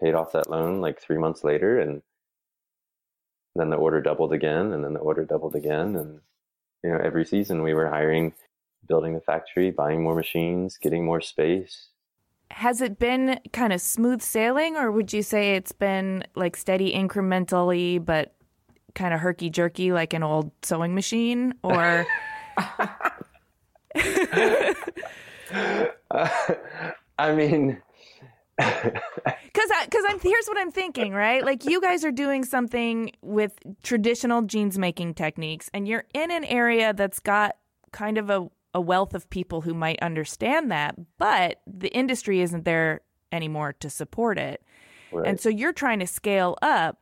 paid 0.00 0.14
off 0.14 0.32
that 0.32 0.50
loan 0.50 0.80
like 0.80 1.00
three 1.00 1.18
months 1.18 1.44
later. 1.44 1.78
And 1.78 2.02
then 3.56 3.70
the 3.70 3.76
order 3.76 4.00
doubled 4.00 4.32
again, 4.32 4.72
and 4.72 4.84
then 4.84 4.94
the 4.94 5.00
order 5.00 5.24
doubled 5.24 5.54
again. 5.54 5.96
And, 5.96 6.20
you 6.84 6.90
know, 6.90 6.98
every 7.02 7.24
season 7.24 7.62
we 7.62 7.74
were 7.74 7.88
hiring, 7.88 8.32
building 8.86 9.14
the 9.14 9.20
factory, 9.20 9.70
buying 9.70 10.02
more 10.02 10.14
machines, 10.14 10.78
getting 10.78 11.04
more 11.04 11.20
space. 11.20 11.88
Has 12.50 12.80
it 12.80 12.98
been 12.98 13.38
kind 13.52 13.72
of 13.72 13.80
smooth 13.80 14.20
sailing, 14.20 14.76
or 14.76 14.90
would 14.90 15.12
you 15.12 15.22
say 15.22 15.54
it's 15.54 15.72
been 15.72 16.24
like 16.34 16.56
steady 16.56 16.92
incrementally, 16.92 18.04
but 18.04 18.34
kind 18.94 19.14
of 19.14 19.20
herky 19.20 19.50
jerky 19.50 19.92
like 19.92 20.12
an 20.12 20.22
old 20.22 20.50
sewing 20.62 20.94
machine? 20.94 21.54
Or 21.62 22.06
I 27.18 27.32
mean, 27.34 27.80
because 28.60 29.70
because 29.84 30.04
I'm 30.08 30.20
here's 30.20 30.46
what 30.46 30.58
I'm 30.58 30.70
thinking, 30.70 31.12
right? 31.12 31.44
Like 31.44 31.64
you 31.64 31.80
guys 31.80 32.04
are 32.04 32.12
doing 32.12 32.44
something 32.44 33.12
with 33.22 33.58
traditional 33.82 34.42
jeans 34.42 34.78
making 34.78 35.14
techniques, 35.14 35.70
and 35.72 35.86
you're 35.88 36.04
in 36.14 36.30
an 36.30 36.44
area 36.44 36.92
that's 36.92 37.20
got 37.20 37.56
kind 37.92 38.18
of 38.18 38.30
a, 38.30 38.48
a 38.74 38.80
wealth 38.80 39.14
of 39.14 39.28
people 39.30 39.60
who 39.60 39.74
might 39.74 40.00
understand 40.02 40.70
that, 40.70 40.96
but 41.18 41.60
the 41.66 41.88
industry 41.88 42.40
isn't 42.40 42.64
there 42.64 43.00
anymore 43.32 43.72
to 43.74 43.90
support 43.90 44.38
it. 44.38 44.62
right. 45.12 45.26
And 45.26 45.40
so 45.40 45.48
you're 45.48 45.72
trying 45.72 46.00
to 46.00 46.06
scale 46.06 46.56
up, 46.62 46.98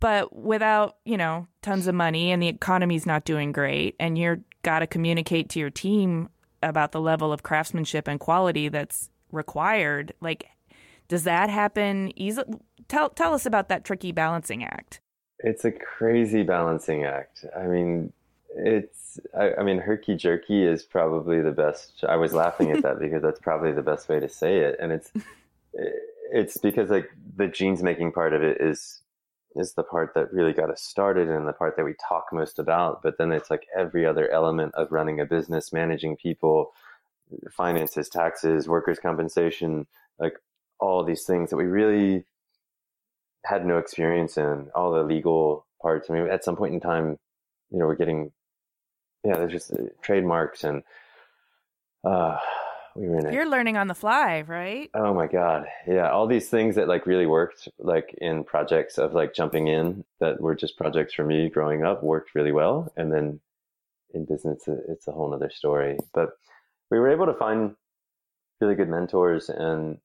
but 0.00 0.34
without, 0.34 0.96
you 1.04 1.16
know, 1.16 1.46
tons 1.62 1.86
of 1.86 1.94
money 1.94 2.30
and 2.30 2.42
the 2.42 2.48
economy's 2.48 3.06
not 3.06 3.24
doing 3.24 3.52
great. 3.52 3.96
And 3.98 4.18
you're 4.18 4.40
got 4.62 4.80
to 4.80 4.86
communicate 4.86 5.48
to 5.50 5.58
your 5.58 5.70
team 5.70 6.28
about 6.62 6.92
the 6.92 7.00
level 7.00 7.32
of 7.32 7.42
craftsmanship 7.42 8.06
and 8.06 8.20
quality 8.20 8.68
that's 8.68 9.10
required. 9.32 10.12
Like, 10.20 10.46
does 11.08 11.24
that 11.24 11.50
happen 11.50 12.12
easily? 12.18 12.54
Tell, 12.88 13.10
tell 13.10 13.34
us 13.34 13.46
about 13.46 13.68
that 13.68 13.84
tricky 13.84 14.12
balancing 14.12 14.64
act. 14.64 15.00
It's 15.40 15.64
a 15.64 15.72
crazy 15.72 16.42
balancing 16.42 17.04
act. 17.04 17.44
I 17.56 17.66
mean, 17.66 18.12
it's, 18.56 19.18
I, 19.36 19.54
I 19.54 19.62
mean, 19.62 19.78
herky 19.78 20.14
jerky 20.14 20.62
is 20.62 20.84
probably 20.84 21.40
the 21.40 21.52
best. 21.52 22.04
I 22.08 22.16
was 22.16 22.32
laughing 22.32 22.70
at 22.70 22.82
that 22.82 22.98
because 23.00 23.22
that's 23.22 23.40
probably 23.40 23.72
the 23.72 23.82
best 23.82 24.08
way 24.08 24.20
to 24.20 24.28
say 24.28 24.58
it. 24.58 24.76
And 24.80 24.92
it's, 24.92 25.10
it's 26.32 26.56
because 26.58 26.90
like 26.90 27.10
the 27.36 27.48
jeans 27.48 27.82
making 27.82 28.12
part 28.12 28.32
of 28.32 28.42
it 28.42 28.60
is, 28.60 29.00
is 29.54 29.74
the 29.74 29.82
part 29.82 30.14
that 30.14 30.32
really 30.32 30.52
got 30.52 30.70
us 30.70 30.80
started 30.80 31.28
and 31.28 31.46
the 31.46 31.52
part 31.52 31.76
that 31.76 31.84
we 31.84 31.94
talk 32.08 32.26
most 32.32 32.58
about. 32.58 33.02
But 33.02 33.18
then 33.18 33.32
it's 33.32 33.50
like 33.50 33.66
every 33.76 34.06
other 34.06 34.30
element 34.30 34.74
of 34.74 34.92
running 34.92 35.20
a 35.20 35.26
business, 35.26 35.72
managing 35.72 36.16
people, 36.16 36.72
finances, 37.50 38.08
taxes, 38.08 38.68
workers' 38.68 38.98
compensation, 38.98 39.86
like 40.18 40.34
all 40.78 41.04
these 41.04 41.24
things 41.24 41.50
that 41.50 41.56
we 41.56 41.64
really 41.64 42.24
had 43.44 43.66
no 43.66 43.78
experience 43.78 44.36
in, 44.36 44.70
all 44.74 44.92
the 44.92 45.02
legal 45.02 45.66
parts. 45.80 46.08
I 46.08 46.14
mean, 46.14 46.28
at 46.28 46.44
some 46.44 46.56
point 46.56 46.74
in 46.74 46.80
time, 46.80 47.18
you 47.70 47.78
know, 47.78 47.86
we're 47.86 47.96
getting, 47.96 48.30
yeah, 49.24 49.36
there's 49.36 49.52
just 49.52 49.72
uh, 49.72 49.84
trademarks 50.02 50.64
and, 50.64 50.82
uh, 52.04 52.38
we 52.94 53.08
were 53.08 53.18
in 53.18 53.26
it. 53.26 53.32
You're 53.32 53.48
learning 53.48 53.76
on 53.76 53.88
the 53.88 53.94
fly, 53.94 54.42
right? 54.42 54.90
Oh 54.94 55.14
my 55.14 55.26
God. 55.26 55.66
Yeah. 55.86 56.10
All 56.10 56.26
these 56.26 56.48
things 56.48 56.76
that 56.76 56.88
like 56.88 57.06
really 57.06 57.26
worked 57.26 57.68
like 57.78 58.14
in 58.18 58.44
projects 58.44 58.98
of 58.98 59.14
like 59.14 59.34
jumping 59.34 59.68
in 59.68 60.04
that 60.20 60.40
were 60.40 60.54
just 60.54 60.76
projects 60.76 61.14
for 61.14 61.24
me 61.24 61.48
growing 61.48 61.84
up 61.84 62.02
worked 62.02 62.34
really 62.34 62.52
well. 62.52 62.92
And 62.96 63.10
then 63.10 63.40
in 64.12 64.26
business, 64.26 64.68
it's 64.88 65.08
a 65.08 65.12
whole 65.12 65.30
nother 65.30 65.50
story. 65.50 65.98
But 66.12 66.30
we 66.92 67.00
were 67.00 67.08
able 67.08 67.24
to 67.24 67.32
find 67.32 67.74
really 68.60 68.74
good 68.74 68.90
mentors, 68.90 69.48
and 69.48 69.96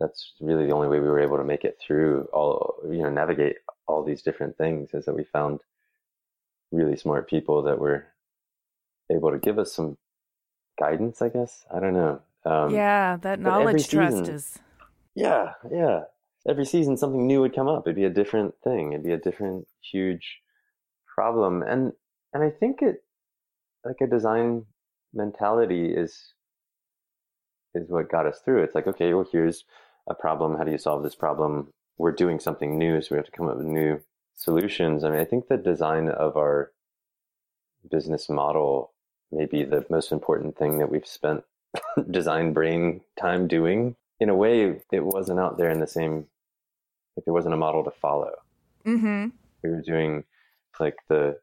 that's 0.00 0.32
really 0.40 0.64
the 0.66 0.72
only 0.72 0.88
way 0.88 0.98
we 0.98 1.08
were 1.08 1.20
able 1.20 1.36
to 1.36 1.44
make 1.44 1.62
it 1.62 1.76
through 1.78 2.26
all, 2.32 2.76
you 2.90 3.02
know, 3.02 3.10
navigate 3.10 3.56
all 3.86 4.02
these 4.02 4.22
different 4.22 4.56
things. 4.56 4.94
Is 4.94 5.04
that 5.04 5.14
we 5.14 5.24
found 5.24 5.60
really 6.72 6.96
smart 6.96 7.28
people 7.28 7.62
that 7.64 7.78
were 7.78 8.06
able 9.10 9.30
to 9.30 9.38
give 9.38 9.58
us 9.58 9.74
some 9.74 9.98
guidance. 10.80 11.20
I 11.20 11.28
guess 11.28 11.66
I 11.72 11.80
don't 11.80 11.92
know. 11.92 12.22
Um, 12.46 12.74
yeah, 12.74 13.18
that 13.20 13.38
knowledge 13.38 13.88
trust 13.88 14.16
season, 14.16 14.34
is. 14.34 14.58
Yeah, 15.14 15.52
yeah. 15.70 16.04
Every 16.48 16.64
season, 16.64 16.96
something 16.96 17.26
new 17.26 17.42
would 17.42 17.54
come 17.54 17.68
up. 17.68 17.86
It'd 17.86 17.94
be 17.94 18.04
a 18.04 18.10
different 18.10 18.54
thing. 18.64 18.92
It'd 18.92 19.04
be 19.04 19.12
a 19.12 19.18
different, 19.18 19.68
huge 19.82 20.40
problem, 21.14 21.62
and 21.62 21.92
and 22.32 22.42
I 22.42 22.48
think 22.48 22.80
it, 22.80 23.04
like 23.84 24.00
a 24.00 24.06
design 24.06 24.64
mentality 25.12 25.92
is 25.92 26.34
is 27.74 27.88
what 27.88 28.10
got 28.10 28.26
us 28.26 28.40
through. 28.44 28.62
It's 28.62 28.74
like, 28.74 28.86
okay, 28.86 29.14
well, 29.14 29.26
here's 29.30 29.64
a 30.08 30.14
problem. 30.14 30.56
How 30.56 30.64
do 30.64 30.70
you 30.70 30.78
solve 30.78 31.02
this 31.02 31.14
problem? 31.14 31.68
We're 31.96 32.12
doing 32.12 32.38
something 32.38 32.76
new, 32.76 33.00
so 33.00 33.08
we 33.10 33.16
have 33.16 33.26
to 33.26 33.32
come 33.32 33.48
up 33.48 33.56
with 33.56 33.66
new 33.66 34.00
solutions. 34.34 35.04
I 35.04 35.10
mean, 35.10 35.20
I 35.20 35.24
think 35.24 35.48
the 35.48 35.56
design 35.56 36.08
of 36.08 36.36
our 36.36 36.72
business 37.90 38.28
model 38.28 38.92
may 39.30 39.46
be 39.46 39.64
the 39.64 39.86
most 39.88 40.12
important 40.12 40.56
thing 40.56 40.78
that 40.78 40.90
we've 40.90 41.06
spent 41.06 41.44
design 42.10 42.52
brain 42.52 43.00
time 43.18 43.48
doing. 43.48 43.96
In 44.20 44.28
a 44.28 44.36
way, 44.36 44.80
it 44.92 45.04
wasn't 45.04 45.40
out 45.40 45.56
there 45.58 45.70
in 45.70 45.80
the 45.80 45.86
same, 45.86 46.26
like 47.16 47.24
there 47.24 47.34
wasn't 47.34 47.54
a 47.54 47.58
model 47.58 47.82
to 47.84 47.90
follow. 47.90 48.32
Mm-hmm. 48.86 49.28
We 49.62 49.70
were 49.70 49.82
doing 49.82 50.24
like 50.78 50.96
the 51.08 51.38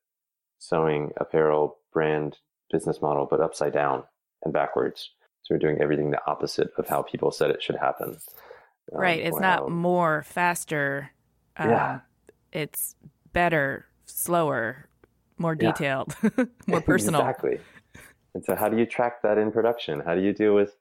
sewing 0.59 1.11
apparel 1.17 1.77
brand 1.93 2.37
business 2.71 3.01
model, 3.01 3.27
but 3.29 3.39
upside 3.39 3.73
down 3.73 4.03
and 4.43 4.53
backwards. 4.53 5.11
So 5.43 5.55
we're 5.55 5.59
doing 5.59 5.81
everything 5.81 6.11
the 6.11 6.21
opposite 6.27 6.71
of 6.77 6.87
how 6.87 7.01
people 7.01 7.31
said 7.31 7.49
it 7.49 7.63
should 7.63 7.77
happen. 7.77 8.17
Um, 8.93 9.01
right. 9.01 9.19
It's 9.19 9.39
not 9.39 9.69
more, 9.69 10.23
faster. 10.23 11.11
Um, 11.57 11.69
yeah. 11.69 11.99
It's 12.51 12.95
better, 13.33 13.85
slower, 14.05 14.89
more 15.37 15.55
detailed, 15.55 16.15
yeah. 16.23 16.45
more 16.67 16.81
personal. 16.85 17.21
exactly. 17.21 17.59
And 18.33 18.43
so, 18.45 18.55
how 18.55 18.69
do 18.69 18.77
you 18.77 18.85
track 18.85 19.21
that 19.23 19.37
in 19.37 19.51
production? 19.51 20.01
How 20.01 20.15
do 20.15 20.21
you 20.21 20.33
deal 20.33 20.53
with 20.53 20.75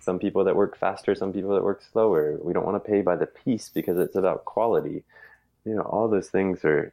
some 0.00 0.18
people 0.18 0.44
that 0.44 0.54
work 0.54 0.78
faster, 0.78 1.14
some 1.14 1.32
people 1.32 1.54
that 1.54 1.64
work 1.64 1.82
slower? 1.92 2.38
We 2.40 2.52
don't 2.52 2.64
want 2.64 2.82
to 2.82 2.90
pay 2.90 3.02
by 3.02 3.16
the 3.16 3.26
piece 3.26 3.68
because 3.68 3.98
it's 3.98 4.16
about 4.16 4.44
quality. 4.44 5.04
You 5.64 5.74
know, 5.74 5.82
all 5.82 6.08
those 6.08 6.28
things 6.28 6.64
are 6.64 6.92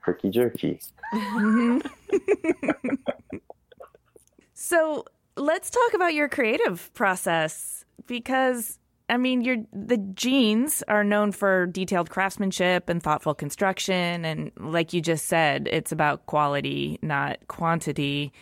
herky 0.00 0.30
jerky. 0.30 0.80
so, 4.54 5.04
let's 5.36 5.70
talk 5.70 5.94
about 5.94 6.14
your 6.14 6.28
creative 6.28 6.92
process 6.94 7.84
because 8.06 8.78
I 9.10 9.16
mean, 9.16 9.42
your 9.42 9.56
the 9.72 9.96
jeans 9.96 10.84
are 10.86 11.02
known 11.02 11.32
for 11.32 11.66
detailed 11.66 12.10
craftsmanship 12.10 12.88
and 12.88 13.02
thoughtful 13.02 13.34
construction, 13.34 14.24
and 14.24 14.52
like 14.56 14.92
you 14.92 15.00
just 15.00 15.26
said, 15.26 15.68
it's 15.70 15.90
about 15.90 16.26
quality, 16.26 16.98
not 17.02 17.38
quantity. 17.48 18.32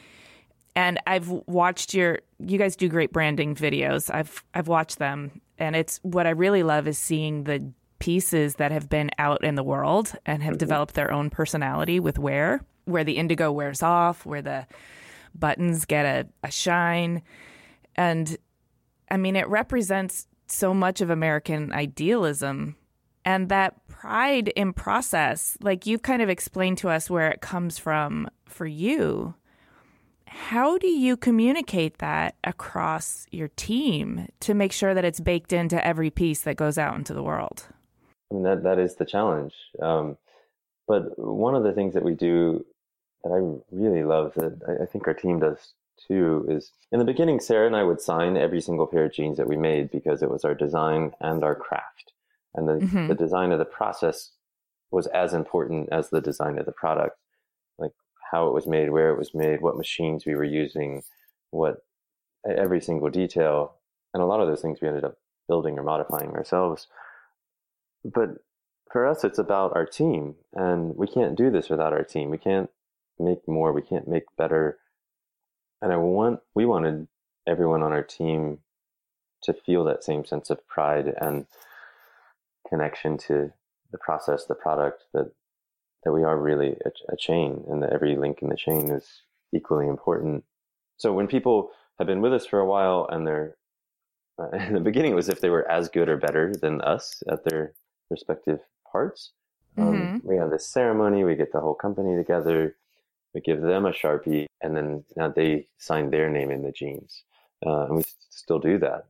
And 0.77 1.01
I've 1.07 1.31
watched 1.31 1.95
your 1.95 2.19
you 2.39 2.59
guys 2.59 2.77
do 2.77 2.89
great 2.89 3.13
branding 3.15 3.55
videos. 3.55 4.15
I've 4.15 4.45
I've 4.53 4.69
watched 4.69 4.99
them, 4.99 5.41
and 5.57 5.75
it's 5.75 6.01
what 6.03 6.27
I 6.27 6.31
really 6.31 6.63
love 6.63 6.87
is 6.87 6.99
seeing 6.99 7.45
the 7.45 7.73
pieces 7.99 8.57
that 8.57 8.73
have 8.73 8.89
been 8.89 9.11
out 9.19 9.45
in 9.45 9.55
the 9.55 9.63
world 9.63 10.13
and 10.27 10.43
have 10.43 10.55
mm-hmm. 10.55 10.59
developed 10.59 10.95
their 10.95 11.13
own 11.13 11.31
personality 11.31 12.01
with 12.01 12.19
wear, 12.19 12.61
where 12.85 13.05
the 13.05 13.17
indigo 13.17 13.51
wears 13.53 13.83
off, 13.83 14.25
where 14.25 14.43
the 14.43 14.67
buttons 15.35 15.85
get 15.85 16.05
a, 16.05 16.29
a 16.47 16.51
shine. 16.51 17.23
And 17.97 18.37
I 19.11 19.17
mean, 19.17 19.37
it 19.37 19.49
represents 19.49 20.27
so 20.47 20.73
much 20.73 21.01
of 21.01 21.11
American 21.11 21.73
idealism 21.73 22.77
and 23.25 23.49
that 23.51 23.87
pride 23.89 24.49
in 24.49 24.73
process. 24.73 25.59
Like 25.61 25.87
you've 25.87 26.03
kind 26.03 26.23
of 26.23 26.29
explained 26.29 26.79
to 26.79 26.89
us 26.89 27.11
where 27.11 27.31
it 27.31 27.41
comes 27.41 27.79
from 27.79 28.29
for 28.47 28.67
you. 28.67 29.35
How 30.27 30.79
do 30.79 30.87
you 30.87 31.17
communicate 31.17 31.99
that 31.99 32.37
across 32.45 33.27
your 33.31 33.49
team 33.49 34.29
to 34.41 34.55
make 34.55 34.73
sure 34.73 34.95
that 34.95 35.05
it's 35.05 35.21
baked 35.21 35.53
into 35.53 35.85
every 35.87 36.11
piece 36.11 36.43
that 36.43 36.57
goes 36.57 36.79
out 36.79 36.97
into 36.97 37.15
the 37.15 37.23
world? 37.23 37.67
I 38.31 38.35
mean, 38.35 38.45
that, 38.45 38.63
that 38.63 38.79
is 38.79 38.97
the 38.97 39.07
challenge. 39.07 39.55
Um, 39.81 40.19
but 40.87 41.19
one 41.19 41.55
of 41.55 41.65
the 41.65 41.73
things 41.73 41.95
that 41.95 42.05
we 42.05 42.15
do 42.15 42.65
that 43.25 43.31
I 43.31 43.75
really 43.75 44.05
love 44.05 44.35
that 44.35 44.61
I, 44.67 44.85
I 44.85 44.87
think 44.87 45.07
our 45.07 45.15
team 45.15 45.41
does 45.41 45.73
too 46.07 46.47
is 46.49 46.73
in 46.93 46.99
the 46.99 47.05
beginning, 47.05 47.41
Sarah 47.41 47.67
and 47.67 47.77
I 47.77 47.83
would 47.83 48.01
sign 48.01 48.37
every 48.37 48.61
single 48.61 48.87
pair 48.87 49.05
of 49.05 49.13
jeans 49.13 49.37
that 49.37 49.49
we 49.49 49.57
made 49.57 49.91
because 49.91 50.23
it 50.23 50.31
was 50.31 50.45
our 50.45 50.55
design 50.55 51.13
and 51.21 51.43
our 51.43 51.55
craft. 51.55 52.13
And 52.55 52.69
the, 52.69 52.73
mm-hmm. 52.75 53.09
the 53.09 53.15
design 53.15 53.53
of 53.53 53.59
the 53.59 53.65
process 53.65 54.33
was 54.91 55.07
as 55.09 55.35
important 55.35 55.89
as 55.93 56.11
the 56.11 56.21
design 56.21 56.59
of 56.59 56.67
the 56.67 56.73
product, 56.73 57.19
like 57.79 57.93
how 58.31 58.49
it 58.49 58.55
was 58.55 58.67
made, 58.67 58.91
where 58.91 59.11
it 59.11 59.19
was 59.19 59.35
made, 59.35 59.61
what 59.61 59.77
machines 59.77 60.25
we 60.25 60.35
were 60.35 60.45
using, 60.45 61.03
what 61.51 61.85
every 62.49 62.81
single 62.81 63.11
detail. 63.11 63.75
And 64.15 64.23
a 64.23 64.27
lot 64.27 64.41
of 64.41 64.49
those 64.49 64.63
things 64.63 64.81
we 64.81 64.89
ended 64.89 65.05
up 65.05 65.19
building 65.47 65.79
or 65.79 65.83
modifying 65.83 66.31
ourselves. 66.31 66.87
But 68.05 68.31
for 68.91 69.07
us, 69.07 69.25
it's 69.25 69.39
about 69.39 69.77
our 69.77 69.87
team. 69.87 70.37
And 70.55 70.97
we 70.97 71.07
can't 71.07 71.37
do 71.37 71.51
this 71.51 71.69
without 71.69 71.93
our 71.93 72.05
team. 72.05 72.31
We 72.31 72.39
can't 72.39 72.71
make 73.19 73.47
more. 73.47 73.73
We 73.73 73.83
can't 73.83 74.09
make 74.09 74.25
better. 74.37 74.79
And 75.83 75.93
I 75.93 75.97
want, 75.97 76.41
we 76.55 76.67
wanted 76.67 77.09
everyone 77.47 77.83
on 77.83 77.93
our 77.93 78.03
team 78.03 78.59
to 79.43 79.53
feel 79.53 79.85
that 79.85 80.05
same 80.05 80.25
sense 80.25 80.51
of 80.51 80.67
pride 80.67 81.15
and 81.21 81.47
connection 82.69 83.17
to 83.19 83.53
the 83.93 83.99
process, 83.99 84.45
the 84.45 84.55
product, 84.55 85.05
that 85.15 85.31
that 86.05 86.13
we 86.13 86.23
are 86.23 86.39
really 86.39 86.77
a, 86.85 86.91
a, 87.13 87.17
chain, 87.17 87.65
and 87.69 87.83
that 87.83 87.93
every 87.93 88.17
link 88.17 88.41
in 88.41 88.49
the 88.49 88.57
chain 88.57 88.91
is 88.91 89.23
equally 89.53 89.89
important. 89.89 90.45
So 90.97 91.13
when 91.13 91.27
people 91.27 91.71
have 91.99 92.07
been 92.07 92.21
with 92.21 92.33
us 92.33 92.47
for 92.47 92.61
a 92.61 92.67
while, 92.67 93.09
and 93.11 93.27
they're 93.27 93.57
uh, 94.39 94.57
in 94.57 94.75
the 94.75 94.81
beginning, 94.81 95.13
it 95.13 95.17
was 95.17 95.29
if 95.29 95.41
they 95.41 95.51
were 95.51 95.69
as 95.71 95.89
good 95.89 96.09
or 96.09 96.17
better 96.17 96.53
than 96.55 96.81
us 96.83 97.23
at 97.29 97.45
their 97.45 97.75
respective 98.11 98.61
parts. 98.91 99.33
Um, 99.77 99.85
mm-hmm. 99.85 100.15
Um, 100.15 100.23
we 100.25 100.37
have 100.37 100.51
this 100.51 100.67
ceremony, 100.67 101.25
we 101.25 101.37
get 101.37 101.53
the 101.53 101.61
whole 101.61 101.75
company 101.75 102.17
together, 102.17 102.77
we 103.35 103.41
give 103.41 103.61
them 103.61 103.87
a 103.87 103.93
sharpie, 103.93 104.47
and 104.63 104.77
then 104.77 105.05
now 105.17 105.29
they 105.29 105.69
sign 105.79 106.11
their 106.11 106.29
name 106.29 106.51
in 106.51 106.63
the 106.63 106.73
jeans, 106.73 107.23
uh, 107.65 107.87
and 107.87 107.97
we 107.97 108.05
still 108.31 108.59
do 108.59 108.79
that. 108.79 109.07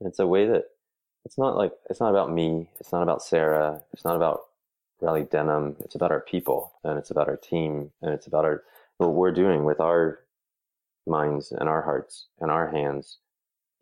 it's 0.00 0.18
a 0.18 0.26
way 0.26 0.46
that 0.46 0.64
it's 1.24 1.38
not 1.38 1.56
like 1.56 1.72
it's 1.88 2.00
not 2.00 2.10
about 2.10 2.32
me, 2.32 2.68
it's 2.78 2.92
not 2.92 3.02
about 3.02 3.22
Sarah, 3.22 3.80
it's 3.92 4.04
not 4.04 4.16
about 4.16 4.42
Raleigh 5.02 5.24
Denim. 5.24 5.76
It's 5.80 5.96
about 5.96 6.12
our 6.12 6.20
people, 6.20 6.72
and 6.84 6.96
it's 6.96 7.10
about 7.10 7.28
our 7.28 7.36
team, 7.36 7.90
and 8.00 8.14
it's 8.14 8.28
about 8.28 8.44
our 8.44 8.62
what 8.98 9.12
we're 9.12 9.32
doing 9.32 9.64
with 9.64 9.80
our 9.80 10.20
minds 11.06 11.50
and 11.50 11.68
our 11.68 11.82
hearts 11.82 12.28
and 12.40 12.50
our 12.50 12.70
hands 12.70 13.18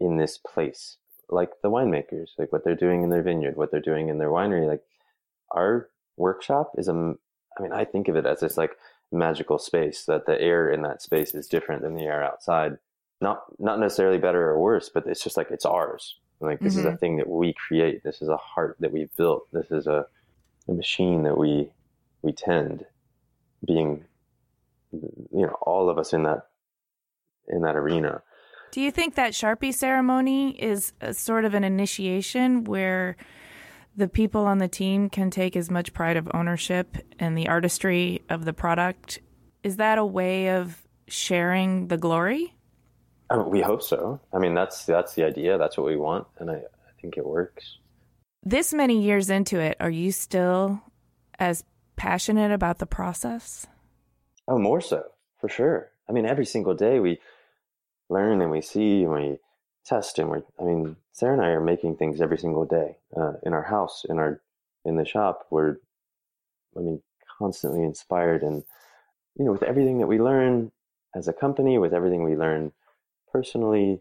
in 0.01 0.17
this 0.17 0.39
place 0.39 0.97
like 1.33 1.51
the 1.63 1.71
winemakers 1.71 2.31
like 2.39 2.53
what 2.53 2.65
they're 2.65 2.75
doing 2.75 3.03
in 3.03 3.11
their 3.11 3.23
vineyard 3.23 3.57
what 3.57 3.71
they're 3.71 3.81
doing 3.81 4.09
in 4.09 4.19
their 4.19 4.29
winery 4.29 4.67
like 4.67 4.83
our 5.53 5.89
workshop 6.17 6.73
is 6.77 6.89
a 6.89 7.15
i 7.59 7.63
mean 7.63 7.73
i 7.73 7.85
think 7.85 8.09
of 8.09 8.17
it 8.17 8.27
as 8.27 8.41
this 8.41 8.57
like 8.57 8.77
magical 9.13 9.59
space 9.59 10.05
that 10.05 10.27
the 10.27 10.41
air 10.41 10.71
in 10.71 10.83
that 10.83 11.03
space 11.03 11.35
is 11.35 11.49
different 11.49 11.83
than 11.83 11.95
the 11.95 12.05
air 12.05 12.23
outside 12.23 12.79
not 13.21 13.43
not 13.59 13.79
necessarily 13.81 14.19
better 14.19 14.51
or 14.51 14.59
worse 14.61 14.89
but 14.93 15.07
it's 15.07 15.23
just 15.23 15.37
like 15.37 15.51
it's 15.51 15.65
ours 15.67 16.17
like 16.41 16.61
this 16.61 16.73
mm-hmm. 16.73 16.81
is 16.81 16.85
a 16.87 16.89
mm-hmm. 16.89 16.97
thing 16.97 17.17
that 17.17 17.29
we 17.29 17.53
create 17.53 18.03
this 18.03 18.23
is 18.23 18.29
a 18.29 18.37
heart 18.37 18.77
that 18.81 18.93
we've 18.93 19.15
built 19.17 19.47
this 19.53 19.71
is 19.71 19.87
a, 19.87 20.07
a 20.69 20.73
machine 20.73 21.23
that 21.25 21.37
we 21.37 21.71
we 22.23 22.33
tend 22.33 22.87
being 23.67 24.05
you 24.93 25.47
know 25.47 25.57
all 25.63 25.91
of 25.91 25.99
us 25.99 26.13
in 26.13 26.23
that 26.23 26.47
in 27.49 27.63
that 27.63 27.77
arena 27.77 28.23
do 28.73 28.81
you 28.81 28.91
think 28.91 29.15
that 29.17 29.33
sharpie 29.33 29.75
ceremony 29.75 30.51
is 30.61 30.93
sort 31.13 31.45
of 31.45 31.55
an 31.55 31.65
initiation 31.65 32.65
where 32.65 33.17
the 33.97 34.09
people 34.09 34.47
on 34.47 34.59
the 34.59 34.69
team 34.69 35.09
can 35.09 35.31
take 35.31 35.57
as 35.57 35.71
much 35.71 35.93
pride 35.93 36.17
of 36.17 36.29
ownership 36.33 36.97
and 37.19 37.37
the 37.37 37.49
artistry 37.49 38.23
of 38.29 38.45
the 38.45 38.53
product. 38.53 39.21
Is 39.63 39.77
that 39.77 39.99
a 39.99 40.05
way 40.05 40.51
of 40.51 40.83
sharing 41.09 41.89
the 41.89 41.97
glory? 41.97 42.55
We 43.47 43.61
hope 43.61 43.83
so. 43.83 44.21
I 44.33 44.39
mean, 44.39 44.55
that's 44.55 44.85
that's 44.87 45.15
the 45.15 45.25
idea. 45.25 45.57
That's 45.57 45.77
what 45.77 45.87
we 45.87 45.97
want, 45.97 46.27
and 46.39 46.51
I, 46.51 46.55
I 46.55 46.93
think 47.01 47.17
it 47.17 47.25
works. 47.25 47.79
This 48.43 48.75
many 48.75 49.03
years 49.03 49.31
into 49.31 49.61
it, 49.61 49.77
are 49.79 49.91
you 49.91 50.11
still 50.11 50.83
as 51.39 51.63
passionate 51.95 52.51
about 52.51 52.79
the 52.79 52.87
process? 52.87 53.67
Oh, 54.49 54.59
more 54.59 54.81
so, 54.81 55.05
for 55.41 55.49
sure. 55.49 55.91
I 56.09 56.13
mean, 56.13 56.27
every 56.27 56.47
single 56.47 56.75
day 56.75 56.99
we 56.99 57.21
learn 58.11 58.43
and 58.43 58.51
we 58.51 58.61
see 58.61 59.05
and 59.05 59.13
we 59.13 59.39
test 59.85 60.19
and 60.19 60.29
we're 60.29 60.43
i 60.61 60.65
mean 60.65 60.97
sarah 61.13 61.33
and 61.33 61.43
i 61.43 61.49
are 61.49 61.61
making 61.61 61.97
things 61.97 62.21
every 62.21 62.37
single 62.39 62.67
day 62.67 62.97
uh, 63.17 63.33
in 63.45 63.53
our 63.53 63.63
house 63.63 64.05
in 64.09 64.19
our 64.19 64.41
in 64.85 64.97
the 64.97 65.05
shop 65.05 65.47
we're 65.51 65.77
i 66.77 66.81
mean 66.81 67.01
constantly 67.39 67.83
inspired 67.83 68.43
and 68.43 68.63
you 69.39 69.45
know 69.45 69.53
with 69.53 69.63
everything 69.63 69.99
that 69.99 70.07
we 70.07 70.21
learn 70.21 70.71
as 71.15 71.29
a 71.29 71.33
company 71.33 71.79
with 71.79 71.95
everything 71.95 72.23
we 72.23 72.37
learn 72.37 72.73
personally, 73.33 74.01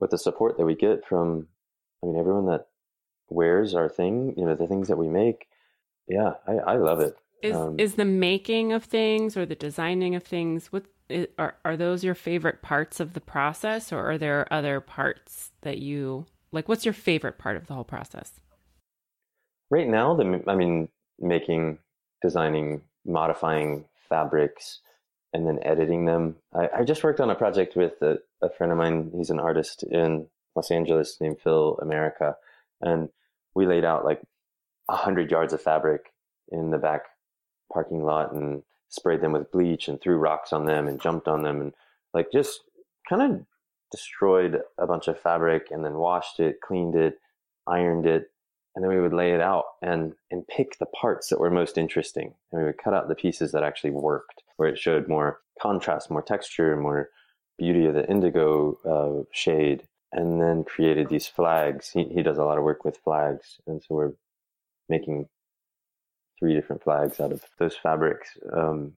with 0.00 0.10
the 0.10 0.18
support 0.18 0.56
that 0.56 0.64
we 0.64 0.74
get 0.74 1.06
from, 1.06 1.48
I 2.02 2.06
mean, 2.06 2.16
everyone 2.16 2.46
that 2.46 2.66
wears 3.28 3.74
our 3.74 3.88
thing, 3.88 4.34
you 4.36 4.44
know, 4.44 4.54
the 4.54 4.66
things 4.66 4.88
that 4.88 4.96
we 4.96 5.08
make, 5.08 5.48
yeah, 6.08 6.34
I, 6.46 6.52
I 6.52 6.76
love 6.76 7.00
it. 7.00 7.16
Is 7.42 7.54
um, 7.54 7.78
is 7.78 7.94
the 7.94 8.04
making 8.04 8.72
of 8.72 8.84
things 8.84 9.36
or 9.36 9.44
the 9.44 9.54
designing 9.54 10.14
of 10.14 10.22
things 10.22 10.72
what 10.72 10.84
are 11.38 11.56
are 11.64 11.76
those 11.76 12.04
your 12.04 12.14
favorite 12.14 12.62
parts 12.62 13.00
of 13.00 13.12
the 13.12 13.20
process 13.20 13.92
or 13.92 14.10
are 14.10 14.18
there 14.18 14.52
other 14.52 14.80
parts 14.80 15.52
that 15.62 15.78
you 15.78 16.26
like 16.52 16.68
what's 16.68 16.84
your 16.84 16.94
favorite 16.94 17.38
part 17.38 17.56
of 17.56 17.66
the 17.66 17.74
whole 17.74 17.84
process? 17.84 18.40
Right 19.70 19.88
now 19.88 20.14
the 20.14 20.42
I 20.46 20.54
mean 20.54 20.88
making 21.18 21.78
designing 22.22 22.82
modifying 23.04 23.84
fabrics 24.08 24.80
and 25.32 25.46
then 25.46 25.58
editing 25.62 26.06
them. 26.06 26.36
I, 26.54 26.68
I 26.78 26.84
just 26.84 27.04
worked 27.04 27.20
on 27.20 27.30
a 27.30 27.34
project 27.34 27.76
with 27.76 28.00
a, 28.02 28.18
a 28.42 28.50
friend 28.50 28.72
of 28.72 28.78
mine. 28.78 29.12
He's 29.14 29.30
an 29.30 29.38
artist 29.38 29.82
in 29.84 30.26
Los 30.54 30.70
Angeles 30.70 31.18
named 31.20 31.40
Phil 31.42 31.78
America. 31.82 32.36
And 32.80 33.10
we 33.54 33.66
laid 33.66 33.84
out 33.84 34.04
like 34.04 34.22
a 34.88 34.96
hundred 34.96 35.30
yards 35.30 35.52
of 35.52 35.60
fabric 35.60 36.12
in 36.50 36.70
the 36.70 36.78
back 36.78 37.02
parking 37.72 38.02
lot 38.02 38.32
and 38.32 38.62
sprayed 38.88 39.20
them 39.20 39.32
with 39.32 39.50
bleach 39.50 39.88
and 39.88 40.00
threw 40.00 40.16
rocks 40.16 40.52
on 40.52 40.66
them 40.66 40.86
and 40.86 41.00
jumped 41.00 41.28
on 41.28 41.42
them 41.42 41.60
and 41.60 41.72
like 42.14 42.30
just 42.32 42.60
kind 43.08 43.22
of 43.22 43.46
destroyed 43.90 44.60
a 44.78 44.86
bunch 44.86 45.08
of 45.08 45.18
fabric 45.18 45.68
and 45.70 45.84
then 45.84 45.94
washed 45.94 46.40
it, 46.40 46.60
cleaned 46.60 46.94
it, 46.94 47.18
ironed 47.66 48.06
it, 48.06 48.30
and 48.74 48.84
then 48.84 48.90
we 48.90 49.00
would 49.00 49.12
lay 49.12 49.32
it 49.32 49.40
out 49.40 49.64
and 49.82 50.12
and 50.30 50.46
pick 50.48 50.78
the 50.78 50.86
parts 50.86 51.28
that 51.28 51.40
were 51.40 51.50
most 51.50 51.78
interesting. 51.78 52.34
And 52.52 52.60
we 52.60 52.66
would 52.66 52.78
cut 52.78 52.94
out 52.94 53.08
the 53.08 53.14
pieces 53.14 53.52
that 53.52 53.62
actually 53.62 53.90
worked 53.90 54.42
where 54.56 54.68
it 54.68 54.78
showed 54.78 55.08
more 55.08 55.40
contrast 55.60 56.10
more 56.10 56.22
texture 56.22 56.76
more 56.76 57.08
beauty 57.58 57.86
of 57.86 57.94
the 57.94 58.08
indigo 58.10 58.78
uh, 58.84 59.24
shade 59.32 59.82
and 60.12 60.40
then 60.40 60.62
created 60.64 61.08
these 61.08 61.26
flags. 61.26 61.90
He, 61.90 62.04
he 62.04 62.22
does 62.22 62.38
a 62.38 62.44
lot 62.44 62.58
of 62.58 62.64
work 62.64 62.84
with 62.84 62.98
flags 62.98 63.58
and 63.66 63.82
so 63.82 63.94
we're 63.94 64.12
making 64.88 65.28
three 66.38 66.54
different 66.54 66.82
flags 66.82 67.20
out 67.20 67.32
of 67.32 67.42
those 67.58 67.76
fabrics 67.76 68.36
um, 68.52 68.92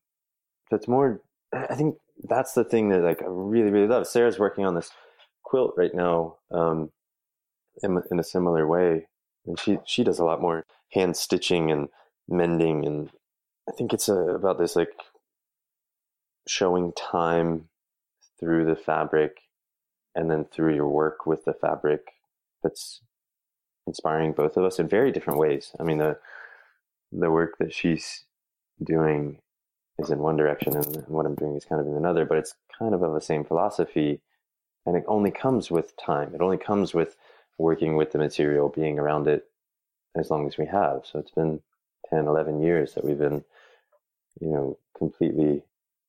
so 0.70 0.76
it's 0.76 0.88
more 0.88 1.22
i 1.54 1.76
think 1.76 1.96
that's 2.24 2.54
the 2.54 2.64
thing 2.64 2.90
that 2.90 3.02
like 3.02 3.22
i 3.22 3.28
really 3.28 3.72
really 3.72 3.88
love. 3.88 4.08
Sarah's 4.08 4.40
working 4.40 4.66
on 4.66 4.76
this 4.76 4.92
quilt 5.44 5.74
right 5.78 5.94
now 5.94 6.36
um, 6.52 6.92
in, 7.82 8.02
in 8.12 8.20
a 8.20 8.24
similar 8.24 8.68
way 8.68 9.08
and 9.46 9.60
she 9.60 9.78
she 9.86 10.04
does 10.04 10.20
a 10.20 10.26
lot 10.26 10.42
more 10.42 10.66
hand 10.92 11.16
stitching 11.16 11.72
and 11.72 11.88
mending 12.28 12.86
and 12.86 13.10
i 13.68 13.72
think 13.72 13.94
it's 13.94 14.10
a, 14.10 14.14
uh, 14.14 14.36
about 14.36 14.60
this 14.60 14.76
like 14.76 14.92
showing 16.48 16.92
time 16.94 17.70
through 18.40 18.66
the 18.66 18.76
fabric 18.76 19.38
and 20.16 20.30
then 20.30 20.46
through 20.46 20.74
your 20.76 20.90
work 20.90 21.26
with 21.26 21.46
the 21.46 21.54
fabric 21.54 22.02
that's 22.64 23.02
inspiring 23.88 24.34
both 24.34 24.58
of 24.58 24.64
us 24.64 24.80
in 24.80 24.88
very 24.88 25.12
different 25.12 25.40
ways. 25.40 25.72
I 25.80 25.84
mean 25.84 25.98
the 25.98 26.18
the 27.12 27.32
work 27.32 27.58
that 27.60 27.74
she's 27.74 28.26
doing 28.84 29.40
is 29.98 30.10
in 30.10 30.20
one 30.20 30.38
direction 30.38 30.76
and 30.76 31.04
what 31.08 31.26
i'm 31.26 31.36
doing 31.36 31.56
is 31.56 31.66
kind 31.66 31.82
of 31.82 31.88
in 31.88 31.96
another 31.96 32.26
but 32.26 32.38
it's 32.38 32.56
kind 32.78 32.94
of 32.94 33.02
of 33.02 33.14
the 33.14 33.22
same 33.22 33.44
philosophy 33.44 34.22
and 34.86 34.96
it 34.96 35.04
only 35.08 35.32
comes 35.32 35.70
with 35.70 35.98
time 35.98 36.34
it 36.34 36.42
only 36.42 36.58
comes 36.58 36.94
with 36.94 37.16
working 37.60 37.96
with 37.96 38.12
the 38.12 38.18
material, 38.18 38.70
being 38.70 38.98
around 38.98 39.28
it 39.28 39.46
as 40.18 40.32
long 40.32 40.48
as 40.48 40.58
we 40.58 40.66
have. 40.66 41.02
So 41.04 41.20
it's 41.20 41.32
been 41.32 41.62
10, 42.10 42.26
11 42.26 42.62
years 42.62 42.94
that 42.94 43.06
we've 43.06 43.20
been, 43.20 43.44
you 44.42 44.48
know, 44.48 44.78
completely 44.98 45.64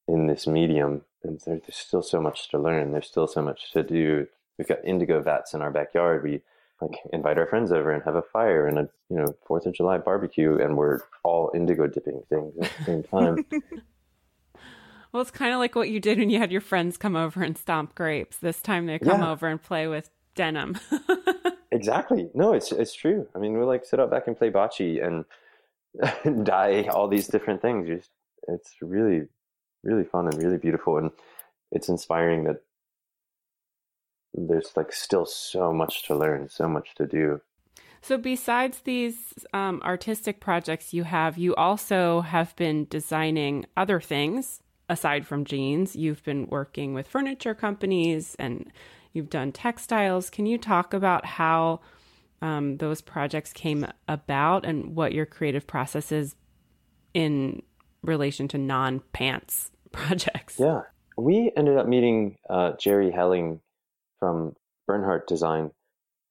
in 0.09 0.29
this 0.29 0.47
medium. 0.47 1.03
And 1.23 1.39
there's 1.45 1.77
still 1.77 2.03
so 2.03 2.23
much 2.23 2.49
to 2.51 2.59
learn. 2.59 2.93
There's 2.93 3.09
still 3.09 3.27
so 3.27 3.43
much 3.43 3.73
to 3.73 3.83
do. 3.83 4.29
We've 4.57 4.69
got 4.69 4.85
indigo 4.85 5.21
vats 5.21 5.53
in 5.53 5.61
our 5.61 5.71
backyard. 5.71 6.23
We 6.23 6.41
like 6.81 6.99
invite 7.13 7.39
our 7.39 7.47
friends 7.47 7.73
over 7.73 7.91
and 7.91 8.03
have 8.05 8.15
a 8.15 8.23
fire 8.23 8.67
and 8.67 8.79
a 8.79 8.89
you 9.09 9.17
know 9.17 9.35
Fourth 9.47 9.67
of 9.67 9.75
July 9.75 9.99
barbecue, 9.99 10.59
and 10.59 10.77
we're 10.77 11.01
all 11.23 11.51
indigo 11.55 11.87
dipping 11.87 12.23
things 12.29 12.55
at 12.61 12.71
the 12.79 12.85
same 12.85 13.03
time. 13.03 13.45
well, 15.13 15.21
it's 15.21 15.31
kind 15.31 15.53
of 15.53 15.59
like 15.59 15.75
what 15.75 15.91
you 15.91 16.01
did 16.01 16.19
when 16.19 16.31
you 16.31 16.39
had 16.39 16.53
your 16.53 16.61
friends 16.61 16.97
come 16.97 17.17
over 17.17 17.43
and 17.43 17.57
stomp 17.57 17.95
grapes. 17.95 18.37
This 18.39 18.61
time 18.61 18.87
they 18.87 18.99
come 18.99 19.21
yeah. 19.21 19.31
over 19.31 19.49
and 19.49 19.63
play 19.63 19.87
with 19.87 20.11
denim. 20.35 20.79
exactly. 21.71 22.31
No, 22.35 22.53
it's 22.53 22.73
it's 22.73 22.95
true. 22.95 23.27
I 23.35 23.39
mean, 23.39 23.59
we 23.59 23.65
like 23.65 23.85
sit 23.85 24.01
out 24.01 24.11
back 24.11 24.27
and 24.27 24.37
play 24.37 24.51
bocce 24.51 25.25
and 26.25 26.45
dye 26.45 26.85
all 26.85 27.09
these 27.09 27.27
different 27.27 27.63
things. 27.63 27.89
Just, 27.89 28.11
it's 28.49 28.75
really, 28.81 29.27
really 29.83 30.05
fun 30.05 30.27
and 30.27 30.43
really 30.43 30.59
beautiful, 30.59 30.97
and 30.97 31.11
it's 31.73 31.89
inspiring 31.89 32.45
that 32.45 32.63
there's 34.35 34.73
like 34.77 34.93
still 34.93 35.27
so 35.27 35.73
much 35.73 36.07
to 36.07 36.17
learn, 36.17 36.49
so 36.49 36.69
much 36.69 36.95
to 36.97 37.07
do. 37.07 37.41
So, 38.03 38.17
besides 38.17 38.81
these 38.81 39.35
um, 39.53 39.83
artistic 39.85 40.41
projects 40.41 40.95
you 40.95 41.05
have, 41.05 41.37
you 41.37 41.55
also 41.55 42.23
have 42.23 42.57
been 42.57 42.87
designing 42.89 43.67
other 43.77 44.01
things 44.01 44.63
aside 44.89 45.27
from 45.27 45.45
jeans. 45.45 45.95
You've 45.95 46.23
been 46.25 46.47
working 46.47 46.95
with 46.95 47.07
furniture 47.07 47.55
companies 47.55 48.37
and 48.39 48.73
You've 49.13 49.31
done 49.31 49.53
textiles. 49.53 50.31
Can 50.31 50.47
you 50.47 50.59
talk 50.59 50.95
about 50.95 51.27
how 51.27 51.81
um, 52.43 52.77
those 52.77 53.01
projects 53.01 53.53
came 53.53 53.87
about 54.07 54.65
and 54.65 54.95
what 54.95 55.13
your 55.13 55.27
creative 55.27 55.67
process 55.67 56.13
is 56.13 56.37
in 57.13 57.63
relation 58.03 58.47
to 58.49 58.59
non 58.59 59.01
pants 59.13 59.71
projects? 59.93 60.59
Yeah. 60.59 60.83
We 61.17 61.53
ended 61.57 61.77
up 61.77 61.87
meeting 61.87 62.39
uh, 62.49 62.73
Jerry 62.79 63.11
Helling 63.11 63.61
from 64.21 64.55
Bernhardt 64.87 65.27
Design 65.27 65.73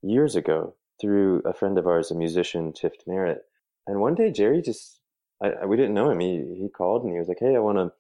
years 0.02 0.38
ago 0.38 0.76
through 1.02 1.42
a 1.44 1.54
friend 1.54 1.78
of 1.78 1.88
ours, 1.88 2.12
a 2.12 2.16
musician, 2.16 2.72
Tift 2.72 3.06
Merritt. 3.06 3.44
And 3.86 4.00
one 4.00 4.16
day, 4.16 4.32
Jerry 4.32 4.62
just, 4.62 5.02
I, 5.44 5.66
we 5.66 5.76
didn't 5.76 5.96
know 5.96 6.10
him. 6.10 6.20
He, 6.20 6.56
he 6.58 6.70
called 6.70 7.04
and 7.04 7.12
he 7.12 7.20
was 7.20 7.28
like, 7.28 7.40
Hey, 7.40 7.56
I 7.56 7.60
want 7.60 7.78
to 7.78 7.92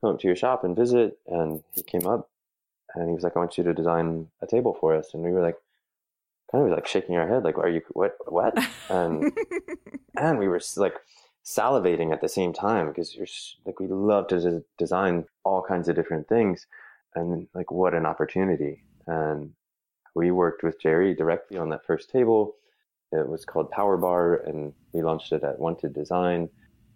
come 0.00 0.14
up 0.14 0.20
to 0.20 0.26
your 0.26 0.36
shop 0.36 0.64
and 0.64 0.76
visit. 0.76 1.18
And 1.26 1.62
he 1.74 1.82
came 1.82 2.06
up 2.06 2.28
and 2.94 3.08
he 3.08 3.14
was 3.14 3.22
like, 3.22 3.36
"I 3.36 3.40
want 3.40 3.58
you 3.58 3.64
to 3.64 3.74
design 3.74 4.28
a 4.42 4.46
table 4.46 4.76
for 4.78 4.94
us," 4.94 5.14
and 5.14 5.22
we 5.22 5.32
were 5.32 5.42
like, 5.42 5.56
kind 6.50 6.64
of 6.64 6.70
like 6.70 6.86
shaking 6.86 7.16
our 7.16 7.28
head, 7.28 7.44
like, 7.44 7.58
"Are 7.58 7.68
you 7.68 7.82
what? 7.90 8.16
What?" 8.26 8.58
And 8.88 9.32
and 10.16 10.38
we 10.38 10.48
were 10.48 10.60
like 10.76 10.94
salivating 11.44 12.12
at 12.12 12.20
the 12.20 12.28
same 12.28 12.52
time 12.52 12.88
because 12.88 13.14
you're 13.14 13.26
like 13.64 13.80
we 13.80 13.86
love 13.86 14.28
to 14.28 14.64
design 14.78 15.26
all 15.44 15.62
kinds 15.62 15.88
of 15.88 15.96
different 15.96 16.28
things, 16.28 16.66
and 17.14 17.48
like 17.54 17.70
what 17.70 17.94
an 17.94 18.06
opportunity! 18.06 18.84
And 19.08 19.52
we 20.14 20.30
worked 20.30 20.62
with 20.62 20.80
Jerry 20.80 21.14
directly 21.14 21.58
on 21.58 21.70
that 21.70 21.84
first 21.84 22.10
table. 22.10 22.54
It 23.10 23.28
was 23.28 23.44
called 23.44 23.70
Power 23.70 23.96
Bar, 23.96 24.34
and 24.34 24.74
we 24.92 25.02
launched 25.02 25.32
it 25.32 25.42
at 25.42 25.58
Wanted 25.58 25.94
Design 25.94 26.50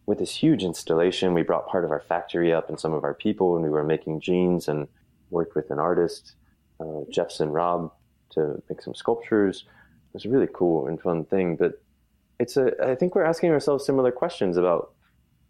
with 0.07 0.19
this 0.19 0.35
huge 0.35 0.63
installation. 0.63 1.33
We 1.33 1.43
brought 1.43 1.69
part 1.69 1.85
of 1.85 1.91
our 1.91 2.03
factory 2.03 2.53
up 2.53 2.69
and 2.69 2.79
some 2.79 2.93
of 2.93 3.03
our 3.03 3.15
people, 3.15 3.57
and 3.57 3.65
we 3.65 3.71
were 3.71 3.85
making 3.85 4.21
jeans 4.21 4.69
and 4.69 4.87
worked 5.31 5.55
with 5.55 5.71
an 5.71 5.79
artist, 5.79 6.35
uh, 6.81 7.01
Jeffson 7.11 7.49
Rob, 7.49 7.91
to 8.33 8.63
make 8.69 8.83
some 8.83 8.95
sculptures. 8.95 9.65
It 9.67 10.15
was 10.15 10.25
a 10.27 10.29
really 10.29 10.49
cool 10.53 10.87
and 10.87 11.01
fun 11.01 11.25
thing. 11.25 11.57
But 11.57 11.81
it's 12.39 12.59
a, 12.59 12.73
I 12.85 12.95
think 12.95 13.15
we're 13.15 13.25
asking 13.25 13.53
ourselves 13.53 13.87
similar 13.87 14.13
questions 14.13 14.59
about, 14.59 14.93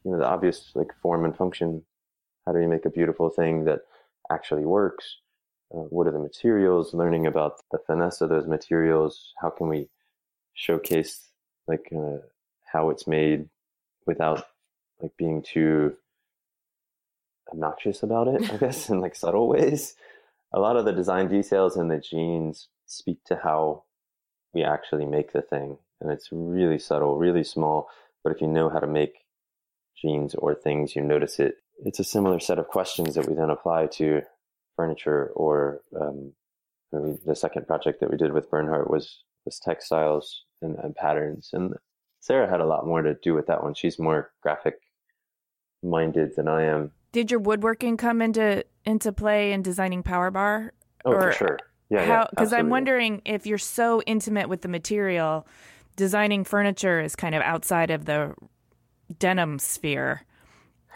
you 0.05 0.13
know, 0.13 0.19
the 0.19 0.27
obvious 0.27 0.71
like 0.75 0.93
form 1.03 1.25
and 1.25 1.37
function. 1.37 1.83
How 2.47 2.53
do 2.53 2.61
you 2.61 2.69
make 2.69 2.85
a 2.85 2.91
beautiful 2.91 3.31
thing 3.31 3.65
that 3.65 3.81
actually 4.31 4.65
works? 4.65 5.17
Uh, 5.73 5.87
what 5.91 6.07
are 6.07 6.13
the 6.13 6.19
materials? 6.19 6.95
Learning 6.95 7.27
about 7.27 7.61
the 7.71 7.79
finesse 7.87 8.21
of 8.21 8.29
those 8.29 8.47
materials. 8.47 9.33
How 9.41 9.51
can 9.51 9.69
we 9.69 9.89
showcase 10.55 11.29
like 11.67 11.89
uh, 11.97 12.19
how 12.73 12.91
it's 12.91 13.07
made 13.07 13.49
without 14.07 14.45
like 15.01 15.13
being 15.17 15.43
too 15.43 15.97
obnoxious 17.51 18.03
about 18.03 18.29
it, 18.29 18.51
I 18.51 18.57
guess, 18.57 18.89
in 18.91 19.01
like 19.01 19.15
subtle 19.15 19.49
ways. 19.49 19.95
A 20.53 20.61
lot 20.61 20.77
of 20.77 20.85
the 20.85 20.93
design 20.93 21.29
details 21.29 21.77
in 21.77 21.89
the 21.89 21.99
jeans 21.99 22.69
speak 22.87 23.25
to 23.25 23.41
how 23.43 23.85
we 24.53 24.63
actually 24.63 25.07
make 25.07 25.33
the 25.33 25.43
thing. 25.43 25.79
And 26.01 26.11
it's 26.11 26.29
really 26.31 26.79
subtle, 26.79 27.17
really 27.17 27.45
small. 27.45 27.89
But 28.23 28.35
if 28.35 28.41
you 28.41 28.49
know 28.49 28.69
how 28.69 28.81
to 28.81 28.87
make 28.87 29.25
jeans 30.01 30.35
or 30.35 30.55
things, 30.55 30.95
you 30.95 31.03
notice 31.03 31.39
it. 31.39 31.57
It's 31.85 32.01
a 32.01 32.05
similar 32.05 32.39
set 32.39 32.59
of 32.59 32.69
questions 32.69 33.15
that 33.15 33.27
we 33.27 33.35
then 33.35 33.51
apply 33.51 33.87
to 33.87 34.23
furniture 34.83 35.31
or 35.35 35.83
um, 36.01 36.33
the 36.93 37.35
second 37.35 37.67
project 37.67 38.01
that 38.01 38.11
we 38.11 38.17
did 38.17 38.33
with 38.33 38.51
Bernhardt 38.51 38.91
was 38.91 39.23
was 39.45 39.59
textiles 39.59 40.45
and, 40.61 40.77
and, 40.77 40.95
patterns. 40.95 41.51
And 41.53 41.75
Sarah 42.21 42.49
had 42.49 42.61
a 42.61 42.67
lot 42.67 42.87
more 42.87 43.03
to 43.03 43.15
do 43.23 43.35
with 43.35 43.47
that 43.47 43.63
one. 43.63 43.75
She's 43.75 43.99
more 43.99 44.31
graphic 44.43 44.75
minded 45.83 46.37
than 46.37 46.49
I 46.49 46.65
am 46.65 46.93
did 47.13 47.31
your 47.31 47.41
woodworking 47.41 47.97
come 47.97 48.21
into 48.21 48.65
into 48.85 49.13
play 49.13 49.53
in 49.53 49.63
designing 49.63 50.03
Power 50.03 50.31
Bar? 50.31 50.73
Oh, 51.05 51.13
or 51.13 51.21
for 51.21 51.33
sure. 51.33 51.59
Yeah, 51.91 52.05
how, 52.07 52.27
Because 52.31 52.55
I'm 52.55 52.71
wondering 52.71 53.21
if 53.27 53.47
you're 53.47 53.59
so 53.59 54.01
intimate 54.07 54.49
with 54.49 54.63
the 54.63 54.69
material, 54.69 55.47
designing 55.95 56.43
furniture 56.43 57.01
is 57.01 57.15
kind 57.15 57.35
of 57.35 57.43
outside 57.43 57.91
of 57.91 58.07
the 58.07 58.35
denim 59.19 59.59
sphere. 59.59 60.25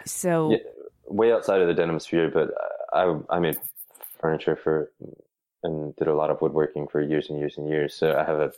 So 0.07 0.53
yeah, 0.53 0.59
way 1.07 1.33
outside 1.33 1.61
of 1.61 1.69
the 1.69 1.75
denim 1.75 2.01
sphere, 2.01 2.31
but 2.31 2.51
I 2.93 3.15
I 3.29 3.39
made 3.39 3.59
furniture 4.27 4.57
for 4.57 4.91
and 5.63 5.95
did 5.97 6.09
a 6.09 6.15
lot 6.15 6.31
of 6.31 6.41
woodworking 6.41 6.87
for 6.89 7.01
years 7.01 7.31
and 7.31 7.39
years 7.39 7.57
and 7.59 7.69
years. 7.69 7.95
So 7.95 8.13
I 8.13 8.25
have 8.25 8.41
a 8.41 8.53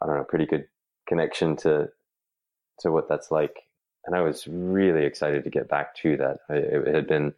I 0.00 0.06
don't 0.06 0.16
know 0.16 0.24
pretty 0.24 0.46
good 0.46 0.66
connection 1.08 1.56
to 1.58 1.88
to 2.80 2.90
what 2.90 3.08
that's 3.08 3.30
like, 3.30 3.56
and 4.04 4.16
I 4.16 4.22
was 4.22 4.48
really 4.48 5.04
excited 5.04 5.44
to 5.44 5.50
get 5.50 5.68
back 5.68 5.94
to 6.02 6.16
that. 6.16 6.38
I, 6.50 6.54
it 6.54 6.94
had 6.94 7.06
been 7.06 7.34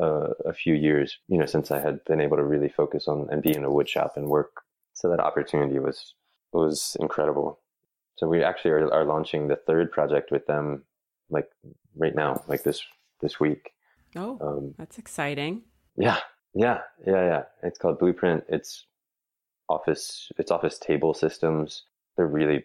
uh, 0.00 0.28
a 0.44 0.52
few 0.52 0.74
years, 0.74 1.18
you 1.28 1.38
know, 1.38 1.46
since 1.46 1.70
I 1.72 1.80
had 1.80 2.04
been 2.04 2.20
able 2.20 2.36
to 2.36 2.44
really 2.44 2.68
focus 2.68 3.08
on 3.08 3.26
and 3.30 3.42
be 3.42 3.56
in 3.56 3.64
a 3.64 3.72
wood 3.72 3.88
shop 3.88 4.12
and 4.16 4.28
work. 4.28 4.52
So 4.94 5.08
that 5.10 5.20
opportunity 5.20 5.80
was 5.80 6.14
was 6.52 6.96
incredible. 7.00 7.60
So 8.18 8.28
we 8.28 8.42
actually 8.42 8.72
are, 8.72 8.92
are 8.92 9.04
launching 9.04 9.48
the 9.48 9.56
third 9.56 9.90
project 9.90 10.30
with 10.30 10.46
them, 10.46 10.84
like 11.28 11.48
right 11.96 12.14
now, 12.14 12.42
like 12.46 12.62
this 12.62 12.80
this 13.20 13.40
week. 13.40 13.70
Oh, 14.14 14.38
um, 14.40 14.74
that's 14.78 14.98
exciting. 14.98 15.62
Yeah, 15.96 16.20
yeah, 16.54 16.80
yeah, 17.06 17.24
yeah. 17.24 17.42
It's 17.62 17.78
called 17.78 17.98
Blueprint. 17.98 18.44
It's 18.48 18.86
office. 19.68 20.30
It's 20.38 20.50
office 20.50 20.78
table 20.78 21.14
systems. 21.14 21.84
They're 22.16 22.26
really, 22.26 22.64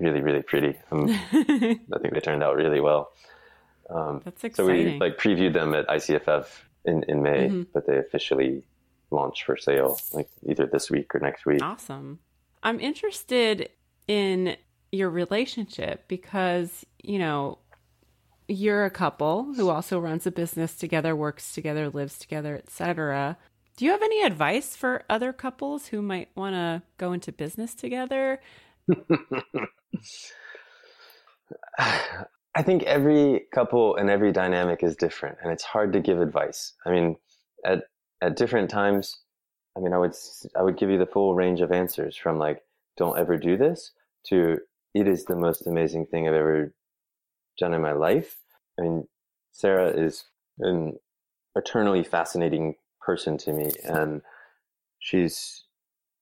really, 0.00 0.20
really 0.20 0.42
pretty. 0.42 0.78
Um, 0.90 1.08
I 1.32 1.98
think 2.00 2.14
they 2.14 2.20
turned 2.20 2.42
out 2.42 2.56
really 2.56 2.80
well. 2.80 3.12
Um, 3.90 4.22
that's 4.24 4.44
exciting. 4.44 4.86
So 4.86 4.92
we 4.92 4.98
like 4.98 5.18
previewed 5.18 5.52
them 5.52 5.74
at 5.74 5.86
ICFF 5.88 6.46
in 6.84 7.04
in 7.08 7.22
May, 7.22 7.48
mm-hmm. 7.48 7.62
but 7.72 7.86
they 7.86 7.98
officially 7.98 8.64
launch 9.10 9.44
for 9.44 9.56
sale 9.56 9.98
like 10.12 10.28
either 10.48 10.66
this 10.66 10.90
week 10.90 11.14
or 11.14 11.20
next 11.20 11.46
week. 11.46 11.62
Awesome. 11.62 12.18
I'm 12.62 12.80
interested 12.80 13.68
in 14.08 14.56
your 14.90 15.10
relationship 15.10 16.04
because, 16.08 16.84
you 17.02 17.18
know, 17.18 17.58
you're 18.52 18.84
a 18.84 18.90
couple 18.90 19.54
who 19.54 19.70
also 19.70 19.98
runs 19.98 20.26
a 20.26 20.30
business 20.30 20.74
together, 20.74 21.16
works 21.16 21.52
together, 21.52 21.88
lives 21.88 22.18
together, 22.18 22.56
etc. 22.56 23.38
Do 23.76 23.84
you 23.84 23.90
have 23.90 24.02
any 24.02 24.22
advice 24.22 24.76
for 24.76 25.04
other 25.08 25.32
couples 25.32 25.86
who 25.86 26.02
might 26.02 26.28
want 26.36 26.54
to 26.54 26.82
go 26.98 27.12
into 27.12 27.32
business 27.32 27.74
together? 27.74 28.40
I 32.54 32.62
think 32.62 32.82
every 32.82 33.46
couple 33.54 33.96
and 33.96 34.10
every 34.10 34.30
dynamic 34.30 34.82
is 34.82 34.94
different 34.96 35.38
and 35.42 35.50
it's 35.50 35.64
hard 35.64 35.94
to 35.94 36.00
give 36.00 36.20
advice. 36.20 36.74
I 36.84 36.90
mean, 36.90 37.16
at 37.64 37.84
at 38.20 38.36
different 38.36 38.68
times, 38.68 39.18
I 39.76 39.80
mean, 39.80 39.94
I 39.94 39.98
would 39.98 40.14
I 40.56 40.62
would 40.62 40.76
give 40.76 40.90
you 40.90 40.98
the 40.98 41.06
full 41.06 41.34
range 41.34 41.62
of 41.62 41.72
answers 41.72 42.16
from 42.16 42.38
like 42.38 42.62
don't 42.98 43.18
ever 43.18 43.38
do 43.38 43.56
this 43.56 43.92
to 44.26 44.58
it 44.94 45.08
is 45.08 45.24
the 45.24 45.36
most 45.36 45.66
amazing 45.66 46.06
thing 46.06 46.28
I've 46.28 46.34
ever 46.34 46.74
done 47.58 47.72
in 47.72 47.80
my 47.80 47.92
life. 47.92 48.41
I 48.78 48.82
mean, 48.82 49.08
Sarah 49.52 49.90
is 49.90 50.24
an 50.58 50.98
eternally 51.54 52.02
fascinating 52.02 52.76
person 53.00 53.36
to 53.38 53.52
me, 53.52 53.70
and 53.84 54.22
she's 54.98 55.64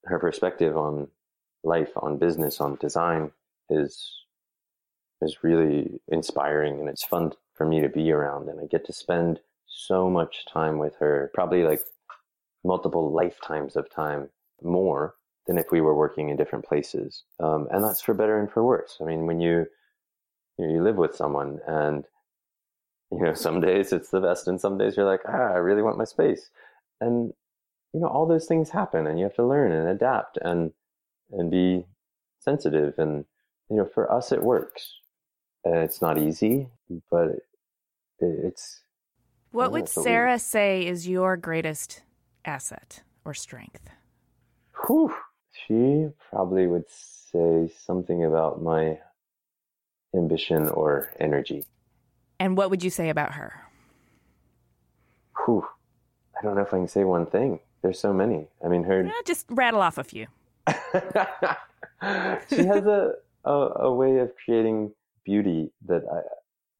her 0.05 0.18
perspective 0.18 0.76
on 0.76 1.09
life, 1.62 1.90
on 1.96 2.18
business, 2.18 2.61
on 2.61 2.76
design 2.76 3.32
is 3.68 4.16
is 5.22 5.44
really 5.44 6.01
inspiring, 6.09 6.80
and 6.80 6.88
it's 6.88 7.05
fun 7.05 7.32
for 7.55 7.66
me 7.66 7.80
to 7.80 7.88
be 7.88 8.11
around. 8.11 8.48
And 8.48 8.59
I 8.59 8.64
get 8.66 8.86
to 8.86 8.92
spend 8.92 9.40
so 9.66 10.09
much 10.09 10.46
time 10.46 10.78
with 10.78 10.96
her, 10.96 11.30
probably 11.34 11.62
like 11.62 11.82
multiple 12.64 13.12
lifetimes 13.12 13.76
of 13.76 13.90
time 13.90 14.30
more 14.62 15.14
than 15.46 15.59
if 15.59 15.66
we 15.70 15.80
were 15.80 15.94
working 15.94 16.28
in 16.28 16.36
different 16.36 16.64
places. 16.64 17.24
Um, 17.38 17.68
and 17.70 17.84
that's 17.84 18.01
for 18.01 18.14
better 18.14 18.38
and 18.38 18.51
for 18.51 18.64
worse. 18.64 18.96
I 19.01 19.05
mean, 19.05 19.26
when 19.26 19.40
you 19.40 19.66
you, 20.59 20.66
know, 20.66 20.72
you 20.72 20.82
live 20.82 20.96
with 20.96 21.14
someone 21.14 21.61
and 21.66 22.05
you 23.11 23.18
know 23.18 23.34
some 23.34 23.61
days 23.61 23.92
it's 23.92 24.11
the 24.11 24.20
best 24.20 24.46
and 24.46 24.61
some 24.61 24.78
days 24.78 24.96
you're 24.96 25.06
like 25.06 25.22
ah 25.26 25.52
i 25.52 25.56
really 25.56 25.82
want 25.82 25.98
my 25.98 26.04
space. 26.04 26.50
And 27.00 27.32
you 27.92 28.00
know 28.00 28.08
all 28.08 28.26
those 28.26 28.46
things 28.46 28.70
happen 28.70 29.06
and 29.06 29.18
you 29.18 29.24
have 29.24 29.34
to 29.36 29.46
learn 29.46 29.72
and 29.72 29.88
adapt 29.88 30.38
and 30.42 30.72
and 31.32 31.50
be 31.50 31.86
sensitive 32.40 32.98
and 32.98 33.24
you 33.68 33.76
know 33.76 33.88
for 33.92 34.12
us 34.12 34.32
it 34.32 34.42
works. 34.42 34.96
And 35.64 35.76
it's 35.76 36.00
not 36.00 36.18
easy 36.18 36.68
but 37.11 37.28
it, 37.28 37.42
it's 38.20 38.82
what 39.52 39.72
would 39.72 39.88
sarah 39.88 40.38
say 40.38 40.86
is 40.86 41.08
your 41.08 41.36
greatest 41.36 42.02
asset 42.44 43.02
or 43.24 43.34
strength? 43.34 43.90
Whew. 44.86 45.14
she 45.50 46.08
probably 46.30 46.66
would 46.66 46.88
say 46.88 47.70
something 47.84 48.24
about 48.24 48.62
my 48.62 48.98
ambition 50.14 50.68
or 50.68 51.12
energy 51.18 51.64
and 52.41 52.57
what 52.57 52.70
would 52.70 52.82
you 52.82 52.91
say 52.91 53.11
about 53.11 53.34
her? 53.34 53.53
Whew. 55.45 55.64
I 56.36 56.43
don't 56.43 56.57
know 56.57 56.62
if 56.62 56.72
I 56.72 56.78
can 56.78 56.88
say 56.88 57.05
one 57.05 57.26
thing. 57.26 57.61
There's 57.82 58.01
so 58.01 58.12
many. 58.12 58.49
I 58.64 58.68
mean, 58.68 58.84
her. 58.84 59.05
Yeah, 59.05 59.12
just 59.26 59.47
rattle 59.51 59.82
off 59.82 59.99
a 59.99 60.05
few. 60.05 60.26
she 60.66 60.72
has 62.64 62.86
a, 62.86 63.12
a, 63.45 63.53
a 63.53 63.95
way 63.95 64.18
of 64.18 64.32
creating 64.45 64.93
beauty 65.24 65.70
that 65.86 66.03
I, 66.11 66.22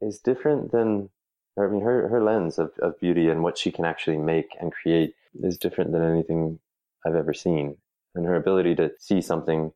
is 0.05 0.19
different 0.19 0.73
than. 0.73 1.11
I 1.59 1.67
mean, 1.67 1.83
her 1.83 2.09
her 2.09 2.23
lens 2.23 2.59
of, 2.59 2.73
of 2.81 2.99
beauty 2.99 3.29
and 3.29 3.43
what 3.43 3.59
she 3.59 3.71
can 3.71 3.85
actually 3.85 4.17
make 4.17 4.57
and 4.59 4.73
create 4.73 5.15
is 5.43 5.59
different 5.59 5.93
than 5.93 6.03
anything 6.03 6.59
I've 7.07 7.15
ever 7.15 7.35
seen. 7.35 7.77
And 8.15 8.25
her 8.25 8.37
ability 8.37 8.77
to 8.77 8.93
see 8.99 9.21
something 9.21 9.73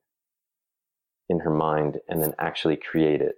in 1.28 1.40
her 1.40 1.50
mind 1.50 2.00
and 2.08 2.22
then 2.22 2.34
actually 2.38 2.76
create 2.76 3.20
it 3.20 3.36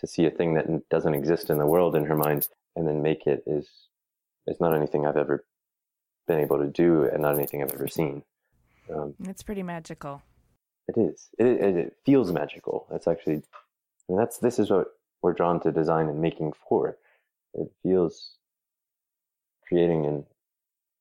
to 0.00 0.06
see 0.06 0.26
a 0.26 0.30
thing 0.30 0.54
that 0.54 0.88
doesn't 0.88 1.14
exist 1.14 1.50
in 1.50 1.58
the 1.58 1.66
world 1.66 1.94
in 1.94 2.04
her 2.04 2.16
mind 2.16 2.48
and 2.76 2.86
then 2.86 3.02
make 3.02 3.26
it 3.26 3.42
is 3.46 3.68
is 4.46 4.60
not 4.60 4.74
anything 4.74 5.06
I've 5.06 5.16
ever 5.16 5.44
been 6.26 6.40
able 6.40 6.58
to 6.58 6.66
do 6.66 7.04
and 7.04 7.22
not 7.22 7.34
anything 7.34 7.62
I've 7.62 7.72
ever 7.72 7.88
seen. 7.88 8.22
Um, 8.92 9.14
it's 9.24 9.42
pretty 9.42 9.62
magical. 9.62 10.22
It 10.88 10.98
is. 10.98 11.28
It, 11.38 11.46
it, 11.46 11.76
it 11.76 11.96
feels 12.04 12.32
magical. 12.32 12.86
That's 12.90 13.06
actually. 13.06 13.36
I 13.36 14.12
mean, 14.12 14.18
that's 14.18 14.38
this 14.38 14.58
is 14.58 14.70
what 14.70 14.88
we're 15.22 15.34
drawn 15.34 15.60
to 15.60 15.70
design 15.70 16.08
and 16.08 16.20
making 16.20 16.52
for. 16.68 16.96
It 17.54 17.70
feels 17.82 18.32
creating 19.68 20.06
and 20.06 20.24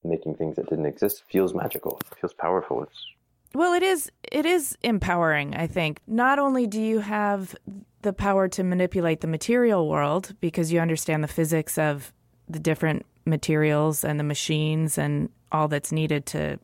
making 0.04 0.36
things 0.36 0.58
that 0.58 0.70
didn't 0.70 0.86
exist 0.86 1.24
feels 1.30 1.54
magical. 1.54 2.00
It 2.12 2.18
feels 2.20 2.34
powerful. 2.34 2.84
It's 2.84 3.06
well, 3.54 3.74
it 3.74 3.84
is 3.84 4.12
it 4.32 4.45
is 4.45 4.78
empowering, 4.84 5.56
I 5.56 5.68
think. 5.68 6.00
Not 6.08 6.39
only 6.39 6.68
do 6.68 6.82
you 6.82 7.00
have 7.00 7.56
the 8.02 8.14
power 8.14 8.47
to 8.47 8.64
manipulate 8.64 9.22
the 9.22 9.28
material 9.28 9.89
world 9.89 10.36
because 10.39 10.72
you 10.72 10.80
understand 10.80 11.24
the 11.24 11.28
physics 11.28 11.78
of 11.78 12.14
the 12.47 12.60
different 12.60 13.06
materials 13.26 14.04
and 14.04 14.20
the 14.20 14.24
machines 14.24 14.97
and 14.97 15.30
all 15.52 15.68
that's 15.68 15.91
needed 15.91 16.26
to 16.28 16.60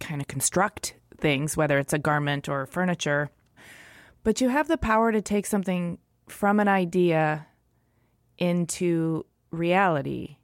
kind 0.00 0.20
of 0.20 0.28
construct 0.28 0.94
things, 1.18 1.56
whether 1.56 1.78
it's 1.78 1.92
a 1.92 1.98
garment 1.98 2.48
or 2.48 2.66
furniture, 2.66 3.30
but 4.22 4.40
you 4.40 4.48
have 4.48 4.68
the 4.68 4.78
power 4.78 5.12
to 5.12 5.20
take 5.22 5.46
something 5.46 5.98
from 6.28 6.60
an 6.60 6.68
idea 6.68 7.46
into 8.38 9.24
reality. 9.50 10.36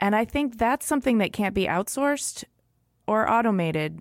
And 0.00 0.14
I 0.14 0.24
think 0.24 0.58
that's 0.58 0.86
something 0.86 1.18
that 1.18 1.32
can't 1.32 1.54
be 1.54 1.66
outsourced 1.66 2.44
or 3.08 3.28
automated 3.28 4.00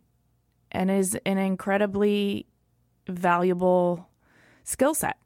and 0.71 0.91
is 0.91 1.17
an 1.25 1.37
incredibly 1.37 2.45
valuable 3.07 4.09
skill 4.65 4.93
set. 4.93 5.17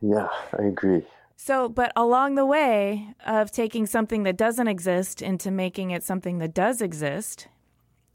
Yeah, 0.00 0.28
I 0.58 0.62
agree. 0.62 1.04
So, 1.36 1.68
but 1.68 1.92
along 1.96 2.36
the 2.36 2.46
way 2.46 3.14
of 3.26 3.50
taking 3.50 3.84
something 3.86 4.22
that 4.22 4.36
doesn't 4.36 4.68
exist 4.68 5.20
into 5.22 5.50
making 5.50 5.90
it 5.90 6.04
something 6.04 6.38
that 6.38 6.54
does 6.54 6.80
exist, 6.80 7.48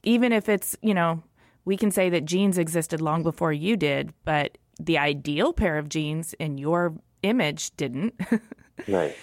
even 0.03 0.31
if 0.31 0.47
it's, 0.47 0.77
you 0.81 0.93
know, 0.93 1.23
we 1.65 1.75
can 1.75 1.91
say 1.91 2.09
that 2.09 2.23
jeans 2.23 2.57
existed 2.57 3.01
long 3.01 3.23
before 3.23 3.51
you 3.51 3.75
did, 3.75 4.13
but 4.23 4.57
the 4.79 4.97
ideal 4.97 5.51
pair 5.51 5.77
of 5.77 5.89
jeans 5.89 6.33
in 6.35 6.57
your 6.57 6.95
image 7.21 7.75
didn't. 7.75 8.13
right. 8.87 9.13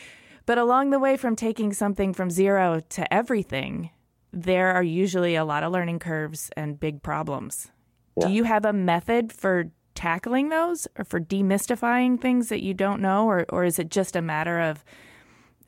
But 0.45 0.59
along 0.59 0.91
the 0.91 0.99
way 0.99 1.17
from 1.17 1.35
taking 1.35 1.73
something 1.73 2.13
from 2.13 2.29
zero 2.29 2.81
to 2.91 3.15
everything, 3.15 3.89
there 4.35 4.75
are 4.75 4.83
usually 4.83 5.37
a 5.37 5.45
lot 5.45 5.63
of 5.63 5.73
learning 5.73 6.01
curves 6.01 6.51
and 6.57 6.79
big 6.79 7.03
problems. 7.03 7.71
Yeah. 8.17 8.27
Do 8.27 8.33
you 8.33 8.45
have 8.45 8.65
a 8.65 8.73
method 8.73 9.33
for 9.33 9.71
tackling 9.95 10.49
those 10.49 10.89
or 10.99 11.05
for 11.05 11.21
demystifying 11.21 12.21
things 12.21 12.49
that 12.49 12.63
you 12.63 12.75
don't 12.75 13.01
know? 13.01 13.27
Or, 13.27 13.47
or 13.49 13.65
is 13.65 13.79
it 13.79 13.91
just 13.91 14.17
a 14.17 14.23
matter 14.23 14.61
of 14.61 14.85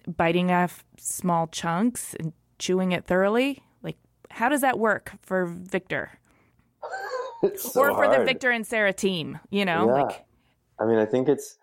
biting 0.07 0.51
off 0.51 0.85
small 0.99 1.47
chunks 1.47 2.15
and 2.15 2.33
chewing 2.59 2.93
it 2.93 3.05
thoroughly? 3.05 3.63
Like, 3.83 3.97
how 4.31 4.49
does 4.49 4.61
that 4.63 4.79
work 4.79 5.13
for 5.23 5.47
Victor? 5.47 6.19
so 7.57 7.81
or 7.81 7.91
for 7.91 8.05
hard. 8.05 8.21
the 8.21 8.25
Victor 8.25 8.51
and 8.51 8.67
Sarah 8.67 8.93
team, 8.93 9.39
you 9.51 9.65
know? 9.65 9.87
Yeah. 9.87 10.03
Like, 10.03 10.25
I 10.79 10.87
mean, 10.87 10.99
I 10.99 11.07
think 11.07 11.29
it's 11.29 11.57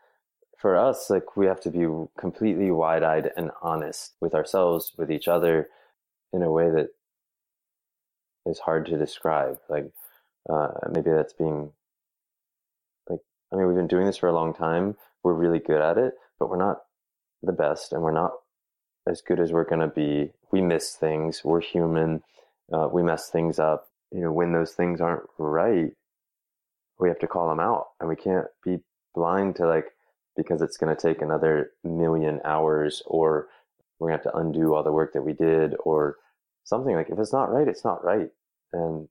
for 0.58 0.78
us, 0.78 1.10
like, 1.10 1.36
we 1.36 1.45
have 1.45 1.60
to 1.62 1.70
be 1.70 1.86
completely 2.18 2.72
wide 2.72 3.04
eyed 3.04 3.32
and 3.36 3.51
honest 3.62 4.14
with 4.22 4.34
ourselves, 4.34 4.93
with 4.97 5.12
each 5.12 5.28
other 5.28 5.70
in 6.34 6.44
a 6.44 6.52
way 6.52 6.70
that 6.70 6.90
is 8.46 8.60
hard 8.60 8.86
to 8.88 8.98
describe. 8.98 9.58
Like 9.70 9.92
uh, 10.50 10.70
maybe 10.92 11.12
that's 11.12 11.34
being 11.34 11.72
like 13.10 13.20
I 13.52 13.56
mean 13.56 13.68
we've 13.68 13.76
been 13.76 13.88
doing 13.88 14.06
this 14.06 14.18
for 14.18 14.28
a 14.28 14.34
long 14.34 14.54
time. 14.54 14.96
We're 15.24 15.34
really 15.34 15.60
good 15.60 15.82
at 15.82 15.98
it, 15.98 16.16
but 16.40 16.50
we're 16.50 16.58
not 16.58 16.80
the 17.42 17.54
best, 17.54 17.94
and 17.94 18.02
we're 18.02 18.12
not 18.12 18.34
as 19.08 19.22
good 19.22 19.40
as 19.40 19.52
we're 19.52 19.64
going 19.64 19.82
to 19.82 19.88
be. 19.88 20.32
We 20.52 20.62
miss 20.62 20.96
things. 20.96 21.44
We're 21.44 21.62
human. 21.62 22.24
Uh, 22.72 22.90
we 22.92 23.04
mess 23.04 23.30
things 23.30 23.60
up. 23.60 23.88
You 24.12 24.22
know, 24.22 24.32
when 24.32 24.54
those 24.54 24.74
things 24.74 25.02
aren't 25.02 25.24
right, 25.38 25.92
we 27.00 27.10
have 27.10 27.20
to 27.20 27.28
call 27.28 27.50
them 27.50 27.60
out, 27.60 27.88
and 28.00 28.10
we 28.10 28.16
can't 28.16 28.48
be 28.64 28.80
blind 29.16 29.56
to 29.58 29.68
like 29.68 29.88
because 30.36 30.62
it's 30.62 30.78
going 30.78 30.94
to 30.94 31.02
take 31.02 31.22
another 31.22 31.72
million 31.84 32.42
hours, 32.44 33.04
or 33.06 33.48
we're 34.00 34.10
going 34.10 34.20
to 34.20 34.24
have 34.24 34.34
to 34.34 34.40
undo 34.40 34.74
all 34.74 34.84
the 34.84 34.92
work 34.92 35.14
that 35.14 35.22
we 35.22 35.34
did, 35.34 35.76
or 35.86 36.18
something 36.64 36.95
like 36.95 37.09
if 37.09 37.20
it's 37.20 37.34
not 37.34 37.51
right, 37.51 37.68
it's 37.68 37.86
not 37.86 38.03
right. 38.03 38.30
And 38.74 39.07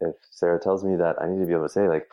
if 0.00 0.16
Sarah 0.30 0.60
tells 0.60 0.84
me 0.84 0.96
that, 0.96 1.20
I 1.20 1.28
need 1.28 1.40
to 1.40 1.46
be 1.46 1.52
able 1.52 1.64
to 1.66 1.72
say 1.72 1.88
like, 1.88 2.08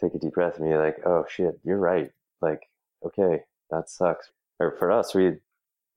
take 0.00 0.14
a 0.14 0.18
deep 0.18 0.34
breath 0.34 0.58
and 0.58 0.68
be 0.68 0.76
like, 0.76 0.96
oh 1.06 1.24
shit, 1.28 1.58
you're 1.64 1.78
right. 1.78 2.10
Like, 2.42 2.68
okay, 3.04 3.42
that 3.70 3.88
sucks. 3.88 4.30
Or 4.60 4.76
for 4.78 4.90
us, 4.90 5.14
we 5.14 5.32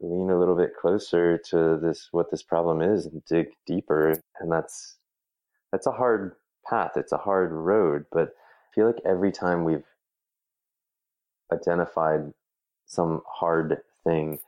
lean 0.02 0.30
a 0.30 0.40
little 0.40 0.56
bit 0.56 0.76
closer 0.80 1.38
to 1.38 1.78
this 1.82 2.08
what 2.12 2.32
this 2.32 2.44
problem 2.44 2.82
is 2.82 3.06
and 3.06 3.24
dig 3.26 3.48
deeper 3.66 4.12
and 4.40 4.52
that's 4.52 4.96
that's 5.72 5.88
a 5.88 5.92
hard 5.92 6.36
path 6.70 6.92
it's 6.96 7.12
a 7.12 7.18
hard 7.18 7.52
road 7.52 8.06
but 8.12 8.30
i 8.30 8.76
feel 8.76 8.86
like 8.88 9.02
every 9.06 9.32
time 9.32 9.64
we've 9.66 9.84
identified 11.52 12.32
some 12.86 13.22
hard 13.28 13.82
thing 14.06 14.40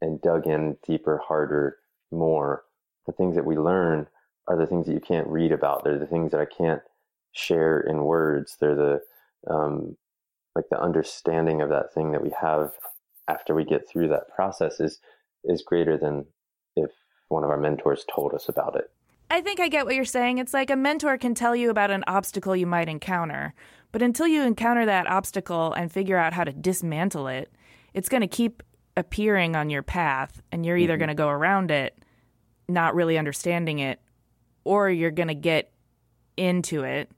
and 0.00 0.20
dug 0.22 0.46
in 0.46 0.76
deeper 0.86 1.18
harder 1.18 1.78
more 2.12 2.62
the 3.06 3.12
things 3.12 3.34
that 3.34 3.46
we 3.46 3.56
learn 3.56 4.06
are 4.46 4.56
the 4.56 4.66
things 4.66 4.86
that 4.86 4.92
you 4.92 5.00
can't 5.00 5.28
read 5.28 5.52
about 5.52 5.84
they're 5.84 5.98
the 5.98 6.06
things 6.06 6.30
that 6.30 6.40
i 6.40 6.46
can't 6.46 6.82
share 7.32 7.80
in 7.80 8.04
words 8.04 8.56
they're 8.60 8.74
the 8.74 9.00
um, 9.52 9.96
like 10.54 10.66
the 10.70 10.80
understanding 10.80 11.62
of 11.62 11.68
that 11.70 11.94
thing 11.94 12.12
that 12.12 12.22
we 12.22 12.30
have 12.40 12.72
after 13.28 13.54
we 13.54 13.64
get 13.64 13.88
through 13.88 14.08
that 14.08 14.28
process 14.34 14.80
is 14.80 15.00
is 15.44 15.62
greater 15.62 15.96
than 15.96 16.26
if 16.76 16.90
one 17.28 17.44
of 17.44 17.50
our 17.50 17.56
mentors 17.56 18.04
told 18.12 18.34
us 18.34 18.48
about 18.48 18.76
it. 18.76 18.90
I 19.30 19.40
think 19.40 19.60
I 19.60 19.68
get 19.68 19.86
what 19.86 19.94
you're 19.94 20.04
saying. 20.04 20.38
It's 20.38 20.52
like 20.52 20.70
a 20.70 20.76
mentor 20.76 21.16
can 21.16 21.34
tell 21.34 21.54
you 21.54 21.70
about 21.70 21.92
an 21.92 22.02
obstacle 22.06 22.56
you 22.56 22.66
might 22.66 22.88
encounter, 22.88 23.54
but 23.92 24.02
until 24.02 24.26
you 24.26 24.42
encounter 24.42 24.84
that 24.86 25.06
obstacle 25.06 25.72
and 25.72 25.90
figure 25.90 26.18
out 26.18 26.32
how 26.32 26.44
to 26.44 26.52
dismantle 26.52 27.28
it, 27.28 27.52
it's 27.94 28.08
going 28.08 28.22
to 28.22 28.26
keep 28.26 28.62
appearing 28.96 29.54
on 29.54 29.70
your 29.70 29.82
path 29.82 30.42
and 30.50 30.66
you're 30.66 30.76
either 30.76 30.94
mm-hmm. 30.94 31.00
going 31.00 31.08
to 31.08 31.14
go 31.14 31.28
around 31.28 31.70
it 31.70 31.96
not 32.70 32.94
really 32.94 33.18
understanding 33.18 33.78
it 33.78 34.00
or 34.64 34.90
you're 34.90 35.10
going 35.10 35.28
to 35.28 35.34
get 35.34 35.72
into 36.36 36.84
it, 36.84 37.10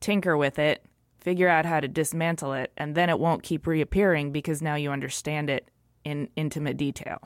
tinker 0.00 0.36
with 0.36 0.58
it, 0.58 0.84
figure 1.18 1.48
out 1.48 1.66
how 1.66 1.80
to 1.80 1.88
dismantle 1.88 2.52
it, 2.52 2.72
and 2.76 2.94
then 2.94 3.10
it 3.10 3.18
won't 3.18 3.42
keep 3.42 3.66
reappearing 3.66 4.32
because 4.32 4.62
now 4.62 4.74
you 4.74 4.90
understand 4.90 5.50
it 5.50 5.70
in 6.04 6.28
intimate 6.36 6.76
detail. 6.76 7.18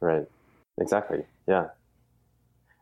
Right. 0.00 0.26
Exactly. 0.80 1.24
Yeah. 1.46 1.66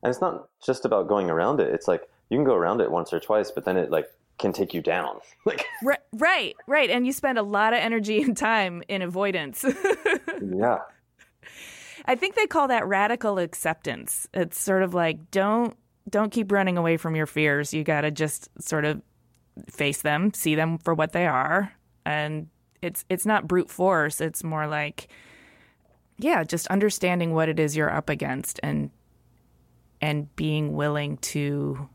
And 0.03 0.11
it's 0.11 0.21
not 0.21 0.49
just 0.65 0.85
about 0.85 1.09
going 1.09 1.29
around 1.29 1.61
it. 1.61 1.75
It's 1.75 1.89
like 1.89 2.09
you 2.31 2.39
can 2.39 2.45
go 2.45 2.55
around 2.55 2.81
it 2.81 2.91
once 2.91 3.13
or 3.13 3.21
twice, 3.21 3.51
but 3.51 3.65
then 3.65 3.77
it 3.77 3.91
like 3.91 4.11
can 4.39 4.53
take 4.53 4.73
you 4.73 4.81
down. 4.81 5.19
like 5.45 5.67
right, 5.83 5.99
right, 6.13 6.57
right. 6.67 6.89
And 6.91 7.05
you 7.05 7.13
spend 7.13 7.37
a 7.37 7.43
lot 7.43 7.73
of 7.73 7.81
energy 7.81 8.23
and 8.23 8.37
time 8.37 8.83
in 8.89 9.03
avoidance. 9.03 9.65
yeah. 10.57 10.79
I 12.07 12.15
think 12.15 12.35
they 12.35 12.47
call 12.47 12.69
that 12.69 12.87
radical 12.87 13.39
acceptance. 13.39 14.29
It's 14.35 14.59
sort 14.59 14.83
of 14.83 14.95
like 14.95 15.31
don't 15.31 15.77
don't 16.09 16.31
keep 16.31 16.51
running 16.53 16.77
away 16.77 16.97
from 16.97 17.15
your 17.15 17.27
fears. 17.27 17.73
You 17.73 17.85
got 17.85 18.03
to 18.03 18.11
just 18.11 18.49
sort 18.61 18.85
of 18.85 19.01
face 19.69 20.03
them, 20.03 20.33
see 20.35 20.55
them 20.55 20.79
for 20.79 20.95
what 20.95 21.13
they 21.13 21.27
are, 21.27 21.73
and 22.05 22.49
it's 22.83 23.05
it's 23.09 23.27
not 23.27 23.47
brute 23.47 23.71
force. 23.71 24.21
It's 24.21 24.43
more 24.43 24.67
like, 24.67 25.09
yeah, 26.19 26.45
just 26.45 26.67
understanding 26.69 27.35
what 27.35 27.49
it 27.49 27.59
is 27.61 27.77
you're 27.77 27.95
up 27.95 28.09
against 28.09 28.61
and 28.63 28.91
and 30.01 30.35
being 30.37 30.75
willing 30.75 31.19
to 31.19 31.89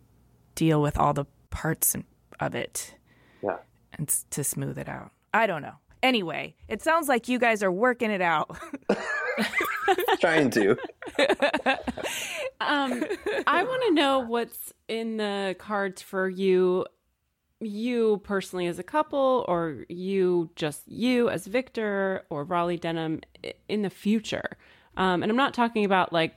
deal 0.53 0.81
with 0.81 0.97
all 0.97 1.13
the 1.13 1.25
parts 1.49 1.95
of 2.39 2.55
it. 2.55 2.95
Yeah, 3.43 3.57
and 3.93 4.07
to 4.31 4.43
smooth 4.43 4.77
it 4.77 4.89
out. 4.89 5.11
I 5.33 5.47
don't 5.47 5.61
know. 5.61 5.75
Anyway, 6.03 6.55
it 6.67 6.83
sounds 6.83 7.07
like 7.07 7.27
you 7.27 7.39
guys 7.39 7.63
are 7.63 7.71
working 7.71 8.11
it 8.11 8.21
out. 8.21 8.55
Trying 10.19 10.49
to. 10.51 10.71
um, 12.61 13.03
I 13.47 13.63
want 13.63 13.83
to 13.87 13.93
know 13.93 14.19
what's 14.19 14.73
in 14.87 15.17
the 15.17 15.55
cards 15.59 16.01
for 16.01 16.29
you 16.29 16.85
you 17.61 18.21
personally 18.23 18.67
as 18.67 18.79
a 18.79 18.83
couple 18.83 19.45
or 19.47 19.85
you 19.87 20.49
just 20.55 20.87
you 20.87 21.29
as 21.29 21.47
Victor 21.47 22.23
or 22.29 22.43
Raleigh 22.43 22.77
Denim 22.77 23.21
in 23.67 23.81
the 23.81 23.89
future. 23.89 24.57
Um, 24.97 25.23
and 25.23 25.29
I'm 25.29 25.37
not 25.37 25.53
talking 25.53 25.85
about 25.85 26.13
like 26.13 26.35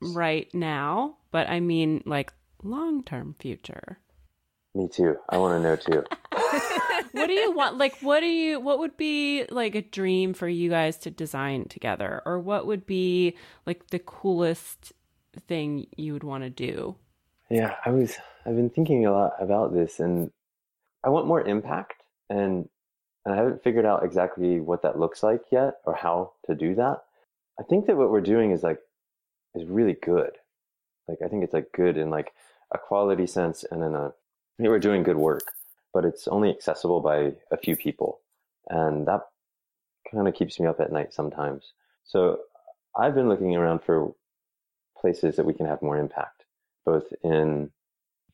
right 0.00 0.52
now, 0.54 1.16
but 1.30 1.48
I 1.48 1.60
mean 1.60 2.02
like 2.06 2.32
long 2.62 3.02
term 3.02 3.34
future. 3.38 3.98
Me 4.74 4.88
too. 4.88 5.16
I 5.28 5.38
want 5.38 5.62
to 5.62 5.68
know 5.68 5.76
too. 5.76 6.04
what 7.12 7.26
do 7.26 7.32
you 7.32 7.52
want? 7.52 7.78
Like, 7.78 7.98
what 8.00 8.20
do 8.20 8.26
you, 8.26 8.60
what 8.60 8.78
would 8.78 8.96
be 8.96 9.44
like 9.50 9.74
a 9.74 9.82
dream 9.82 10.34
for 10.34 10.48
you 10.48 10.70
guys 10.70 10.96
to 10.98 11.10
design 11.10 11.66
together? 11.66 12.22
Or 12.24 12.38
what 12.38 12.66
would 12.66 12.86
be 12.86 13.36
like 13.66 13.88
the 13.88 13.98
coolest 13.98 14.92
thing 15.48 15.86
you 15.96 16.12
would 16.12 16.24
want 16.24 16.44
to 16.44 16.50
do? 16.50 16.96
Yeah, 17.50 17.74
I 17.84 17.90
was, 17.90 18.16
I've 18.46 18.56
been 18.56 18.70
thinking 18.70 19.06
a 19.06 19.12
lot 19.12 19.34
about 19.40 19.72
this 19.72 20.00
and 20.00 20.30
I 21.04 21.10
want 21.10 21.26
more 21.26 21.42
impact 21.42 22.02
and 22.28 22.68
and 23.24 23.34
I 23.34 23.36
haven't 23.36 23.62
figured 23.62 23.86
out 23.86 24.04
exactly 24.04 24.58
what 24.58 24.82
that 24.82 24.98
looks 24.98 25.22
like 25.22 25.42
yet 25.52 25.74
or 25.84 25.94
how 25.94 26.32
to 26.46 26.54
do 26.54 26.74
that. 26.74 27.04
I 27.58 27.62
think 27.62 27.86
that 27.86 27.96
what 27.96 28.10
we're 28.10 28.20
doing 28.20 28.50
is 28.50 28.62
like 28.62 28.80
is 29.54 29.64
really 29.64 29.96
good. 30.02 30.32
Like 31.06 31.18
I 31.24 31.28
think 31.28 31.44
it's 31.44 31.52
like 31.54 31.70
good 31.72 31.96
in 31.96 32.10
like 32.10 32.32
a 32.72 32.78
quality 32.78 33.26
sense 33.26 33.64
and 33.70 33.82
in 33.82 33.94
a 33.94 34.12
we're 34.58 34.78
doing 34.78 35.02
good 35.02 35.16
work, 35.16 35.52
but 35.92 36.04
it's 36.04 36.28
only 36.28 36.50
accessible 36.50 37.00
by 37.00 37.32
a 37.50 37.56
few 37.56 37.76
people. 37.76 38.20
And 38.68 39.06
that 39.06 39.22
kind 40.10 40.28
of 40.28 40.34
keeps 40.34 40.58
me 40.58 40.66
up 40.66 40.80
at 40.80 40.92
night 40.92 41.12
sometimes. 41.12 41.72
So 42.04 42.40
I've 42.96 43.14
been 43.14 43.28
looking 43.28 43.56
around 43.56 43.82
for 43.82 44.14
places 44.98 45.36
that 45.36 45.46
we 45.46 45.54
can 45.54 45.66
have 45.66 45.82
more 45.82 45.98
impact, 45.98 46.44
both 46.84 47.12
in 47.22 47.70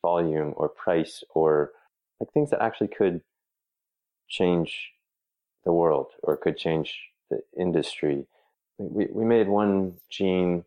volume 0.02 0.54
or 0.56 0.68
price 0.68 1.24
or 1.34 1.72
like 2.20 2.32
things 2.32 2.50
that 2.50 2.62
actually 2.62 2.88
could 2.88 3.20
change 4.28 4.90
the 5.64 5.72
world 5.72 6.08
or 6.22 6.36
could 6.36 6.56
change 6.56 6.98
the 7.30 7.40
industry. 7.58 8.26
We, 8.78 9.06
we 9.10 9.24
made 9.24 9.48
one 9.48 9.94
jean. 10.10 10.64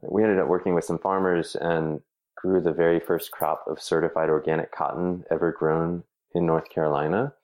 We 0.00 0.22
ended 0.22 0.38
up 0.38 0.48
working 0.48 0.74
with 0.74 0.84
some 0.84 0.98
farmers 0.98 1.56
and 1.56 2.00
grew 2.36 2.60
the 2.60 2.72
very 2.72 3.00
first 3.00 3.30
crop 3.30 3.64
of 3.66 3.80
certified 3.80 4.28
organic 4.28 4.72
cotton 4.72 5.24
ever 5.30 5.52
grown 5.52 6.04
in 6.34 6.46
North 6.46 6.68
Carolina. 6.70 7.34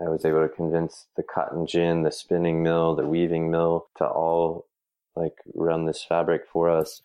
I 0.00 0.08
was 0.08 0.24
able 0.24 0.42
to 0.42 0.54
convince 0.54 1.06
the 1.16 1.22
cotton 1.22 1.66
gin, 1.66 2.02
the 2.02 2.12
spinning 2.12 2.62
mill, 2.62 2.94
the 2.94 3.06
weaving 3.06 3.50
mill 3.50 3.88
to 3.96 4.06
all 4.06 4.66
like 5.16 5.34
run 5.54 5.86
this 5.86 6.04
fabric 6.04 6.42
for 6.52 6.70
us. 6.70 7.02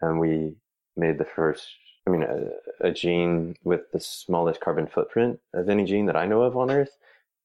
And 0.00 0.20
we 0.20 0.56
made 0.96 1.18
the 1.18 1.24
first 1.24 1.66
I 2.06 2.10
mean, 2.10 2.22
a, 2.22 2.88
a, 2.88 2.90
jean 2.90 3.54
with 3.64 3.82
the 3.92 4.00
smallest 4.00 4.60
carbon 4.60 4.86
footprint 4.86 5.40
of 5.52 5.68
any 5.68 5.84
jean 5.84 6.06
that 6.06 6.16
I 6.16 6.24
know 6.24 6.40
of 6.40 6.56
on 6.56 6.70
Earth, 6.70 6.96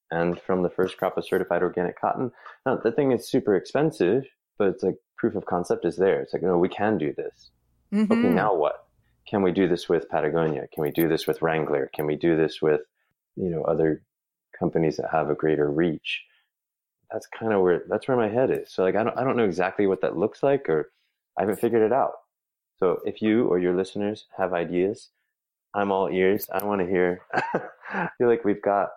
and 0.10 0.40
from 0.40 0.64
the 0.64 0.70
first 0.70 0.96
crop 0.98 1.18
of 1.18 1.26
certified 1.26 1.62
organic 1.62 2.00
cotton. 2.00 2.32
Now, 2.66 2.78
the 2.78 2.92
thing 2.92 3.12
is 3.12 3.28
super 3.28 3.56
expensive, 3.56 4.24
but 4.58 4.70
it's 4.70 4.84
like 4.84 4.96
proof 5.18 5.36
of 5.36 5.46
concept 5.46 5.84
is 5.84 5.98
there. 5.98 6.22
It's 6.22 6.34
like, 6.34 6.44
no, 6.44 6.58
we 6.58 6.70
can 6.70 6.98
do 6.98 7.14
this. 7.14 7.50
Mm-hmm. 7.94 8.14
Okay, 8.14 8.30
now 8.30 8.56
what? 8.56 8.83
Can 9.28 9.42
we 9.42 9.52
do 9.52 9.68
this 9.68 9.88
with 9.90 10.10
Patagonia? 10.10 10.68
Can 10.74 10.84
we 10.84 10.92
do 10.92 11.08
this 11.08 11.28
with 11.28 11.42
Wrangler? 11.42 11.90
Can 11.94 12.06
we 12.06 12.16
do 12.16 12.36
this 12.36 12.62
with, 12.62 12.82
you 13.36 13.50
know, 13.50 13.64
other 13.64 14.04
companies 14.58 14.98
that 14.98 15.10
have 15.12 15.30
a 15.30 15.36
greater 15.36 15.72
reach? 15.72 16.24
That's 17.12 17.28
kind 17.28 17.54
of 17.54 17.62
where 17.62 17.84
that's 17.88 18.08
where 18.08 18.18
my 18.18 18.30
head 18.30 18.52
is. 18.52 18.74
So 18.74 18.84
like, 18.84 18.96
I 18.96 19.04
don't 19.04 19.18
I 19.18 19.24
don't 19.24 19.38
know 19.38 19.46
exactly 19.46 19.88
what 19.88 20.02
that 20.02 20.18
looks 20.18 20.44
like, 20.44 20.68
or 20.68 20.92
I 21.38 21.42
haven't 21.42 21.60
figured 21.60 21.84
it 21.84 21.94
out. 21.94 22.14
So 22.80 23.00
if 23.06 23.22
you 23.22 23.48
or 23.48 23.60
your 23.60 23.76
listeners 23.76 24.26
have 24.38 24.54
ideas, 24.54 25.10
I'm 25.74 25.92
all 25.92 26.10
ears. 26.10 26.48
I 26.54 26.64
want 26.66 26.82
to 26.82 26.88
hear. 26.88 27.22
I 27.34 28.10
feel 28.18 28.28
like 28.28 28.46
we've 28.46 28.62
got, 28.62 28.90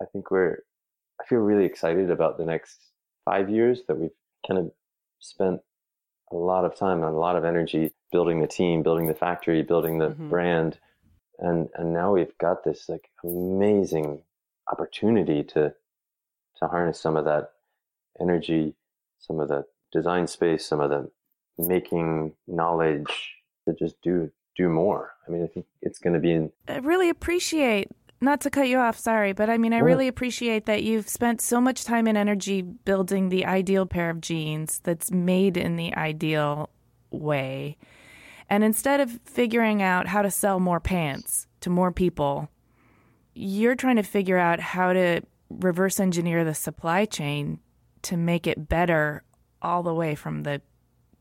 I 0.00 0.06
think 0.12 0.30
we're, 0.30 0.58
I 1.20 1.24
feel 1.26 1.38
really 1.38 1.64
excited 1.64 2.10
about 2.10 2.38
the 2.38 2.44
next 2.44 2.78
five 3.24 3.48
years 3.48 3.82
that 3.88 3.96
we've 3.96 4.10
kind 4.46 4.58
of 4.58 4.72
spent 5.20 5.60
a 6.32 6.36
lot 6.36 6.64
of 6.64 6.74
time 6.74 6.98
and 6.98 7.14
a 7.14 7.18
lot 7.18 7.36
of 7.36 7.44
energy 7.44 7.92
building 8.12 8.40
the 8.40 8.46
team, 8.46 8.82
building 8.82 9.06
the 9.06 9.14
factory, 9.14 9.62
building 9.62 9.98
the 9.98 10.10
mm-hmm. 10.10 10.28
brand. 10.28 10.78
And, 11.38 11.68
and 11.74 11.92
now 11.92 12.12
we've 12.12 12.36
got 12.38 12.64
this 12.64 12.88
like 12.88 13.10
amazing 13.24 14.22
opportunity 14.70 15.42
to, 15.42 15.74
to 16.58 16.66
harness 16.68 17.00
some 17.00 17.16
of 17.16 17.24
that 17.24 17.50
energy, 18.20 18.74
some 19.18 19.40
of 19.40 19.48
the 19.48 19.64
design 19.92 20.26
space, 20.26 20.64
some 20.64 20.80
of 20.80 20.90
the 20.90 21.10
making 21.58 22.34
knowledge 22.46 23.34
to 23.66 23.74
just 23.74 24.00
do 24.02 24.30
do 24.56 24.68
more. 24.68 25.12
I 25.26 25.30
mean, 25.30 25.42
I 25.42 25.46
think 25.46 25.64
it's 25.80 25.98
going 25.98 26.12
to 26.12 26.20
be 26.20 26.32
in. 26.32 26.52
I 26.68 26.76
really 26.78 27.08
appreciate 27.08 27.88
not 28.20 28.40
to 28.42 28.50
cut 28.50 28.68
you 28.68 28.78
off, 28.78 28.96
sorry, 28.98 29.32
but 29.32 29.50
I 29.50 29.58
mean, 29.58 29.72
I 29.72 29.78
really 29.78 30.06
appreciate 30.06 30.66
that 30.66 30.84
you've 30.84 31.08
spent 31.08 31.40
so 31.40 31.60
much 31.60 31.84
time 31.84 32.06
and 32.06 32.16
energy 32.16 32.62
building 32.62 33.30
the 33.30 33.44
ideal 33.44 33.84
pair 33.84 34.10
of 34.10 34.20
jeans 34.20 34.80
that's 34.84 35.10
made 35.10 35.56
in 35.56 35.76
the 35.76 35.94
ideal 35.96 36.70
way. 37.10 37.76
And 38.52 38.62
instead 38.62 39.00
of 39.00 39.18
figuring 39.24 39.80
out 39.80 40.08
how 40.08 40.20
to 40.20 40.30
sell 40.30 40.60
more 40.60 40.78
pants 40.78 41.46
to 41.62 41.70
more 41.70 41.90
people, 41.90 42.50
you're 43.32 43.74
trying 43.74 43.96
to 43.96 44.02
figure 44.02 44.36
out 44.36 44.60
how 44.60 44.92
to 44.92 45.22
reverse 45.48 45.98
engineer 45.98 46.44
the 46.44 46.52
supply 46.52 47.06
chain 47.06 47.60
to 48.02 48.18
make 48.18 48.46
it 48.46 48.68
better 48.68 49.22
all 49.62 49.82
the 49.82 49.94
way 49.94 50.14
from 50.14 50.42
the 50.42 50.60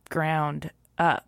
ground 0.10 0.72
up. 0.98 1.26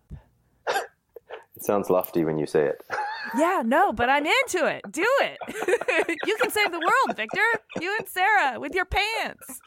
It 0.68 1.62
sounds 1.64 1.88
lofty 1.88 2.22
when 2.22 2.38
you 2.38 2.46
say 2.46 2.66
it. 2.66 2.82
Yeah, 3.36 3.62
no, 3.64 3.92
but 3.92 4.10
I'm 4.10 4.26
into 4.26 4.66
it. 4.66 4.82
Do 4.92 5.06
it. 5.22 5.38
you 6.26 6.36
can 6.40 6.50
save 6.50 6.70
the 6.70 6.78
world, 6.78 7.16
Victor. 7.16 7.40
You 7.80 7.96
and 7.98 8.06
Sarah 8.06 8.60
with 8.60 8.74
your 8.74 8.84
pants. 8.84 9.60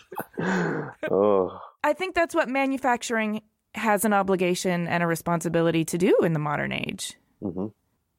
oh, 1.12 1.60
I 1.84 1.92
think 1.94 2.14
that's 2.16 2.36
what 2.36 2.48
manufacturing 2.48 3.42
has 3.78 4.06
an 4.06 4.14
obligation 4.14 4.88
and 4.88 5.04
a 5.04 5.08
responsibility 5.08 5.86
to 5.86 5.98
do 5.98 6.18
in 6.24 6.34
the 6.34 6.40
modern 6.40 6.72
age. 6.72 7.14
hmm 7.42 7.68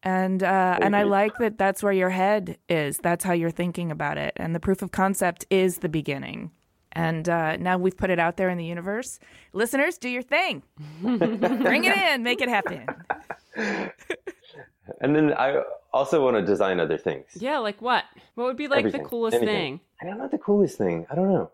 And 0.02 0.42
uh, 0.42 0.78
and 0.80 0.94
I 0.96 1.02
like 1.02 1.32
that 1.38 1.58
that's 1.58 1.82
where 1.82 1.92
your 1.92 2.10
head 2.10 2.56
is. 2.68 2.98
That's 2.98 3.24
how 3.24 3.32
you're 3.32 3.50
thinking 3.50 3.90
about 3.90 4.16
it. 4.18 4.32
And 4.36 4.54
the 4.54 4.60
proof 4.60 4.82
of 4.82 4.90
concept 4.92 5.44
is 5.50 5.78
the 5.78 5.88
beginning. 5.88 6.50
And 6.92 7.28
uh, 7.28 7.56
now 7.58 7.76
we've 7.78 7.96
put 7.96 8.10
it 8.10 8.18
out 8.18 8.36
there 8.38 8.48
in 8.48 8.58
the 8.58 8.64
universe. 8.64 9.20
Listeners, 9.52 9.98
do 9.98 10.08
your 10.08 10.22
thing. 10.22 10.62
Bring 11.02 11.84
it 11.84 11.96
in, 11.96 12.22
make 12.22 12.40
it 12.40 12.48
happen. 12.48 12.86
and 13.56 15.14
then 15.14 15.32
I 15.34 15.62
also 15.92 16.24
want 16.24 16.36
to 16.36 16.42
design 16.42 16.80
other 16.80 16.96
things. 16.98 17.26
Yeah, 17.38 17.58
like 17.58 17.80
what? 17.82 18.04
What 18.34 18.44
would 18.46 18.56
be 18.56 18.68
like 18.68 18.80
Everything. 18.80 19.02
the 19.02 19.08
coolest 19.08 19.36
Anything. 19.36 19.78
thing? 19.78 19.80
I 20.00 20.06
don't 20.06 20.18
know 20.18 20.28
the 20.28 20.38
coolest 20.38 20.78
thing. 20.78 21.06
I 21.10 21.14
don't 21.14 21.28
know. 21.32 21.50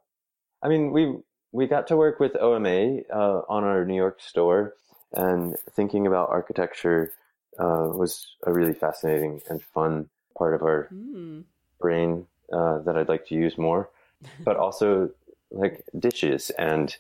I 0.63 0.69
mean, 0.69 0.93
we 0.93 1.15
we 1.55 1.69
got 1.69 1.87
to 1.87 1.97
work 1.97 2.19
with 2.19 2.37
OMA 2.37 3.03
uh, 3.15 3.43
on 3.49 3.63
our 3.63 3.85
New 3.85 3.95
York 3.95 4.21
store, 4.21 4.75
and 5.13 5.55
thinking 5.71 6.07
about 6.07 6.29
architecture 6.31 7.13
uh, 7.59 7.89
was 7.95 8.27
a 8.45 8.53
really 8.53 8.75
fascinating 8.75 9.41
and 9.49 9.63
fun 9.63 10.09
part 10.37 10.55
of 10.55 10.63
our 10.63 10.89
Hmm. 10.91 11.43
brain 11.81 12.27
uh, 12.53 12.81
that 12.81 12.97
I'd 12.97 13.09
like 13.09 13.27
to 13.29 13.35
use 13.37 13.57
more. 13.57 13.89
But 14.45 14.57
also 14.57 15.11
like 15.53 15.85
dishes 15.99 16.51
and 16.59 16.95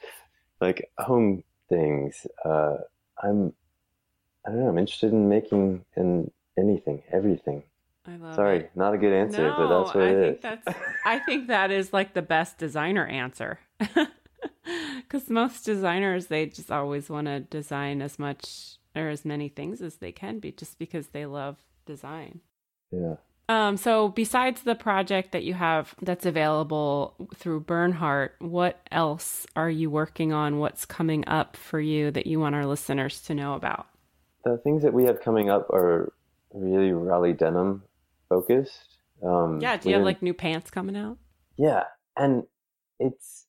like 0.60 0.88
home 0.98 1.42
things. 1.68 2.26
Uh, 2.44 2.76
I'm 3.22 3.52
I 4.46 4.50
don't 4.50 4.60
know. 4.60 4.68
I'm 4.68 4.78
interested 4.78 5.12
in 5.12 5.28
making 5.28 5.84
in 5.96 6.30
anything, 6.56 7.02
everything. 7.10 7.64
I 8.06 8.16
love 8.16 8.36
Sorry, 8.36 8.60
it. 8.60 8.70
not 8.76 8.94
a 8.94 8.98
good 8.98 9.12
answer, 9.12 9.42
no, 9.48 9.56
but 9.58 9.68
that's 9.84 9.94
what 9.94 10.04
I 10.04 10.10
it 10.12 10.20
think 10.20 10.36
is. 10.36 10.42
that's 10.42 10.68
I 11.04 11.18
think 11.18 11.48
that 11.48 11.70
is 11.72 11.92
like 11.92 12.14
the 12.14 12.22
best 12.22 12.58
designer 12.58 13.06
answer. 13.06 13.58
Cuz 15.08 15.30
most 15.30 15.64
designers 15.64 16.26
they 16.26 16.46
just 16.46 16.70
always 16.70 17.08
want 17.10 17.26
to 17.26 17.40
design 17.40 18.02
as 18.02 18.18
much 18.18 18.78
or 18.96 19.08
as 19.08 19.24
many 19.24 19.48
things 19.48 19.82
as 19.82 19.96
they 19.96 20.12
can 20.12 20.38
be 20.38 20.52
just 20.52 20.78
because 20.78 21.08
they 21.08 21.26
love 21.26 21.56
design. 21.86 22.40
yeah. 22.90 23.16
Um 23.48 23.76
so 23.76 24.08
besides 24.08 24.62
the 24.62 24.74
project 24.74 25.32
that 25.32 25.44
you 25.44 25.52
have 25.54 25.94
that's 26.00 26.24
available 26.24 27.14
through 27.34 27.60
Bernhardt, 27.60 28.36
what 28.38 28.80
else 28.90 29.46
are 29.54 29.68
you 29.70 29.90
working 29.90 30.32
on? 30.32 30.58
What's 30.58 30.86
coming 30.86 31.24
up 31.28 31.56
for 31.56 31.78
you 31.80 32.10
that 32.12 32.26
you 32.26 32.40
want 32.40 32.54
our 32.54 32.64
listeners 32.64 33.20
to 33.22 33.34
know 33.34 33.54
about? 33.54 33.86
The 34.44 34.56
things 34.58 34.82
that 34.82 34.94
we 34.94 35.04
have 35.04 35.20
coming 35.20 35.50
up 35.50 35.68
are 35.70 36.12
really 36.52 36.92
Raleigh 36.92 37.34
Denim 37.34 37.82
focused. 38.30 38.98
Um, 39.22 39.58
Yeah, 39.60 39.76
do 39.76 39.88
you 39.90 39.96
have 39.96 40.04
like 40.04 40.22
new 40.22 40.34
pants 40.34 40.70
coming 40.70 40.96
out? 40.96 41.18
Yeah, 41.58 41.84
and 42.16 42.44
it's 42.98 43.46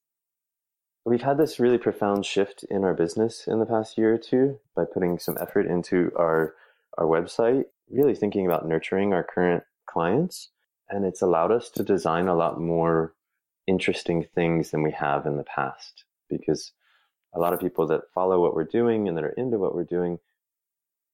we've 1.06 1.22
had 1.22 1.38
this 1.38 1.60
really 1.60 1.78
profound 1.78 2.26
shift 2.26 2.64
in 2.70 2.84
our 2.84 2.94
business 2.94 3.48
in 3.48 3.60
the 3.60 3.66
past 3.66 3.98
year 3.98 4.14
or 4.14 4.18
two 4.18 4.60
by 4.76 4.84
putting 4.86 5.20
some 5.20 5.38
effort 5.40 5.68
into 5.68 6.12
our 6.18 6.56
our 6.98 7.06
website, 7.06 7.66
really 7.90 8.16
thinking 8.16 8.46
about 8.46 8.68
nurturing 8.68 9.14
our 9.14 9.24
current 9.24 9.64
clients, 9.86 10.50
and 10.90 11.06
it's 11.06 11.22
allowed 11.22 11.52
us 11.52 11.70
to 11.70 11.84
design 11.84 12.28
a 12.28 12.36
lot 12.36 12.60
more 12.60 13.14
interesting 13.68 14.26
things 14.36 14.72
than 14.72 14.82
we 14.82 14.92
have 14.92 15.26
in 15.26 15.38
the 15.38 15.44
past 15.44 16.06
because 16.30 16.72
a 17.34 17.40
lot 17.40 17.54
of 17.54 17.60
people 17.60 17.86
that 17.88 18.02
follow 18.14 18.40
what 18.40 18.56
we're 18.56 18.64
doing 18.64 19.08
and 19.08 19.18
that 19.18 19.24
are 19.24 19.30
into 19.30 19.58
what 19.58 19.76
we're 19.76 19.84
doing 19.84 20.20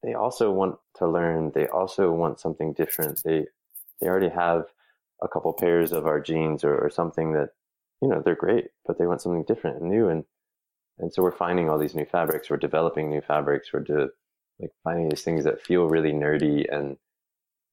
they 0.04 0.14
also 0.14 0.52
want 0.52 0.78
to 0.96 1.08
learn. 1.08 1.52
They 1.54 1.68
also 1.68 2.12
want 2.12 2.40
something 2.40 2.74
different. 2.74 3.22
They 3.24 3.46
they 4.00 4.08
already 4.08 4.30
have 4.30 4.66
a 5.22 5.28
couple 5.28 5.54
pairs 5.54 5.92
of 5.92 6.08
our 6.08 6.20
jeans 6.20 6.64
or, 6.64 6.76
or 6.76 6.90
something 6.90 7.34
that 7.34 7.50
you 8.02 8.08
know 8.08 8.22
they're 8.24 8.36
great 8.36 8.68
but 8.86 8.98
they 8.98 9.06
want 9.06 9.22
something 9.22 9.44
different 9.48 9.82
and 9.82 9.90
new 9.90 10.10
and 10.10 10.24
and 10.98 11.14
so 11.14 11.24
we're 11.24 11.32
finding 11.32 11.70
all 11.70 11.78
these 11.78 11.96
new 11.96 12.06
fabrics 12.06 12.50
we're 12.50 12.58
developing 12.58 13.10
new 13.10 13.22
fabrics 13.22 13.72
we're 13.74 13.80
do, 13.80 14.10
like 14.60 14.72
finding 14.84 15.10
these 15.10 15.24
things 15.24 15.44
that 15.44 15.62
feel 15.62 15.88
really 15.88 16.12
nerdy 16.12 16.66
and 16.74 16.98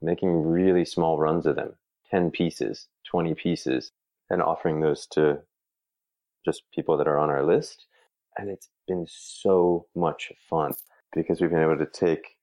making 0.01 0.43
really 0.47 0.85
small 0.85 1.19
runs 1.19 1.47
of 1.47 1.57
them 1.57 1.75
10 2.11 2.31
pieces 2.31 2.89
20 3.11 3.35
pieces 3.35 3.93
and 4.31 4.43
offering 4.43 4.81
those 4.81 5.07
to 5.07 5.39
just 6.45 6.63
people 6.75 6.97
that 6.97 7.09
are 7.09 7.19
on 7.19 7.31
our 7.31 7.45
list 7.45 7.87
and 8.37 8.51
it's 8.51 8.69
been 8.87 9.07
so 9.09 9.87
much 9.95 10.33
fun 10.49 10.73
because 11.15 11.41
we've 11.41 11.51
been 11.51 11.63
able 11.63 11.79
to 11.79 11.87
take 11.87 12.37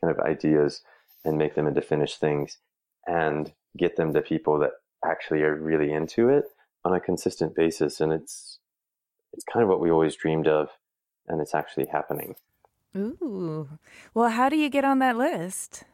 kind 0.00 0.16
of 0.16 0.24
ideas 0.24 0.82
and 1.24 1.36
make 1.36 1.54
them 1.54 1.66
into 1.66 1.82
finished 1.82 2.20
things 2.20 2.58
and 3.06 3.52
get 3.76 3.96
them 3.96 4.12
to 4.12 4.22
people 4.22 4.58
that 4.58 4.70
actually 5.04 5.42
are 5.42 5.56
really 5.56 5.92
into 5.92 6.28
it 6.28 6.44
on 6.84 6.94
a 6.94 7.00
consistent 7.00 7.54
basis 7.54 8.00
and 8.00 8.12
it's 8.12 8.58
it's 9.32 9.44
kind 9.44 9.62
of 9.62 9.68
what 9.68 9.80
we 9.80 9.90
always 9.90 10.16
dreamed 10.16 10.48
of 10.48 10.68
and 11.26 11.40
it's 11.40 11.54
actually 11.54 11.86
happening 11.86 12.34
Ooh. 12.96 13.68
Well, 14.14 14.30
how 14.30 14.48
do 14.48 14.56
you 14.56 14.70
get 14.70 14.84
on 14.84 14.98
that 15.00 15.16
list? 15.16 15.84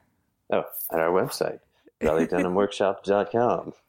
oh 0.53 0.65
at 0.93 1.01
our 1.01 1.11
website 1.11 1.61
raleighdenimworkshop.com 2.03 3.73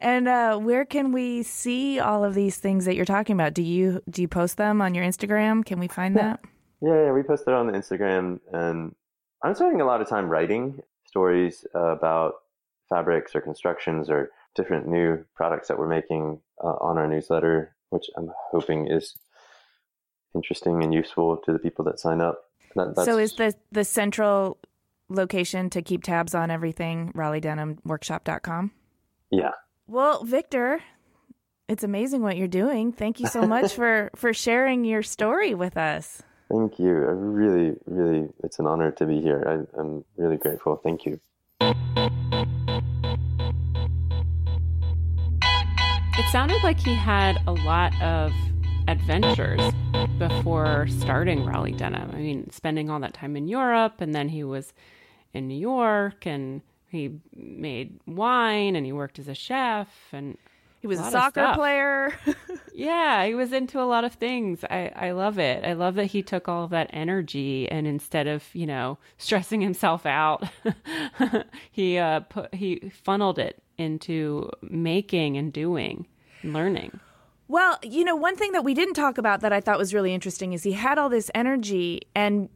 And 0.00 0.28
uh, 0.28 0.56
where 0.58 0.84
can 0.84 1.10
we 1.10 1.42
see 1.42 1.98
all 1.98 2.22
of 2.22 2.32
these 2.34 2.56
things 2.56 2.84
that 2.84 2.94
you're 2.94 3.04
talking 3.04 3.34
about? 3.34 3.52
Do 3.52 3.64
you 3.64 4.00
do 4.08 4.22
you 4.22 4.28
post 4.28 4.56
them 4.56 4.80
on 4.80 4.94
your 4.94 5.04
Instagram? 5.04 5.64
Can 5.64 5.80
we 5.80 5.88
find 5.88 6.16
that? 6.16 6.38
yeah, 6.80 7.06
yeah 7.06 7.12
we 7.12 7.22
posted 7.22 7.54
on 7.54 7.66
the 7.66 7.72
instagram 7.72 8.40
and 8.52 8.94
i'm 9.42 9.54
spending 9.54 9.80
a 9.80 9.84
lot 9.84 10.00
of 10.00 10.08
time 10.08 10.28
writing 10.28 10.80
stories 11.04 11.66
about 11.74 12.34
fabrics 12.88 13.34
or 13.34 13.40
constructions 13.40 14.08
or 14.10 14.30
different 14.54 14.88
new 14.88 15.24
products 15.34 15.68
that 15.68 15.78
we're 15.78 15.88
making 15.88 16.40
uh, 16.62 16.66
on 16.80 16.98
our 16.98 17.06
newsletter 17.08 17.74
which 17.90 18.06
i'm 18.16 18.30
hoping 18.50 18.86
is 18.90 19.16
interesting 20.34 20.82
and 20.82 20.92
useful 20.92 21.36
to 21.38 21.52
the 21.52 21.58
people 21.58 21.84
that 21.84 21.98
sign 21.98 22.20
up 22.20 22.44
that, 22.74 23.04
So 23.04 23.18
is 23.18 23.32
the 23.34 23.54
the 23.72 23.84
central 23.84 24.58
location 25.08 25.70
to 25.70 25.82
keep 25.82 26.02
tabs 26.02 26.34
on 26.34 26.50
everything 26.50 27.12
raleighdenimworkshop.com? 27.14 28.72
yeah 29.30 29.52
Well, 29.86 30.22
Victor, 30.22 30.80
it's 31.68 31.82
amazing 31.82 32.22
what 32.22 32.36
you're 32.36 32.46
doing. 32.46 32.92
Thank 32.92 33.20
you 33.20 33.26
so 33.26 33.46
much 33.46 33.72
for 33.78 34.10
for 34.14 34.32
sharing 34.34 34.84
your 34.84 35.02
story 35.02 35.54
with 35.54 35.76
us. 35.76 36.22
Thank 36.50 36.78
you. 36.78 36.88
I 36.88 37.12
really, 37.12 37.76
really, 37.86 38.28
it's 38.42 38.58
an 38.58 38.66
honor 38.66 38.90
to 38.92 39.04
be 39.04 39.20
here. 39.20 39.44
I, 39.46 39.80
I'm 39.80 40.04
really 40.16 40.38
grateful. 40.38 40.76
Thank 40.76 41.04
you. 41.04 41.20
Sounded 46.30 46.62
like 46.62 46.78
he 46.78 46.94
had 46.94 47.38
a 47.46 47.52
lot 47.52 47.90
of 48.02 48.32
adventures 48.86 49.60
before 50.18 50.86
starting 50.88 51.42
Raleigh 51.44 51.72
Denim. 51.72 52.10
I 52.12 52.18
mean, 52.18 52.50
spending 52.50 52.90
all 52.90 53.00
that 53.00 53.14
time 53.14 53.34
in 53.34 53.48
Europe, 53.48 54.00
and 54.00 54.14
then 54.14 54.28
he 54.28 54.44
was 54.44 54.74
in 55.32 55.48
New 55.48 55.58
York, 55.58 56.26
and 56.26 56.60
he 56.90 57.18
made 57.34 57.98
wine, 58.06 58.76
and 58.76 58.84
he 58.84 58.92
worked 58.92 59.18
as 59.18 59.26
a 59.28 59.34
chef, 59.34 59.88
and 60.12 60.36
He 60.80 60.86
was 60.86 61.00
a, 61.00 61.04
of 61.04 61.12
soccer 61.12 61.50
player. 61.54 62.12
yeah, 62.74 63.24
he 63.24 63.34
was 63.34 63.52
into 63.54 63.80
a 63.80 63.84
lot 63.84 64.04
of 64.04 64.12
things. 64.12 64.64
I, 64.64 64.92
I 64.94 65.10
love 65.12 65.38
it. 65.38 65.64
I 65.64 65.72
love 65.72 65.94
that 65.94 66.06
he 66.06 66.22
took 66.22 66.46
all 66.46 66.64
of 66.64 66.70
that 66.70 66.90
energy 66.92 67.68
and 67.70 67.86
instead 67.86 68.26
of, 68.26 68.44
you 68.54 68.66
know, 68.66 68.98
stressing 69.16 69.62
himself 69.62 70.04
out, 70.04 70.44
he 71.72 71.96
uh 71.98 72.20
put 72.20 72.54
he 72.54 72.90
funneled 73.02 73.38
it 73.38 73.62
into 73.78 74.50
making 74.62 75.36
and 75.36 75.52
doing, 75.52 76.06
learning. 76.42 77.00
Well, 77.48 77.78
you 77.82 78.04
know, 78.04 78.16
one 78.16 78.36
thing 78.36 78.52
that 78.52 78.64
we 78.64 78.74
didn't 78.74 78.94
talk 78.94 79.16
about 79.16 79.40
that 79.40 79.52
I 79.52 79.60
thought 79.60 79.78
was 79.78 79.94
really 79.94 80.12
interesting 80.12 80.52
is 80.52 80.62
he 80.62 80.72
had 80.72 80.98
all 80.98 81.08
this 81.08 81.30
energy 81.34 82.02
and 82.14 82.48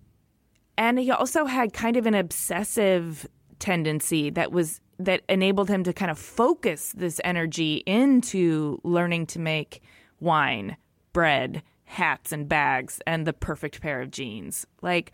and 0.79 0.99
he 0.99 1.11
also 1.11 1.45
had 1.45 1.73
kind 1.73 1.97
of 1.97 2.07
an 2.07 2.15
obsessive 2.15 3.27
tendency 3.59 4.31
that 4.31 4.53
was 4.53 4.81
that 4.99 5.23
enabled 5.29 5.69
him 5.69 5.85
to 5.85 5.93
kind 5.93 6.11
of 6.11 6.19
focus 6.19 6.93
this 6.97 7.21
energy 7.25 7.83
into 7.87 8.81
learning 8.85 9.27
to 9.27 9.39
make 9.39 9.83
wine, 10.21 10.77
bread, 11.13 11.63
hats 11.85 12.33
and 12.33 12.49
bags 12.49 13.01
and 13.07 13.27
the 13.27 13.33
perfect 13.33 13.81
pair 13.81 14.01
of 14.01 14.11
jeans. 14.11 14.67
Like 14.83 15.13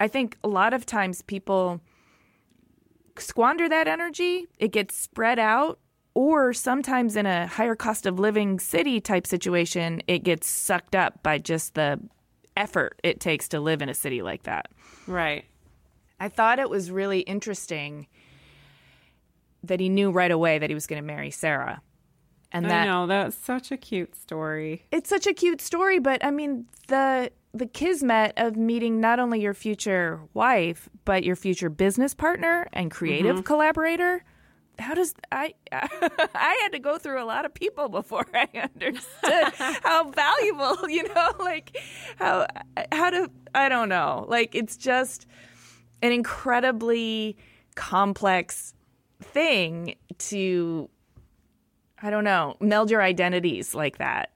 I 0.00 0.08
think 0.08 0.36
a 0.42 0.48
lot 0.48 0.74
of 0.74 0.86
times 0.86 1.22
people 1.22 1.80
squander 3.18 3.68
that 3.68 3.88
energy, 3.88 4.46
it 4.58 4.72
gets 4.72 4.96
spread 4.96 5.38
out. 5.38 5.78
Or 6.14 6.52
sometimes 6.52 7.16
in 7.16 7.26
a 7.26 7.46
higher 7.46 7.74
cost 7.74 8.04
of 8.06 8.18
living 8.18 8.58
city 8.58 9.00
type 9.00 9.26
situation, 9.26 10.02
it 10.06 10.24
gets 10.24 10.46
sucked 10.46 10.94
up 10.94 11.22
by 11.22 11.38
just 11.38 11.74
the 11.74 12.00
effort 12.56 13.00
it 13.02 13.20
takes 13.20 13.48
to 13.48 13.60
live 13.60 13.80
in 13.80 13.88
a 13.88 13.94
city 13.94 14.20
like 14.22 14.42
that. 14.42 14.68
Right. 15.06 15.44
I 16.20 16.28
thought 16.28 16.58
it 16.58 16.70
was 16.70 16.90
really 16.90 17.20
interesting 17.20 18.06
that 19.64 19.80
he 19.80 19.88
knew 19.88 20.10
right 20.10 20.30
away 20.30 20.58
that 20.58 20.70
he 20.70 20.74
was 20.74 20.86
going 20.86 21.02
to 21.02 21.06
marry 21.06 21.30
Sarah. 21.30 21.82
And 22.52 22.66
that 22.66 22.82
I 22.82 22.84
know 22.84 23.06
that's 23.06 23.36
such 23.36 23.72
a 23.72 23.76
cute 23.76 24.14
story. 24.14 24.84
It's 24.90 25.08
such 25.08 25.26
a 25.26 25.32
cute 25.32 25.60
story, 25.60 25.98
but 25.98 26.22
I 26.24 26.30
mean 26.30 26.66
the 26.88 27.30
the 27.54 27.66
kismet 27.66 28.32
of 28.36 28.56
meeting 28.56 29.00
not 29.00 29.18
only 29.18 29.40
your 29.40 29.54
future 29.54 30.20
wife 30.32 30.88
but 31.04 31.22
your 31.22 31.36
future 31.36 31.68
business 31.68 32.14
partner 32.14 32.68
and 32.72 32.90
creative 32.90 33.36
mm-hmm. 33.36 33.44
collaborator. 33.44 34.24
How 34.78 34.94
does 34.94 35.14
I 35.30 35.54
I 35.72 36.58
had 36.62 36.72
to 36.72 36.78
go 36.78 36.98
through 36.98 37.22
a 37.22 37.26
lot 37.26 37.44
of 37.44 37.54
people 37.54 37.88
before 37.88 38.26
I 38.34 38.48
understood 38.74 39.52
how 39.82 40.10
valuable, 40.10 40.88
you 40.88 41.08
know, 41.14 41.32
like 41.38 41.76
how 42.16 42.46
how 42.90 43.10
to 43.10 43.30
I 43.54 43.68
don't 43.68 43.88
know. 43.88 44.24
Like 44.28 44.54
it's 44.54 44.76
just 44.76 45.26
an 46.02 46.12
incredibly 46.12 47.36
complex 47.74 48.74
thing 49.20 49.94
to 50.18 50.88
I 52.02 52.10
don't 52.10 52.24
know, 52.24 52.56
meld 52.60 52.90
your 52.90 53.02
identities 53.02 53.74
like 53.74 53.98
that 53.98 54.32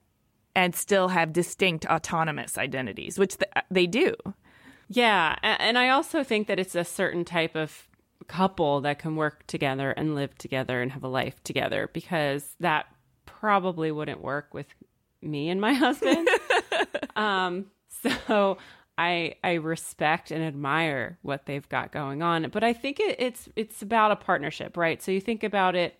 and 0.55 0.73
still 0.73 1.09
have 1.09 1.33
distinct 1.33 1.85
autonomous 1.85 2.57
identities, 2.57 3.19
which 3.19 3.37
th- 3.37 3.51
they 3.69 3.85
do. 3.85 4.15
Yeah. 4.89 5.35
And 5.43 5.77
I 5.77 5.89
also 5.89 6.23
think 6.23 6.47
that 6.47 6.59
it's 6.59 6.75
a 6.75 6.83
certain 6.83 7.25
type 7.25 7.55
of 7.55 7.87
couple 8.27 8.81
that 8.81 8.99
can 8.99 9.15
work 9.15 9.45
together 9.47 9.91
and 9.91 10.15
live 10.15 10.37
together 10.37 10.81
and 10.81 10.91
have 10.91 11.03
a 11.03 11.07
life 11.07 11.41
together 11.43 11.89
because 11.93 12.55
that 12.59 12.85
probably 13.25 13.91
wouldn't 13.91 14.21
work 14.21 14.53
with 14.53 14.67
me 15.21 15.49
and 15.49 15.61
my 15.61 15.73
husband. 15.85 16.27
um, 17.15 17.65
so 18.03 18.57
I 18.97 19.35
I 19.43 19.53
respect 19.53 20.31
and 20.31 20.43
admire 20.43 21.19
what 21.21 21.45
they've 21.45 21.67
got 21.69 21.91
going 21.91 22.21
on, 22.21 22.49
but 22.49 22.63
I 22.63 22.73
think 22.73 22.99
it, 22.99 23.15
it's 23.19 23.47
it's 23.55 23.81
about 23.81 24.11
a 24.11 24.15
partnership, 24.15 24.75
right? 24.75 25.01
So 25.01 25.11
you 25.11 25.21
think 25.21 25.43
about 25.43 25.75
it 25.75 25.95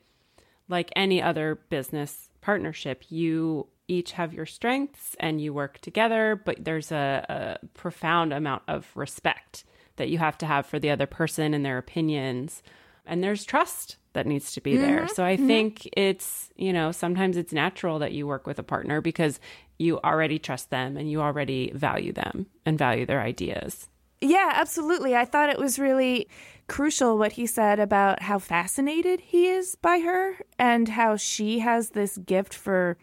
like 0.70 0.92
any 0.96 1.22
other 1.22 1.56
business 1.70 2.30
partnership, 2.42 3.06
you 3.10 3.68
each 3.88 4.14
have 4.14 4.34
your 4.34 4.46
strengths 4.46 5.16
and 5.20 5.40
you 5.40 5.54
work 5.54 5.80
together, 5.80 6.42
but 6.44 6.64
there's 6.64 6.92
a, 6.92 7.58
a 7.62 7.68
profound 7.74 8.34
amount 8.34 8.64
of 8.68 8.92
respect 8.96 9.64
that 9.98 10.10
you 10.10 10.18
have 10.18 10.38
to 10.40 10.46
have 10.46 10.66
for 10.66 10.80
the 10.80 10.90
other 10.90 11.06
person 11.06 11.54
and 11.54 11.66
their 11.66 11.78
opinions. 11.78 12.64
And 13.06 13.24
there's 13.24 13.46
trust 13.46 13.98
that 14.14 14.26
needs 14.26 14.52
to 14.54 14.62
be 14.62 14.74
mm-hmm. 14.74 14.82
there. 14.82 15.08
So 15.08 15.24
I 15.24 15.36
mm-hmm. 15.36 15.48
think 15.48 15.90
it's, 15.96 16.50
you 16.56 16.74
know, 16.74 16.92
sometimes 16.92 17.38
it's 17.38 17.54
natural 17.54 18.00
that 18.00 18.14
you 18.14 18.26
work 18.26 18.48
with 18.48 18.60
a 18.60 18.64
partner 18.64 19.02
because 19.02 19.40
you 19.78 20.00
already 20.00 20.40
trust 20.40 20.70
them 20.70 20.98
and 20.98 21.10
you 21.10 21.22
already 21.22 21.72
value 21.74 22.14
them 22.14 22.48
and 22.66 22.78
value 22.78 23.06
their 23.06 23.22
ideas. 23.22 23.90
Yeah, 24.20 24.52
absolutely. 24.54 25.16
I 25.16 25.26
thought 25.26 25.50
it 25.50 25.60
was 25.60 25.78
really 25.78 26.28
crucial 26.68 27.18
what 27.18 27.34
he 27.34 27.46
said 27.46 27.80
about 27.80 28.24
how 28.24 28.40
fascinated 28.40 29.20
he 29.20 29.48
is 29.48 29.76
by 29.76 30.00
her 30.00 30.38
and 30.58 30.90
how 30.90 31.16
she 31.16 31.60
has 31.60 31.92
this 31.92 32.18
gift 32.18 32.54
for 32.54 32.98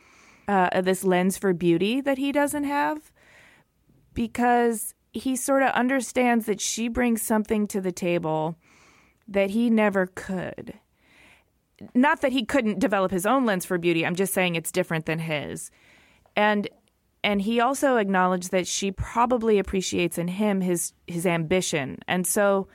uh, 0.48 0.80
this 0.82 1.04
lens 1.04 1.38
for 1.38 1.52
beauty 1.52 2.00
that 2.00 2.18
he 2.18 2.32
doesn't 2.32 2.64
have 2.64 3.12
because 4.12 4.93
he 5.14 5.36
sort 5.36 5.62
of 5.62 5.70
understands 5.70 6.46
that 6.46 6.60
she 6.60 6.88
brings 6.88 7.22
something 7.22 7.66
to 7.68 7.80
the 7.80 7.92
table 7.92 8.56
that 9.28 9.50
he 9.50 9.70
never 9.70 10.06
could. 10.06 10.74
Not 11.94 12.20
that 12.20 12.32
he 12.32 12.44
couldn't 12.44 12.80
develop 12.80 13.10
his 13.10 13.24
own 13.24 13.46
lens 13.46 13.64
for 13.64 13.78
beauty, 13.78 14.04
I'm 14.04 14.16
just 14.16 14.34
saying 14.34 14.56
it's 14.56 14.72
different 14.72 15.06
than 15.06 15.20
his. 15.20 15.70
And 16.36 16.68
and 17.22 17.40
he 17.40 17.58
also 17.58 17.96
acknowledged 17.96 18.50
that 18.50 18.66
she 18.66 18.92
probably 18.92 19.58
appreciates 19.58 20.18
in 20.18 20.28
him 20.28 20.60
his 20.60 20.92
his 21.06 21.24
ambition. 21.24 22.00
And 22.06 22.26
so 22.26 22.68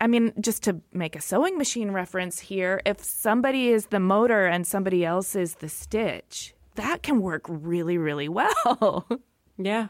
I 0.00 0.06
mean, 0.06 0.32
just 0.40 0.62
to 0.62 0.80
make 0.92 1.16
a 1.16 1.20
sewing 1.20 1.58
machine 1.58 1.90
reference 1.90 2.38
here, 2.38 2.80
if 2.86 3.02
somebody 3.02 3.68
is 3.68 3.86
the 3.86 3.98
motor 3.98 4.46
and 4.46 4.64
somebody 4.64 5.04
else 5.04 5.34
is 5.34 5.56
the 5.56 5.68
stitch, 5.68 6.54
that 6.76 7.02
can 7.02 7.20
work 7.20 7.42
really, 7.48 7.98
really 7.98 8.28
well. 8.28 9.08
yeah, 9.58 9.88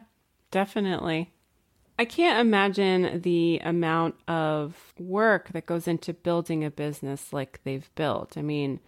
definitely. 0.50 1.32
I 1.98 2.04
can't 2.04 2.38
imagine 2.38 3.22
the 3.22 3.60
amount 3.64 4.14
of 4.28 4.94
work 4.98 5.50
that 5.52 5.66
goes 5.66 5.88
into 5.88 6.14
building 6.14 6.64
a 6.64 6.70
business 6.70 7.32
like 7.32 7.60
they've 7.64 7.90
built. 7.96 8.38
I 8.38 8.42
mean, 8.42 8.78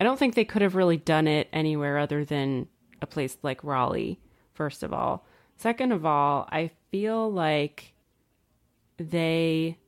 I 0.00 0.04
don't 0.04 0.18
think 0.18 0.34
they 0.34 0.44
could 0.44 0.62
have 0.62 0.74
really 0.74 0.96
done 0.96 1.28
it 1.28 1.48
anywhere 1.52 1.98
other 1.98 2.24
than 2.24 2.68
a 3.02 3.06
place 3.06 3.36
like 3.42 3.62
Raleigh, 3.62 4.20
first 4.54 4.82
of 4.82 4.92
all. 4.92 5.26
Second 5.58 5.92
of 5.92 6.06
all, 6.06 6.48
I 6.50 6.70
feel 6.90 7.30
like 7.30 7.92
they 8.96 9.78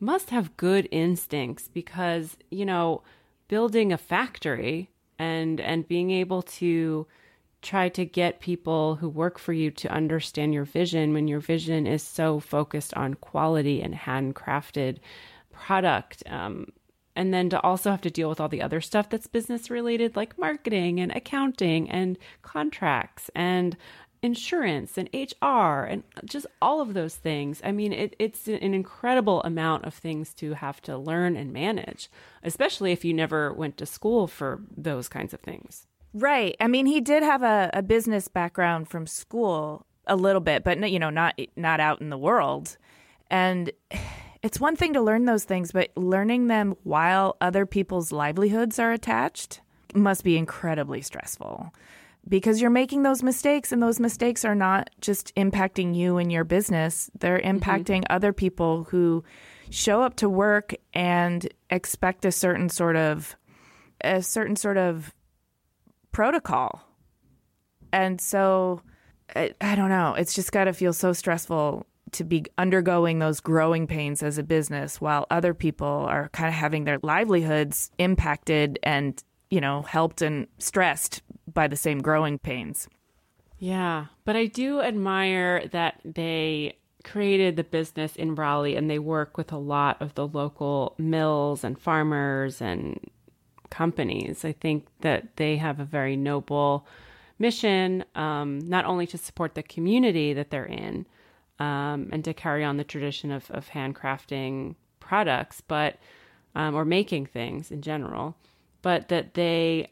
must 0.00 0.30
have 0.30 0.56
good 0.56 0.88
instincts 0.90 1.68
because, 1.68 2.36
you 2.50 2.64
know, 2.64 3.02
building 3.46 3.92
a 3.92 3.98
factory 3.98 4.90
and 5.18 5.60
and 5.60 5.86
being 5.86 6.10
able 6.10 6.42
to 6.42 7.06
try 7.62 7.88
to 7.90 8.04
get 8.04 8.40
people 8.40 8.96
who 8.96 9.08
work 9.08 9.38
for 9.38 9.52
you 9.52 9.70
to 9.70 9.92
understand 9.92 10.54
your 10.54 10.64
vision 10.64 11.12
when 11.12 11.28
your 11.28 11.40
vision 11.40 11.86
is 11.86 12.02
so 12.02 12.40
focused 12.40 12.94
on 12.94 13.14
quality 13.14 13.82
and 13.82 13.94
handcrafted 13.94 14.98
product 15.52 16.22
um, 16.26 16.66
and 17.14 17.34
then 17.34 17.50
to 17.50 17.60
also 17.60 17.90
have 17.90 18.00
to 18.00 18.10
deal 18.10 18.28
with 18.28 18.40
all 18.40 18.48
the 18.48 18.62
other 18.62 18.80
stuff 18.80 19.10
that's 19.10 19.26
business 19.26 19.70
related 19.70 20.16
like 20.16 20.38
marketing 20.38 21.00
and 21.00 21.12
accounting 21.12 21.90
and 21.90 22.16
contracts 22.42 23.30
and 23.34 23.76
insurance 24.22 24.98
and 24.98 25.08
HR 25.14 25.84
and 25.84 26.02
just 26.24 26.46
all 26.60 26.80
of 26.80 26.94
those 26.94 27.16
things. 27.16 27.60
I 27.64 27.72
mean, 27.72 27.92
it, 27.92 28.14
it's 28.18 28.48
an 28.48 28.74
incredible 28.74 29.42
amount 29.42 29.84
of 29.84 29.94
things 29.94 30.34
to 30.34 30.54
have 30.54 30.80
to 30.82 30.98
learn 30.98 31.36
and 31.36 31.52
manage, 31.52 32.10
especially 32.42 32.92
if 32.92 33.04
you 33.04 33.14
never 33.14 33.52
went 33.52 33.76
to 33.78 33.86
school 33.86 34.26
for 34.26 34.62
those 34.76 35.08
kinds 35.08 35.32
of 35.32 35.40
things. 35.40 35.86
Right. 36.12 36.56
I 36.60 36.66
mean, 36.66 36.86
he 36.86 37.00
did 37.00 37.22
have 37.22 37.42
a, 37.42 37.70
a 37.72 37.82
business 37.82 38.28
background 38.28 38.88
from 38.88 39.06
school 39.06 39.86
a 40.06 40.16
little 40.16 40.40
bit, 40.40 40.64
but 40.64 40.90
you 40.90 40.98
know, 40.98 41.10
not 41.10 41.38
not 41.56 41.80
out 41.80 42.00
in 42.00 42.10
the 42.10 42.18
world. 42.18 42.76
And 43.30 43.70
it's 44.42 44.58
one 44.58 44.76
thing 44.76 44.94
to 44.94 45.00
learn 45.00 45.24
those 45.24 45.44
things, 45.44 45.72
but 45.72 45.90
learning 45.96 46.48
them 46.48 46.74
while 46.82 47.36
other 47.40 47.66
people's 47.66 48.10
livelihoods 48.10 48.78
are 48.78 48.92
attached 48.92 49.60
must 49.94 50.24
be 50.24 50.36
incredibly 50.36 51.02
stressful 51.02 51.72
because 52.28 52.60
you're 52.60 52.70
making 52.70 53.02
those 53.02 53.22
mistakes 53.22 53.72
and 53.72 53.82
those 53.82 53.98
mistakes 53.98 54.44
are 54.44 54.54
not 54.54 54.90
just 55.00 55.34
impacting 55.36 55.94
you 55.94 56.18
and 56.18 56.30
your 56.30 56.44
business 56.44 57.10
they're 57.18 57.40
mm-hmm. 57.40 57.58
impacting 57.58 58.02
mm-hmm. 58.02 58.14
other 58.14 58.32
people 58.32 58.84
who 58.84 59.24
show 59.70 60.02
up 60.02 60.16
to 60.16 60.28
work 60.28 60.74
and 60.94 61.48
expect 61.70 62.24
a 62.24 62.32
certain 62.32 62.68
sort 62.68 62.96
of 62.96 63.36
a 64.02 64.22
certain 64.22 64.56
sort 64.56 64.76
of 64.76 65.12
protocol 66.12 66.82
and 67.92 68.20
so 68.20 68.82
I, 69.34 69.54
I 69.60 69.74
don't 69.74 69.90
know 69.90 70.14
it's 70.14 70.34
just 70.34 70.52
got 70.52 70.64
to 70.64 70.72
feel 70.72 70.92
so 70.92 71.12
stressful 71.12 71.86
to 72.12 72.24
be 72.24 72.44
undergoing 72.58 73.18
those 73.18 73.40
growing 73.40 73.86
pains 73.86 74.22
as 74.22 74.38
a 74.38 74.42
business 74.42 75.00
while 75.00 75.26
other 75.30 75.54
people 75.54 75.86
are 75.86 76.28
kind 76.30 76.48
of 76.48 76.54
having 76.54 76.84
their 76.84 76.98
livelihoods 77.02 77.90
impacted 77.98 78.78
and 78.82 79.22
you 79.50 79.60
know 79.60 79.82
helped 79.82 80.22
and 80.22 80.46
stressed 80.58 81.22
by 81.52 81.66
the 81.66 81.76
same 81.76 82.00
growing 82.00 82.38
pains. 82.38 82.88
Yeah, 83.58 84.06
but 84.24 84.36
I 84.36 84.46
do 84.46 84.80
admire 84.80 85.66
that 85.68 86.00
they 86.04 86.78
created 87.04 87.56
the 87.56 87.64
business 87.64 88.16
in 88.16 88.34
Raleigh 88.34 88.76
and 88.76 88.90
they 88.90 88.98
work 88.98 89.36
with 89.36 89.52
a 89.52 89.58
lot 89.58 90.00
of 90.00 90.14
the 90.14 90.26
local 90.26 90.94
mills 90.98 91.64
and 91.64 91.78
farmers 91.78 92.60
and 92.62 92.98
companies. 93.70 94.44
I 94.44 94.52
think 94.52 94.86
that 95.00 95.36
they 95.36 95.56
have 95.56 95.80
a 95.80 95.84
very 95.84 96.16
noble 96.16 96.86
mission, 97.38 98.04
um, 98.14 98.58
not 98.60 98.84
only 98.84 99.06
to 99.08 99.18
support 99.18 99.54
the 99.54 99.62
community 99.62 100.32
that 100.34 100.50
they're 100.50 100.64
in 100.66 101.06
um, 101.58 102.08
and 102.12 102.24
to 102.24 102.34
carry 102.34 102.64
on 102.64 102.76
the 102.76 102.84
tradition 102.84 103.30
of, 103.30 103.50
of 103.50 103.68
handcrafting 103.68 104.74
products, 104.98 105.60
but 105.60 105.98
um, 106.54 106.74
or 106.74 106.84
making 106.84 107.26
things 107.26 107.70
in 107.70 107.80
general, 107.80 108.36
but 108.82 109.08
that 109.08 109.34
they 109.34 109.90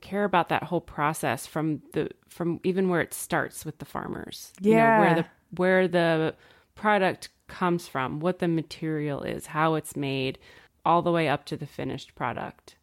care 0.00 0.24
about 0.24 0.48
that 0.48 0.64
whole 0.64 0.80
process 0.80 1.46
from 1.46 1.82
the 1.92 2.08
from 2.28 2.58
even 2.64 2.88
where 2.88 3.00
it 3.00 3.12
starts 3.12 3.64
with 3.64 3.78
the 3.78 3.84
farmers. 3.84 4.52
Yeah. 4.60 4.70
You 4.70 4.76
know, 4.76 5.00
where 5.00 5.14
the 5.14 5.26
where 5.56 5.88
the 5.88 6.34
product 6.74 7.28
comes 7.48 7.86
from, 7.86 8.20
what 8.20 8.38
the 8.38 8.48
material 8.48 9.22
is, 9.22 9.46
how 9.46 9.74
it's 9.74 9.96
made, 9.96 10.38
all 10.84 11.02
the 11.02 11.12
way 11.12 11.28
up 11.28 11.44
to 11.46 11.56
the 11.56 11.66
finished 11.66 12.14
product. 12.14 12.76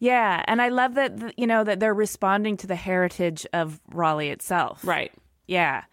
Yeah, 0.00 0.42
and 0.46 0.62
I 0.62 0.70
love 0.70 0.94
that 0.94 1.38
you 1.38 1.46
know 1.46 1.62
that 1.62 1.78
they're 1.78 1.94
responding 1.94 2.56
to 2.58 2.66
the 2.66 2.74
heritage 2.74 3.46
of 3.52 3.80
Raleigh 3.92 4.30
itself. 4.30 4.80
Right. 4.82 5.12
Yeah. 5.46 5.84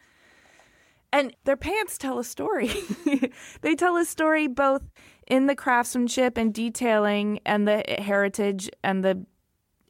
And 1.11 1.35
their 1.43 1.57
pants 1.57 1.97
tell 1.97 2.17
a 2.17 2.23
story. 2.23 2.71
they 3.61 3.75
tell 3.75 3.97
a 3.97 4.05
story 4.05 4.47
both 4.47 4.83
in 5.27 5.47
the 5.47 5.55
craftsmanship 5.55 6.37
and 6.37 6.53
detailing 6.53 7.39
and 7.45 7.67
the 7.67 7.83
heritage 7.99 8.69
and 8.83 9.03
the 9.03 9.25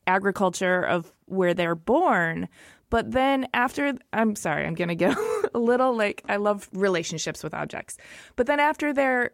agriculture 0.05 0.81
of 0.81 1.11
where 1.25 1.53
they're 1.53 1.75
born. 1.75 2.47
But 2.89 3.11
then 3.11 3.47
after, 3.53 3.93
I'm 4.13 4.35
sorry, 4.35 4.65
I'm 4.65 4.73
going 4.73 4.87
to 4.87 4.95
get 4.95 5.17
a 5.53 5.59
little 5.59 5.95
like, 5.95 6.23
I 6.29 6.37
love 6.37 6.69
relationships 6.71 7.43
with 7.43 7.53
objects. 7.53 7.97
But 8.35 8.47
then 8.47 8.59
after 8.59 8.93
they're 8.93 9.31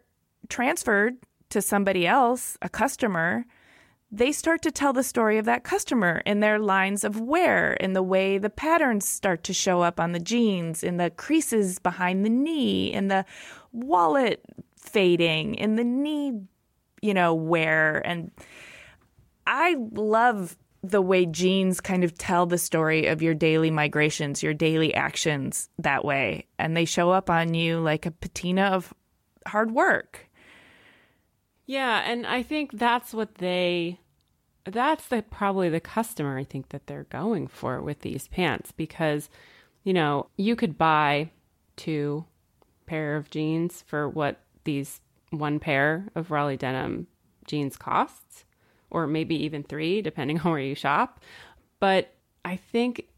transferred 0.48 1.16
to 1.50 1.62
somebody 1.62 2.06
else, 2.06 2.58
a 2.62 2.68
customer, 2.68 3.44
they 4.16 4.30
start 4.30 4.62
to 4.62 4.70
tell 4.70 4.92
the 4.92 5.02
story 5.02 5.38
of 5.38 5.44
that 5.44 5.64
customer 5.64 6.22
in 6.24 6.38
their 6.38 6.60
lines 6.60 7.02
of 7.02 7.20
wear, 7.20 7.72
in 7.74 7.94
the 7.94 8.02
way 8.02 8.38
the 8.38 8.50
patterns 8.50 9.08
start 9.08 9.42
to 9.44 9.52
show 9.52 9.80
up 9.80 9.98
on 9.98 10.12
the 10.12 10.20
jeans, 10.20 10.84
in 10.84 10.98
the 10.98 11.10
creases 11.10 11.80
behind 11.80 12.24
the 12.24 12.30
knee, 12.30 12.92
in 12.92 13.08
the 13.08 13.24
wallet 13.72 14.44
fading, 14.76 15.56
in 15.56 15.74
the 15.74 15.82
knee, 15.82 16.32
you 17.02 17.12
know, 17.12 17.34
wear. 17.34 18.06
And 18.06 18.30
I 19.48 19.76
love 19.92 20.56
the 20.84 21.02
way 21.02 21.26
jeans 21.26 21.80
kind 21.80 22.04
of 22.04 22.16
tell 22.16 22.46
the 22.46 22.58
story 22.58 23.06
of 23.06 23.20
your 23.20 23.34
daily 23.34 23.70
migrations, 23.70 24.44
your 24.44 24.54
daily 24.54 24.94
actions 24.94 25.68
that 25.78 26.04
way. 26.04 26.46
And 26.56 26.76
they 26.76 26.84
show 26.84 27.10
up 27.10 27.30
on 27.30 27.54
you 27.54 27.80
like 27.80 28.06
a 28.06 28.12
patina 28.12 28.64
of 28.66 28.94
hard 29.44 29.72
work. 29.72 30.30
Yeah, 31.66 32.02
and 32.06 32.26
I 32.26 32.42
think 32.42 32.72
that's 32.72 33.12
what 33.14 33.36
they 33.36 33.98
that's 34.64 35.06
the 35.08 35.22
probably 35.22 35.68
the 35.68 35.80
customer 35.80 36.38
I 36.38 36.44
think 36.44 36.70
that 36.70 36.86
they're 36.86 37.04
going 37.04 37.46
for 37.48 37.80
with 37.82 38.00
these 38.00 38.28
pants 38.28 38.72
because 38.72 39.28
you 39.84 39.92
know, 39.92 40.28
you 40.36 40.56
could 40.56 40.76
buy 40.76 41.30
two 41.76 42.24
pair 42.86 43.16
of 43.16 43.30
jeans 43.30 43.84
for 43.86 44.08
what 44.08 44.40
these 44.64 45.00
one 45.30 45.60
pair 45.60 46.08
of 46.14 46.30
Raleigh 46.30 46.56
denim 46.56 47.06
jeans 47.46 47.76
costs 47.76 48.44
or 48.90 49.06
maybe 49.06 49.34
even 49.44 49.62
three 49.62 50.00
depending 50.02 50.40
on 50.44 50.50
where 50.50 50.60
you 50.60 50.74
shop. 50.74 51.20
But 51.78 52.14
I 52.44 52.56
think 52.56 53.08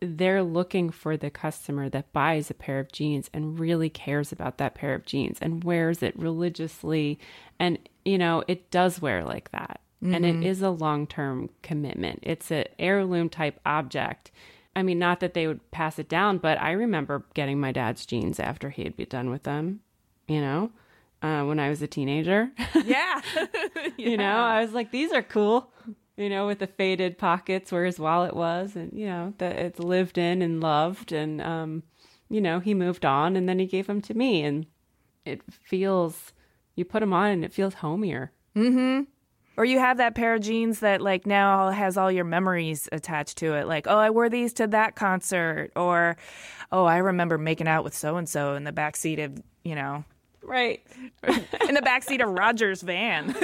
they're 0.00 0.42
looking 0.42 0.90
for 0.90 1.16
the 1.16 1.30
customer 1.30 1.88
that 1.88 2.12
buys 2.12 2.50
a 2.50 2.54
pair 2.54 2.80
of 2.80 2.90
jeans 2.90 3.30
and 3.32 3.60
really 3.60 3.88
cares 3.88 4.32
about 4.32 4.58
that 4.58 4.74
pair 4.74 4.94
of 4.94 5.06
jeans 5.06 5.38
and 5.40 5.62
wears 5.62 6.02
it 6.02 6.18
religiously 6.18 7.20
and 7.60 7.78
you 8.04 8.18
know 8.18 8.42
it 8.48 8.68
does 8.72 9.00
wear 9.00 9.22
like 9.22 9.52
that 9.52 9.80
mm-hmm. 10.02 10.14
and 10.14 10.26
it 10.26 10.36
mm-hmm. 10.36 10.64
a 10.64 10.70
long-term 10.70 11.48
commitment 11.62 12.18
it's 12.22 12.50
an 12.50 12.64
heirloom 12.78 13.28
type 13.28 13.60
object 13.64 14.30
i 14.74 14.82
mean 14.82 14.98
not 14.98 15.20
that 15.20 15.34
they 15.34 15.46
would 15.46 15.70
pass 15.70 15.98
it 15.98 16.08
down 16.08 16.38
but 16.38 16.60
i 16.60 16.70
remember 16.72 17.24
getting 17.34 17.60
my 17.60 17.72
dad's 17.72 18.04
jeans 18.06 18.40
after 18.40 18.70
he'd 18.70 18.96
be 18.96 19.06
done 19.06 19.30
with 19.30 19.42
them 19.44 19.80
you 20.28 20.40
know 20.40 20.70
uh, 21.22 21.44
when 21.44 21.60
i 21.60 21.68
was 21.68 21.82
a 21.82 21.86
teenager 21.86 22.50
yeah. 22.84 23.20
yeah 23.34 23.46
you 23.96 24.16
know 24.16 24.36
i 24.36 24.60
was 24.62 24.72
like 24.72 24.90
these 24.90 25.12
are 25.12 25.22
cool 25.22 25.70
you 26.16 26.28
know, 26.28 26.46
with 26.46 26.58
the 26.58 26.66
faded 26.66 27.18
pockets 27.18 27.72
where 27.72 27.84
his 27.84 27.98
wallet 27.98 28.36
was, 28.36 28.76
and 28.76 28.92
you 28.92 29.06
know 29.06 29.32
that 29.38 29.56
it's 29.56 29.78
lived 29.78 30.18
in 30.18 30.42
and 30.42 30.60
loved, 30.60 31.12
and 31.12 31.40
um, 31.40 31.82
you 32.28 32.40
know 32.40 32.60
he 32.60 32.74
moved 32.74 33.04
on, 33.04 33.36
and 33.36 33.48
then 33.48 33.58
he 33.58 33.66
gave 33.66 33.86
them 33.86 34.02
to 34.02 34.14
me, 34.14 34.42
and 34.42 34.66
it 35.24 35.40
feels 35.50 36.32
you 36.74 36.84
put 36.84 37.00
them 37.00 37.12
on, 37.12 37.30
and 37.30 37.44
it 37.44 37.52
feels 37.52 37.74
homier. 37.74 38.30
Mm-hmm. 38.54 39.04
Or 39.56 39.64
you 39.64 39.78
have 39.78 39.98
that 39.98 40.14
pair 40.14 40.34
of 40.34 40.40
jeans 40.40 40.80
that 40.80 41.00
like 41.00 41.26
now 41.26 41.70
has 41.70 41.96
all 41.96 42.10
your 42.10 42.24
memories 42.24 42.88
attached 42.90 43.38
to 43.38 43.54
it. 43.54 43.66
Like, 43.66 43.86
oh, 43.86 43.98
I 43.98 44.10
wore 44.10 44.28
these 44.28 44.52
to 44.54 44.66
that 44.68 44.96
concert, 44.96 45.72
or 45.76 46.16
oh, 46.70 46.84
I 46.84 46.98
remember 46.98 47.36
making 47.36 47.68
out 47.68 47.84
with 47.84 47.94
so 47.94 48.16
and 48.16 48.28
so 48.28 48.54
in 48.54 48.64
the 48.64 48.72
back 48.72 48.96
seat 48.96 49.18
of 49.18 49.42
you 49.62 49.74
know, 49.74 50.04
right, 50.42 50.82
in 51.68 51.74
the 51.74 51.82
back 51.82 52.02
seat 52.02 52.20
of 52.20 52.30
Roger's 52.30 52.82
van. 52.82 53.34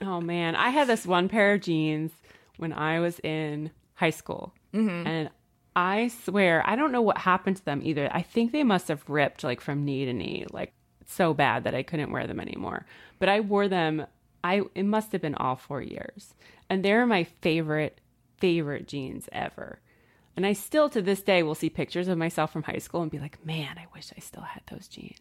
Oh 0.00 0.20
man, 0.20 0.54
I 0.56 0.70
had 0.70 0.86
this 0.86 1.06
one 1.06 1.28
pair 1.28 1.54
of 1.54 1.62
jeans 1.62 2.12
when 2.58 2.72
I 2.72 3.00
was 3.00 3.18
in 3.20 3.70
high 3.94 4.10
school, 4.10 4.52
mm-hmm. 4.74 5.06
and 5.06 5.30
I 5.74 6.08
swear 6.24 6.62
I 6.68 6.76
don't 6.76 6.92
know 6.92 7.02
what 7.02 7.18
happened 7.18 7.56
to 7.56 7.64
them 7.64 7.80
either. 7.82 8.08
I 8.12 8.22
think 8.22 8.52
they 8.52 8.62
must 8.62 8.88
have 8.88 9.08
ripped 9.08 9.42
like 9.42 9.60
from 9.60 9.84
knee 9.84 10.04
to 10.04 10.12
knee, 10.12 10.46
like 10.50 10.72
so 11.06 11.34
bad 11.34 11.64
that 11.64 11.74
I 11.74 11.82
couldn't 11.82 12.12
wear 12.12 12.26
them 12.26 12.40
anymore. 12.40 12.86
But 13.18 13.28
I 13.28 13.40
wore 13.40 13.68
them. 13.68 14.06
I 14.44 14.62
it 14.74 14.84
must 14.84 15.12
have 15.12 15.20
been 15.20 15.34
all 15.34 15.56
four 15.56 15.82
years, 15.82 16.34
and 16.68 16.84
they're 16.84 17.06
my 17.06 17.24
favorite 17.24 18.00
favorite 18.38 18.86
jeans 18.88 19.28
ever. 19.32 19.80
And 20.36 20.46
I 20.46 20.52
still 20.52 20.88
to 20.90 21.00
this 21.00 21.22
day 21.22 21.42
will 21.42 21.54
see 21.54 21.70
pictures 21.70 22.08
of 22.08 22.18
myself 22.18 22.52
from 22.52 22.62
high 22.62 22.78
school 22.78 23.00
and 23.00 23.10
be 23.10 23.18
like, 23.18 23.44
man, 23.44 23.78
I 23.78 23.86
wish 23.94 24.12
I 24.14 24.20
still 24.20 24.42
had 24.42 24.62
those 24.70 24.86
jeans. 24.86 25.18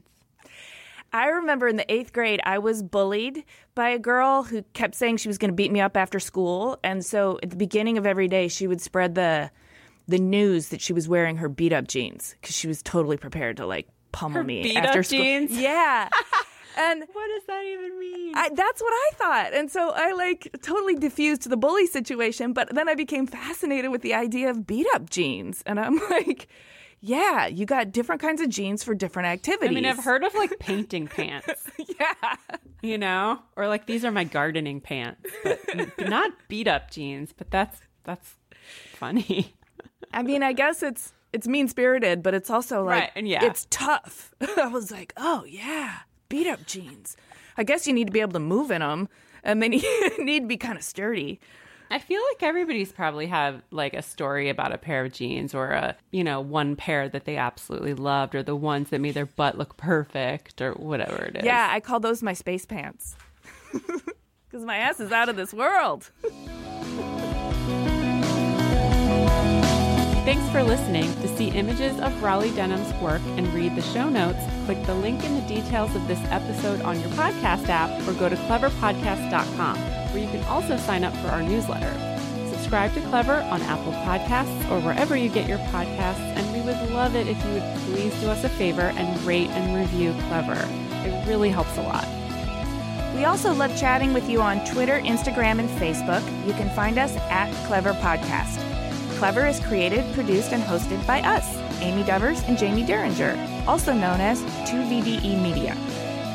I 1.13 1.27
remember 1.27 1.69
in 1.69 1.77
the 1.77 1.89
eighth 1.91 2.11
grade, 2.11 2.41
I 2.43 2.59
was 2.59 2.83
bullied 2.83 3.45
by 3.73 3.89
a 3.89 3.99
girl 3.99 4.43
who 4.43 4.63
kept 4.73 4.95
saying 4.95 5.17
she 5.17 5.29
was 5.29 5.37
going 5.37 5.51
to 5.51 5.55
beat 5.55 5.71
me 5.71 5.79
up 5.79 5.95
after 5.95 6.19
school. 6.19 6.77
And 6.83 7.05
so 7.05 7.39
at 7.41 7.51
the 7.51 7.55
beginning 7.55 7.97
of 7.97 8.05
every 8.05 8.27
day, 8.27 8.49
she 8.49 8.67
would 8.67 8.81
spread 8.81 9.15
the 9.15 9.49
the 10.07 10.19
news 10.19 10.69
that 10.69 10.81
she 10.81 10.93
was 10.93 11.07
wearing 11.07 11.37
her 11.37 11.49
beat 11.49 11.73
up 11.73 11.87
jeans 11.87 12.35
because 12.39 12.53
she 12.53 12.67
was 12.67 12.83
totally 12.83 13.17
prepared 13.17 13.57
to 13.57 13.65
like 13.65 13.87
pummel 14.11 14.37
her 14.37 14.43
me 14.43 14.61
beat 14.61 14.77
after 14.77 14.99
up 14.99 15.05
school. 15.05 15.19
Jeans? 15.19 15.57
Yeah. 15.57 16.09
And 16.75 17.03
what 17.13 17.27
does 17.33 17.45
that 17.47 17.63
even 17.65 17.99
mean? 17.99 18.33
I, 18.35 18.49
that's 18.49 18.81
what 18.81 18.93
I 18.93 19.11
thought. 19.15 19.53
And 19.53 19.71
so 19.71 19.91
I 19.91 20.11
like 20.11 20.55
totally 20.61 20.95
diffused 20.95 21.49
the 21.49 21.57
bully 21.57 21.87
situation, 21.87 22.53
but 22.53 22.73
then 22.73 22.89
I 22.89 22.95
became 22.95 23.27
fascinated 23.27 23.91
with 23.91 24.01
the 24.01 24.13
idea 24.13 24.49
of 24.49 24.67
beat 24.67 24.87
up 24.93 25.09
jeans. 25.09 25.63
And 25.65 25.79
I'm 25.79 25.95
like, 26.09 26.47
yeah, 26.99 27.47
you 27.47 27.65
got 27.65 27.91
different 27.91 28.21
kinds 28.21 28.41
of 28.41 28.49
jeans 28.49 28.83
for 28.83 28.93
different 28.93 29.27
activities. 29.27 29.69
I 29.69 29.73
mean, 29.73 29.85
I've 29.85 30.03
heard 30.03 30.23
of 30.23 30.33
like 30.33 30.59
painting 30.59 31.07
pants. 31.07 31.69
yeah. 31.99 32.35
You 32.81 32.97
know? 32.97 33.39
Or 33.55 33.67
like 33.67 33.85
these 33.85 34.03
are 34.03 34.11
my 34.11 34.23
gardening 34.23 34.81
pants. 34.81 35.29
But 35.43 35.59
not 35.99 36.31
beat 36.47 36.67
up 36.67 36.91
jeans, 36.91 37.33
but 37.35 37.51
that's 37.51 37.79
that's 38.03 38.35
funny. 38.93 39.53
I 40.13 40.23
mean, 40.23 40.43
I 40.43 40.53
guess 40.53 40.83
it's 40.83 41.13
it's 41.31 41.47
mean 41.47 41.67
spirited, 41.67 42.23
but 42.23 42.33
it's 42.33 42.49
also 42.49 42.83
like 42.83 43.13
right, 43.15 43.25
yeah. 43.25 43.45
it's 43.45 43.67
tough. 43.69 44.33
I 44.57 44.67
was 44.67 44.91
like, 44.91 45.13
oh 45.17 45.43
yeah, 45.45 45.99
beat 46.29 46.47
up 46.47 46.65
jeans. 46.65 47.15
I 47.57 47.63
guess 47.63 47.87
you 47.87 47.93
need 47.93 48.07
to 48.07 48.13
be 48.13 48.21
able 48.21 48.33
to 48.33 48.39
move 48.39 48.71
in 48.71 48.81
them, 48.81 49.09
and 49.43 49.61
then 49.61 49.73
you 49.73 50.23
need 50.23 50.41
to 50.41 50.47
be 50.47 50.57
kind 50.57 50.77
of 50.77 50.83
sturdy. 50.83 51.39
I 51.91 51.99
feel 51.99 52.21
like 52.31 52.41
everybody's 52.41 52.91
probably 52.91 53.27
have 53.27 53.61
like 53.71 53.93
a 53.93 54.01
story 54.01 54.49
about 54.49 54.73
a 54.73 54.77
pair 54.77 55.05
of 55.05 55.13
jeans 55.13 55.53
or 55.53 55.69
a, 55.69 55.95
you 56.11 56.23
know, 56.23 56.41
one 56.41 56.75
pair 56.75 57.07
that 57.07 57.25
they 57.25 57.37
absolutely 57.37 57.93
loved 57.93 58.33
or 58.33 58.41
the 58.41 58.55
ones 58.55 58.89
that 58.89 58.99
made 59.01 59.13
their 59.13 59.27
butt 59.27 59.57
look 59.57 59.77
perfect 59.77 60.61
or 60.61 60.73
whatever 60.73 61.23
it 61.23 61.37
is. 61.37 61.43
Yeah, 61.45 61.69
I 61.71 61.79
call 61.79 61.99
those 61.99 62.23
my 62.23 62.33
space 62.33 62.65
pants. 62.65 63.15
Cuz 64.51 64.63
my 64.63 64.77
ass 64.77 64.99
is 64.99 65.11
out 65.11 65.29
of 65.29 65.35
this 65.35 65.53
world. 65.53 66.09
Thanks 70.25 70.49
for 70.49 70.63
listening. 70.63 71.13
To 71.21 71.27
see 71.37 71.49
images 71.49 71.99
of 71.99 72.23
Raleigh 72.23 72.49
Denim's 72.49 72.91
work 72.99 73.21
and 73.37 73.47
read 73.53 73.75
the 73.75 73.83
show 73.83 74.09
notes, 74.09 74.39
click 74.65 74.83
the 74.87 74.95
link 74.95 75.23
in 75.23 75.35
the 75.35 75.47
details 75.47 75.95
of 75.95 76.07
this 76.07 76.19
episode 76.31 76.81
on 76.81 76.99
your 76.99 77.11
podcast 77.11 77.69
app 77.69 78.07
or 78.07 78.13
go 78.13 78.27
to 78.27 78.35
cleverpodcast.com, 78.35 79.77
where 79.77 80.17
you 80.17 80.27
can 80.29 80.43
also 80.45 80.77
sign 80.77 81.03
up 81.03 81.15
for 81.17 81.27
our 81.27 81.43
newsletter. 81.43 81.93
Subscribe 82.49 82.91
to 82.95 83.01
Clever 83.01 83.35
on 83.51 83.61
Apple 83.61 83.91
Podcasts 83.91 84.71
or 84.71 84.79
wherever 84.79 85.15
you 85.15 85.29
get 85.29 85.47
your 85.47 85.59
podcasts, 85.59 86.17
and 86.17 86.53
we 86.53 86.61
would 86.61 86.89
love 86.89 87.15
it 87.15 87.27
if 87.27 87.37
you 87.45 87.51
would 87.51 87.75
please 87.85 88.19
do 88.19 88.27
us 88.27 88.43
a 88.43 88.49
favor 88.49 88.93
and 88.97 89.21
rate 89.27 89.49
and 89.49 89.77
review 89.77 90.11
Clever. 90.27 90.57
It 91.07 91.27
really 91.27 91.51
helps 91.51 91.77
a 91.77 91.83
lot. 91.83 92.07
We 93.13 93.25
also 93.25 93.53
love 93.53 93.77
chatting 93.79 94.11
with 94.11 94.27
you 94.27 94.41
on 94.41 94.65
Twitter, 94.65 94.99
Instagram, 95.01 95.59
and 95.59 95.69
Facebook. 95.77 96.23
You 96.47 96.53
can 96.53 96.71
find 96.71 96.97
us 96.97 97.15
at 97.29 97.53
Clever 97.67 97.93
Podcast. 97.93 98.64
Clever 99.17 99.47
is 99.47 99.61
created, 99.61 100.13
produced, 100.13 100.51
and 100.51 100.61
hosted 100.61 101.05
by 101.07 101.21
us, 101.21 101.55
Amy 101.81 102.03
Devers 102.03 102.41
and 102.43 102.59
Jaime 102.59 102.85
Derringer, 102.85 103.63
also 103.65 103.93
known 103.93 104.19
as 104.19 104.41
2VDE 104.69 105.41
Media, 105.41 105.75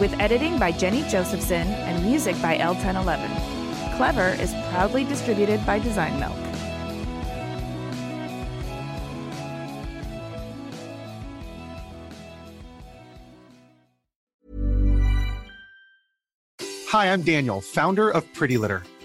with 0.00 0.18
editing 0.18 0.58
by 0.58 0.72
Jennie 0.72 1.06
Josephson 1.08 1.68
and 1.68 2.02
music 2.02 2.40
by 2.40 2.56
El 2.56 2.74
Ten 2.76 2.96
Eleven. 2.96 3.30
Clever 3.96 4.30
is 4.40 4.54
proudly 4.70 5.04
distributed 5.04 5.64
by 5.66 5.78
Design 5.78 6.18
Milk. 6.18 6.36
Hi, 16.88 17.12
I'm 17.12 17.22
Daniel, 17.22 17.60
founder 17.60 18.10
of 18.10 18.24
Pretty 18.32 18.56
Litter. 18.56 18.82